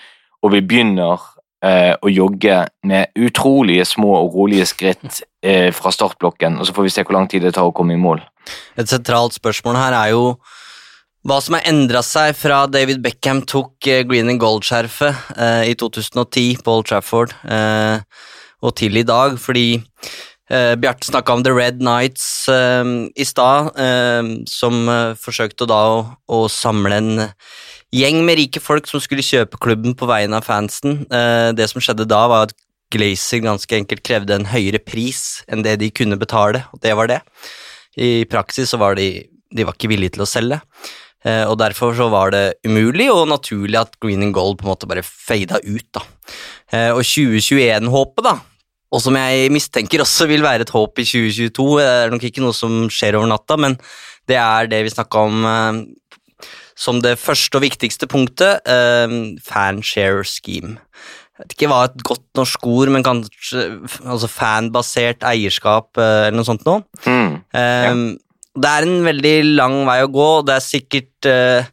[0.41, 1.21] og vi begynner
[1.61, 6.87] eh, å jogge med utrolige små og rolige skritt eh, fra startblokken, og så får
[6.87, 8.23] vi se hvor lang tid det tar å komme i mål.
[8.77, 10.35] Et sentralt spørsmål her er jo
[11.25, 15.73] hva som har endra seg fra David Beckham tok eh, green and gold-skjerfet eh, i
[15.73, 17.97] 2010 på Old Trafford, eh,
[18.61, 23.71] og til i dag, fordi eh, Bjarte snakka om The Red Nights eh, i stad,
[23.73, 24.85] eh, som
[25.17, 25.97] forsøkte da å,
[26.29, 27.11] å, samle en
[27.95, 31.05] gjeng med rike folk som skulle kjøpe klubben på vegne av fansen.
[31.57, 32.57] det som skjedde da, var at
[32.93, 37.09] Glazer ganske enkelt krevde en høyere pris enn det de kunne betale, og det var
[37.09, 37.23] det.
[37.97, 40.59] I praksis så var de, de var ikke villige til å selge.
[41.25, 44.73] Eh, og derfor så var det umulig og naturlig at green and gold på en
[44.73, 45.87] måte bare fada ut.
[45.95, 46.03] da.
[46.71, 48.37] Eh, og 2021-håpet, da,
[48.93, 52.43] og som jeg mistenker også vil være et håp i 2022, det er nok ikke
[52.43, 53.77] noe som skjer over natta, men
[54.29, 55.81] det er det vi snakka om eh,
[56.75, 60.77] som det første og viktigste punktet, eh, fanshare scheme.
[61.35, 63.65] Jeg vet ikke hva et godt norsk ord, men kanskje
[64.07, 66.85] altså fanbasert eierskap eh, eller noe sånt noe.
[67.51, 67.89] Eh,
[68.55, 71.65] Det er en veldig lang vei å gå, og det er sikkert uh,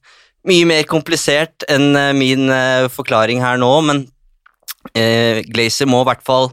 [0.51, 4.03] mye mer komplisert enn uh, min uh, forklaring her nå, men
[4.99, 6.49] Glazer må i hvert fall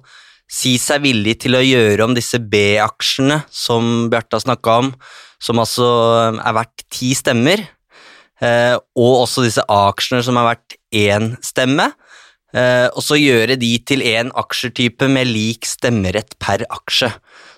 [0.45, 4.91] si seg villig til å gjøre om disse B-aksjene som Bjarte har snakka om,
[5.41, 5.87] som altså
[6.37, 7.63] er verdt ti stemmer,
[8.93, 11.89] og også disse A-aksjene som er verdt én stemme,
[12.49, 17.11] og så gjøre de til én aksjetype med lik stemmerett per aksje,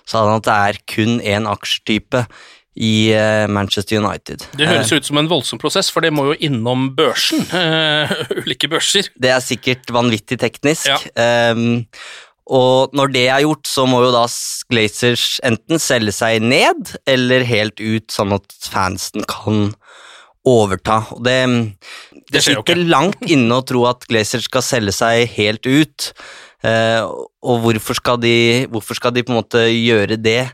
[0.04, 2.26] sånn at det er kun én aksjetype
[2.74, 4.46] i eh, Manchester United.
[4.56, 7.44] Det høres ut som en voldsom prosess, for det må jo innom børsen.
[7.58, 9.10] eh, ulike børser.
[9.20, 10.88] Det er sikkert vanvittig teknisk.
[11.20, 11.84] Ehm,
[12.52, 14.24] og når det er gjort, så må jo da
[14.72, 19.70] Glazers enten selge seg ned eller helt ut, sånn at fansen kan
[20.48, 21.02] overta.
[21.14, 21.36] Og det,
[22.30, 26.12] det, jo sitter langt inne å tro at Glazer skal selge seg helt ut.
[26.66, 27.02] Eh,
[27.42, 30.46] og hvorfor skal, de, hvorfor skal de på en måte gjøre det,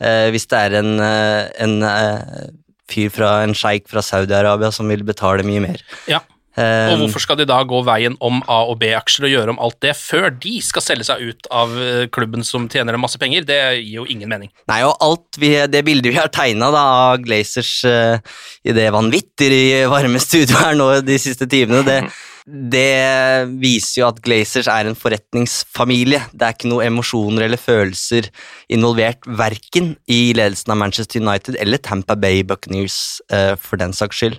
[0.00, 2.50] eh, hvis det er en, eh, en eh,
[2.90, 5.84] fyr fra en sjeik fra Saudi-Arabia som vil betale mye mer?
[6.10, 6.22] Ja.
[6.58, 9.60] Eh, Og hvorfor skal de da gå veien om A- og B-aksjer og gjøre om
[9.62, 13.20] alt det før de skal selge seg ut av eh, klubben som tjener dem masse
[13.22, 13.46] penger?
[13.46, 14.50] Det gir jo ingen mening.
[14.70, 18.18] Nei, og alt vi, det bildet vi har tegna av Glazers uh,
[18.66, 22.00] i det vanvittig varme studioet her nå de siste timene, det,
[22.50, 26.22] det viser jo at Glazers er en forretningsfamilie.
[26.32, 28.28] Det er ikke noe emosjoner eller følelser
[28.72, 34.20] involvert, verken i ledelsen av Manchester United eller Tampa Bay Buccaneers, eh, for den saks
[34.20, 34.38] skyld.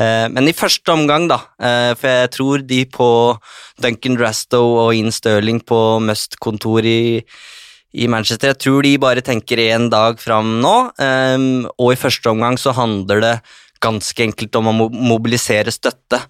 [0.00, 3.10] Eh, men i første omgang, da, eh, for jeg tror de på
[3.80, 7.24] Duncan Drastow og Ian Stirling på Must-kontor i
[7.92, 8.52] i Manchester.
[8.52, 12.70] Jeg tror de bare tenker én dag fram nå, um, og i første omgang så
[12.76, 13.32] handler det
[13.80, 16.20] ganske enkelt om å mobilisere støtte.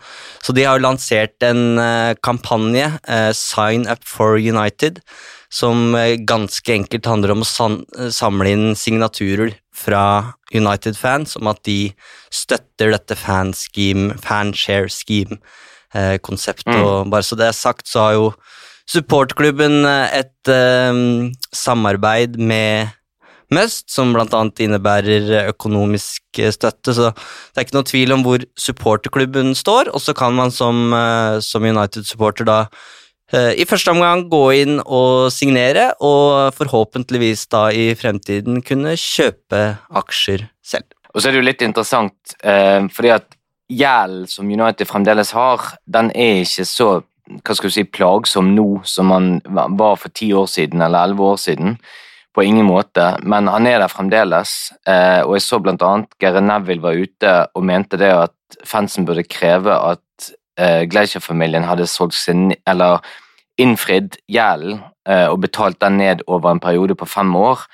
[0.43, 5.01] Så de har jo lansert en uh, kampanje, uh, Sign Up for United,
[5.53, 7.51] som uh, ganske enkelt handler om å
[8.15, 10.05] samle inn signaturer fra
[10.55, 11.93] United-fans om at de
[12.35, 16.75] støtter dette fanscheme, fanshare scheme-konseptet.
[16.75, 17.11] Mm.
[17.13, 18.33] Bare så det er sagt, så har jo
[18.91, 22.91] supportklubben et um, samarbeid med
[23.51, 29.57] Must, som annet innebærer økonomisk støtte, så det er ikke noe tvil om hvor supporterklubben
[29.59, 32.65] står, og så kan man som, uh, som United-supporter da
[33.31, 39.61] i første omgang gå inn og signere, og forhåpentligvis da i fremtiden kunne kjøpe
[40.01, 40.89] aksjer selv.
[41.15, 43.29] Og så er det jo litt interessant, eh, fordi at
[43.71, 46.91] gjelden som United fremdeles har, den er ikke så
[47.31, 51.29] hva skal du si, plagsom nå som man var for ti år siden eller elleve
[51.31, 51.77] år siden.
[52.35, 54.71] På ingen måte, men han er der fremdeles.
[54.87, 59.07] Eh, og jeg så blant annet Gary Neville var ute og mente det at fansen
[59.09, 60.31] burde kreve at
[60.61, 63.03] eh, Gleischer-familien hadde solgt sin, eller
[63.59, 64.79] innfridd gjelden
[65.09, 67.67] eh, og betalt den ned over en periode på fem år.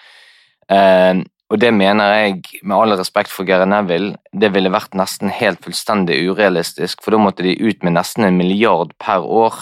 [1.46, 5.62] Og det mener jeg, med all respekt for Gary Neville, det ville vært nesten helt
[5.62, 9.54] fullstendig urealistisk, for da måtte de ut med nesten en milliard per år.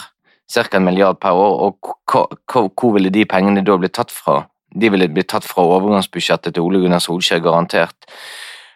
[0.48, 1.92] Cirka en milliard per år, og
[2.48, 4.46] hvor ville de pengene da blitt tatt fra?
[4.74, 8.10] De ville blitt tatt fra overgangsbudsjettet til Ole Gunnar Solskjær, garantert.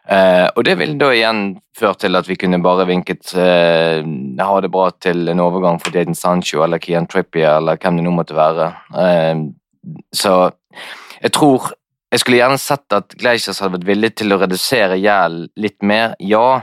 [0.08, 1.40] Uh, og det ville da igjen
[1.76, 4.00] ført til at vi kunne bare vinket uh,
[4.40, 8.06] ha det bra til en overgang for Daden Sancho eller Kian Trippier eller hvem det
[8.06, 8.70] nå måtte være.
[8.94, 9.50] Uh,
[10.16, 10.38] så
[11.20, 11.74] jeg tror
[12.08, 16.14] jeg skulle gjerne sett at Gleisers hadde vært villig til å redusere gjeld litt mer,
[16.24, 16.62] ja,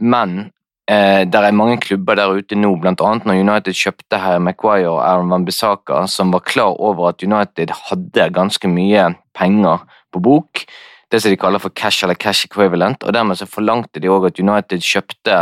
[0.00, 0.46] men
[0.86, 5.32] det er mange klubber der ute nå, annet når United kjøpte Harry Maguire og Aaron
[5.32, 9.82] Van Bissaka, som var klar over at United hadde ganske mye penger
[10.14, 10.62] på bok,
[11.10, 14.28] det som de kaller for cash eller cash equivalent, og dermed så forlangte de òg
[14.30, 15.36] at United kjøpte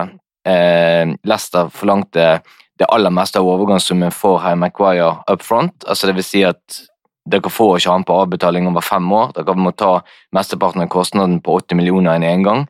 [0.48, 2.40] eh, Leicester forlangte
[2.80, 6.80] det aller meste av overgangssummen for Harry Maguire up front, altså det vil si at
[7.24, 9.30] dere får ikke han på avbetaling over fem år.
[9.36, 10.02] Dere må ta
[10.36, 12.66] mesteparten av kostnaden på 80 millioner en engang.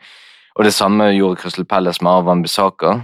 [0.54, 3.00] Og det samme gjorde Crystal Palace med Arvan Bissaka.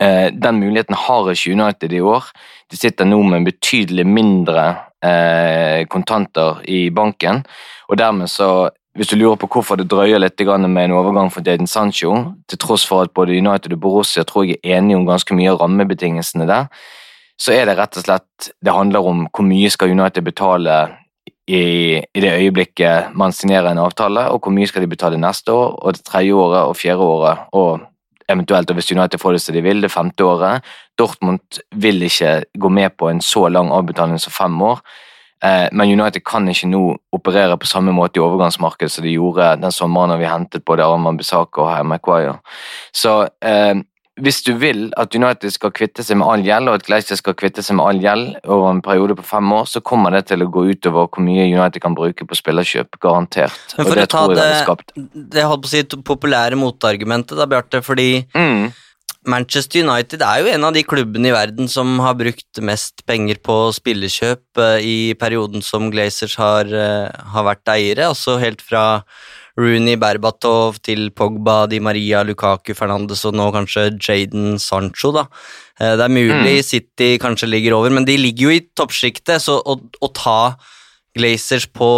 [0.00, 2.24] Eh, den muligheten har ikke United i år.
[2.70, 4.64] De sitter nå med betydelig mindre
[5.04, 7.44] eh, kontanter i banken,
[7.88, 11.40] og dermed så hvis du lurer på hvorfor det drøyer litt med en overgang for
[11.40, 15.06] Daden Sancho, til tross for at både United og Borussia tror jeg er enige om
[15.06, 16.66] ganske mye av rammebetingelsene der,
[17.40, 20.98] så er det rett og slett Det handler om hvor mye skal United betale
[21.46, 21.62] i,
[22.00, 25.74] i det øyeblikket man signerer en avtale, og hvor mye skal de betale neste år,
[25.82, 27.80] og det tredje året og fjerde året, og
[28.30, 30.66] eventuelt og hvis United får det som de vil, det femte året.
[30.98, 34.80] Dortmund vil ikke gå med på en så lang avbetaling som fem år.
[35.44, 36.82] Eh, men United kan ikke nå
[37.12, 41.18] operere på samme måte i overgangsmarkedet som de gjorde den sommeren vi hentet både Arman
[41.18, 42.38] Bissaka og Maguire.
[42.94, 43.74] Så eh,
[44.20, 47.36] hvis du vil at United skal kvitte seg med all gjeld, og at Gleischer skal
[47.38, 50.44] kvitte seg med all gjeld over en periode på fem år, så kommer det til
[50.44, 53.00] å gå utover hvor mye United kan bruke på spillerkjøp.
[53.00, 53.56] Garantert.
[53.78, 54.92] Men Og det å ta det, skapt
[55.32, 55.82] det holdt på å si
[56.12, 58.72] populære motargumentet, da, Bjarte, fordi Mm.
[59.28, 63.38] Manchester United er jo en av de klubbene i verden som har brukt mest penger
[63.44, 69.04] på spillerkjøp eh, i perioden som Glazers har, eh, har vært eiere, altså helt fra
[69.58, 75.26] Rooney, Berbatov til Pogba, Di Maria, Lukaku, Fernandes og nå kanskje Jaden Sancho, da.
[75.80, 76.62] Eh, Det er mulig Mm.
[76.64, 80.56] City kanskje ligger over, men de ligger jo i toppsjiktet, så å, å ta
[81.14, 81.90] Glazers på,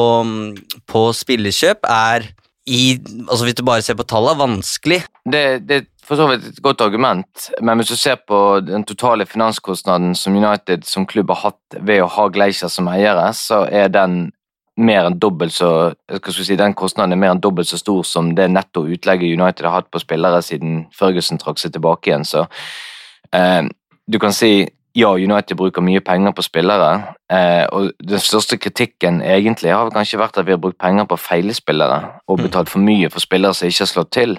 [0.90, 2.32] på spillekjøp er
[2.66, 2.96] i
[3.28, 5.02] Altså hvis du bare ser på tallene, vanskelig.
[5.28, 8.84] Det, det er for så vidt et godt argument, men hvis du ser på den
[8.84, 13.62] totale finanskostnaden som United som klubb har hatt ved å ha Gleischer som eiere, så
[13.68, 14.32] er den
[14.76, 15.94] mer enn dobbelt så
[16.26, 19.78] si, den kostnaden er mer enn dobbelt så stor som det netto utlegget United har
[19.78, 22.26] hatt på spillere siden Ferguson trakk seg tilbake igjen.
[22.26, 22.46] Så
[23.32, 23.62] eh,
[24.10, 26.90] du kan si ja, United bruker mye penger på spillere,
[27.32, 31.18] eh, og den største kritikken egentlig har kanskje vært at vi har brukt penger på
[31.18, 34.38] feile spillere og betalt for mye for spillere som ikke har slått til,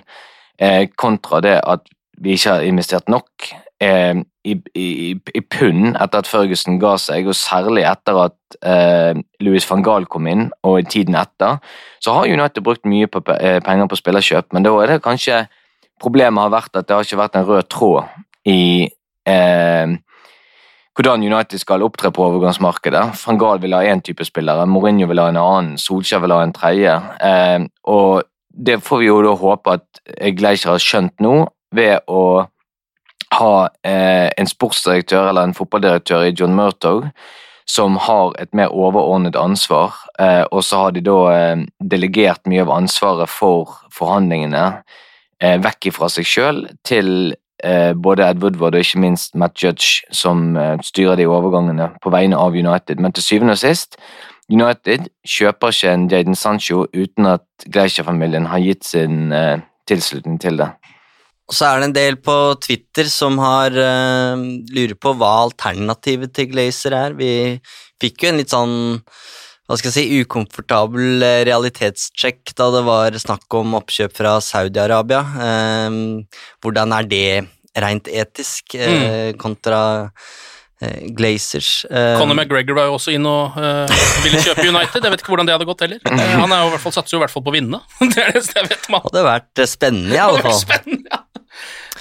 [0.59, 1.83] eh, kontra det at
[2.23, 3.49] vi ikke har investert nok
[3.83, 4.15] eh,
[4.45, 9.65] i, i, i pund etter at Ferguson ga seg, og særlig etter at eh, Louis
[9.69, 11.59] van Gaal kom inn, og i tiden etter,
[12.03, 15.45] så har United brukt mye på, eh, penger på spillerkjøp, men da er det kanskje
[16.01, 18.61] problemet har vært at det har ikke vært en rød tråd i
[19.31, 19.95] eh,
[20.95, 23.03] hvordan United skal opptre på overgangsmarkedet.
[23.19, 26.43] Van Gaal vil ha én type spillere, Mourinho vil ha en annen, Solskjær vil ha
[26.45, 26.95] en tredje.
[27.19, 28.23] Eh, og
[28.55, 30.03] det får vi jo da håpe at
[30.37, 31.41] Gleicher har skjønt nå,
[31.75, 32.45] ved å
[33.39, 37.09] ha eh, en sportsdirektør eller en fotballdirektør i John Murtog
[37.65, 42.61] som har et mer overordnet ansvar, eh, og så har de da eh, delegert mye
[42.61, 44.65] av ansvaret for forhandlingene
[45.41, 47.33] eh, vekk fra seg sjøl til
[47.65, 52.13] eh, både Ed Woodward og ikke minst Matt Judge, som eh, styrer de overgangene på
[52.13, 53.01] vegne av United.
[53.01, 53.97] Men til syvende og sist,
[54.45, 59.33] United kjøper ikke en Jaden Sancho uten at Gleicher-familien har gitt sin
[59.89, 60.67] tilslutning til det.
[61.45, 66.33] Og så er det en del på Twitter som har uh, lurer på hva alternativet
[66.33, 67.17] til Glazer er.
[67.17, 67.31] Vi
[68.01, 68.77] fikk jo en litt sånn
[69.65, 75.23] hva skal jeg si, ukomfortabel eh, realitetssjekk da det var snakk om oppkjøp fra Saudi-Arabia.
[75.25, 77.29] Uh, hvordan er det
[77.81, 79.81] rent etisk eh, kontra
[81.17, 81.87] Glazers?
[81.89, 83.89] Conor McGregor var jo også inn og uh,
[84.21, 85.01] ville kjøpe United.
[85.01, 86.01] Jeg vet ikke hvordan det hadde gått heller.
[86.13, 87.81] Han er jo i hvert fall, satser jo i hvert fall på å vinne.
[88.13, 89.07] det er det jeg vet om han.
[89.09, 90.59] hadde vært spennende, i alle fall.
[90.61, 91.24] spennende, ja.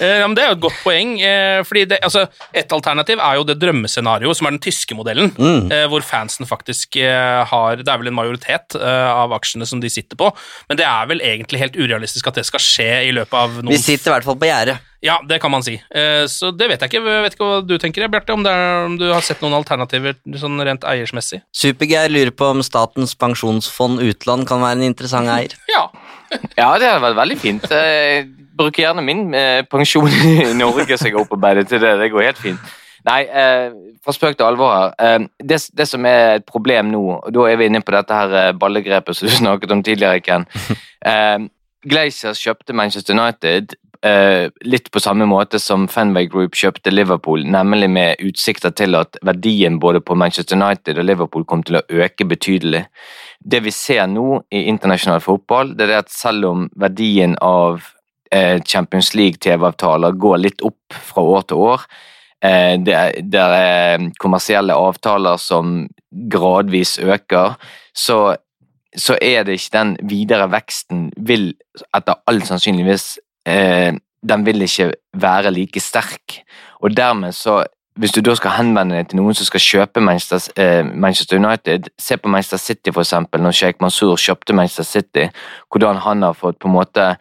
[0.01, 1.13] Eh, ja, men Det er jo et godt poeng.
[1.23, 5.31] eh, fordi det, altså, Et alternativ er jo det drømmescenarioet, som er den tyske modellen.
[5.39, 5.71] Mm.
[5.73, 10.17] eh, hvor fansen faktisk har Det er vel en majoritet av aksjene som de sitter
[10.17, 10.31] på,
[10.69, 13.73] men det er vel egentlig helt urealistisk at det skal skje i løpet av noen
[13.75, 14.79] Vi sitter i hvert fall på gjerdet.
[15.05, 15.75] Ja, det kan man si.
[16.33, 17.03] Så det vet jeg ikke.
[17.05, 20.57] Jeg vet ikke hva du tenker, Bjarte, om, om du har sett noen alternativer sånn
[20.65, 21.43] rent eiersmessig?
[21.53, 25.55] Supergeir lurer på om Statens pensjonsfond utland kan være en interessant eier.
[25.75, 25.89] Ja.
[26.57, 27.67] Ja, det hadde vært veldig fint.
[27.71, 31.95] Jeg bruker gjerne min eh, pensjon i Norge, som jeg har opparbeidet til det.
[32.01, 32.75] Det går helt fint.
[33.05, 33.73] Nei, eh,
[34.05, 34.95] fra spøk til alvor her.
[34.99, 38.17] Eh, det, det som er et problem nå, og da er vi inne på dette
[38.17, 40.49] her eh, ballegrepet som du snakket om tidligere, Ken.
[41.05, 41.37] Eh,
[41.85, 47.89] Glazers kjøpte Manchester United eh, litt på samme måte som Fenway Group kjøpte Liverpool, nemlig
[47.91, 52.27] med utsikter til at verdien både på Manchester United og Liverpool kom til å øke
[52.29, 52.85] betydelig.
[53.41, 57.83] Det vi ser nå i internasjonal fotball, det er at selv om verdien av
[58.31, 61.89] eh, Champions League-TV-avtaler går litt opp fra år til år,
[62.45, 63.01] eh, det,
[63.33, 65.85] det er kommersielle avtaler som
[66.31, 67.59] gradvis øker,
[67.95, 68.35] så
[68.97, 71.53] så er det ikke den videre veksten vil
[71.97, 76.41] etter all sannsynligvis eh, Den vil ikke være like sterk.
[76.81, 77.65] Og dermed så
[77.97, 81.85] Hvis du da skal henvende deg til noen som skal kjøpe Manchester, eh, Manchester United
[81.99, 85.29] Se på Manchester City, for eksempel, når Sheikh Mansour kjøpte Manchester City.
[85.71, 87.17] Hvordan han har fått på en måte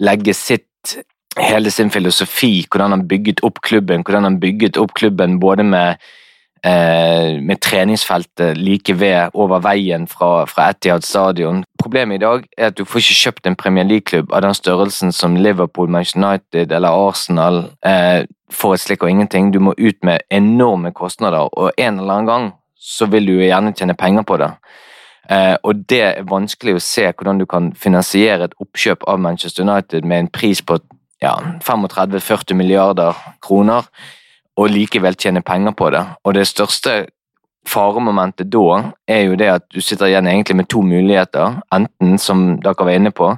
[0.00, 0.96] legge sitt
[1.38, 5.88] hele sin filosofi, hvordan han bygget opp klubben, hvordan han bygget opp klubben både med
[5.88, 5.96] eh,
[6.64, 11.58] med treningsfeltet like ved over veien fra, fra Etihad stadion.
[11.76, 15.12] Problemet i dag er at du får ikke kjøpt en Premier League-klubb av den størrelsen
[15.12, 19.52] som Liverpool, Manchester United eller Arsenal eh, for et slikk og ingenting.
[19.52, 22.50] Du må ut med enorme kostnader, og en eller annen gang
[22.80, 24.50] så vil du gjerne tjene penger på det.
[25.30, 29.64] Eh, og det er vanskelig å se hvordan du kan finansiere et oppkjøp av Manchester
[29.64, 30.78] United med en pris på
[31.22, 33.88] ja, 35-40 milliarder kroner,
[34.56, 36.04] og likevel tjene penger på det.
[36.24, 37.06] Og det største
[37.68, 41.60] faremomentet da er jo det at du sitter igjen egentlig med to muligheter.
[41.74, 43.36] Enten, som dere var inne på,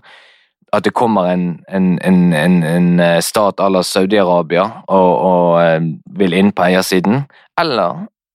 [0.72, 5.60] at det kommer en, en, en, en stat à la Saudi-Arabia og, og,
[6.18, 7.22] vil inn på eiersiden,
[7.60, 7.94] eller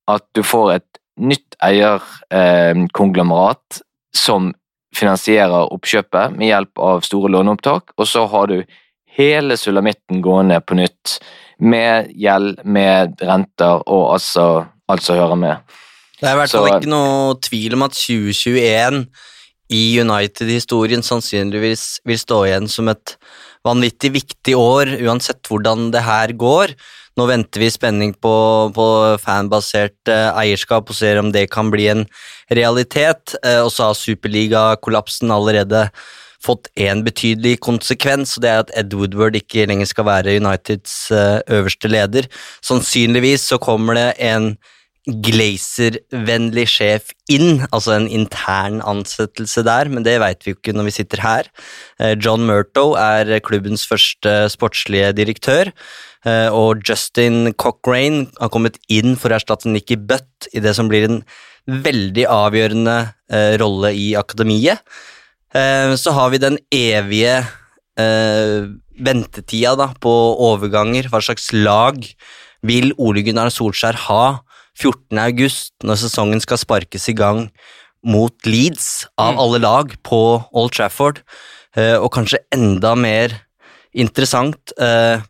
[0.10, 3.82] at du får et nytt eierkonglomerat eh,
[4.16, 4.54] som
[4.96, 8.64] finansierer oppkjøpet med hjelp av store låneopptak, og så har du
[9.18, 11.18] hele sulamitten gående på nytt
[11.62, 15.76] med gjeld, med renter og altså alt som hører med.
[16.22, 19.04] Det er i hvert fall ikke noe tvil om at 2021
[19.72, 23.16] i United-historien sannsynligvis vil stå igjen som et
[23.66, 26.74] vanvittig viktig år, uansett hvordan det her går.
[27.20, 28.34] Nå venter vi i spenning på,
[28.76, 28.86] på
[29.22, 32.06] fanbasert eh, eierskap og ser om det kan bli en
[32.50, 33.36] realitet.
[33.44, 35.88] Eh, og så har superligakollapsen allerede
[36.42, 40.96] fått én betydelig konsekvens, og det er at Ed Woodward ikke lenger skal være Uniteds
[41.14, 42.30] eh, øverste leder.
[42.66, 44.56] Sannsynligvis så kommer det en
[45.26, 50.92] Glazer-vennlig sjef inn, altså en intern ansettelse der, men det veit vi jo ikke når
[50.92, 51.50] vi sitter her.
[52.00, 55.74] Eh, John Murto er klubbens første sportslige direktør,
[56.26, 60.90] eh, og Justin Cochrane har kommet inn for å erstatte Nikki Butt i det som
[60.90, 61.24] blir en
[61.66, 63.00] veldig avgjørende
[63.62, 64.82] rolle i akademiet.
[65.52, 67.34] Så har vi den evige
[69.02, 70.14] ventetida da, på
[70.48, 71.10] overganger.
[71.12, 72.00] Hva slags lag
[72.66, 74.24] vil Ole Gunnar Solskjær ha
[74.78, 75.20] 14.
[75.20, 77.48] august, når sesongen skal sparkes i gang
[78.02, 79.42] mot Leeds, av mm.
[79.44, 80.22] alle lag, på
[80.58, 81.22] Old Trafford,
[81.78, 83.36] eh, og kanskje enda mer
[83.92, 85.22] interessant, eh,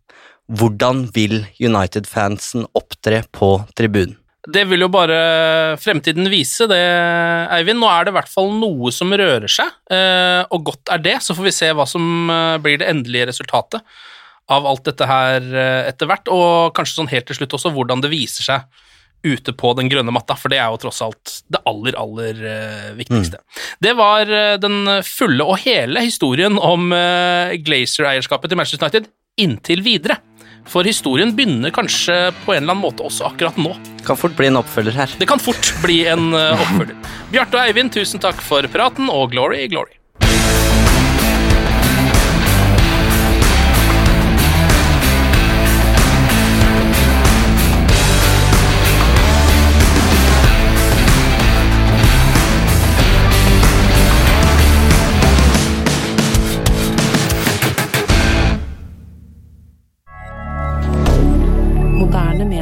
[0.52, 4.21] hvordan vil United-fansen opptre på tribunen?
[4.42, 5.18] Det vil jo bare
[5.78, 6.82] fremtiden vise, det,
[7.54, 7.78] Eivind.
[7.82, 11.20] Nå er det i hvert fall noe som rører seg, eh, og godt er det.
[11.22, 12.32] Så får vi se hva som
[12.64, 13.86] blir det endelige resultatet
[14.52, 15.46] av alt dette her
[15.86, 18.82] etter hvert, og kanskje sånn helt til slutt også hvordan det viser seg
[19.22, 22.42] ute på den grønne matta, for det er jo tross alt det aller, aller
[22.98, 23.38] viktigste.
[23.38, 23.62] Mm.
[23.86, 30.18] Det var den fulle og hele historien om Glazer-eierskapet til Manchester United inntil videre.
[30.70, 33.74] For historien begynner kanskje på en eller annen måte også akkurat nå.
[33.98, 35.16] Det kan fort bli en oppfølger her.
[35.20, 36.98] Det kan fort bli en oppfølger.
[37.32, 40.01] Bjarte og Eivind, tusen takk for praten, og glory, glory.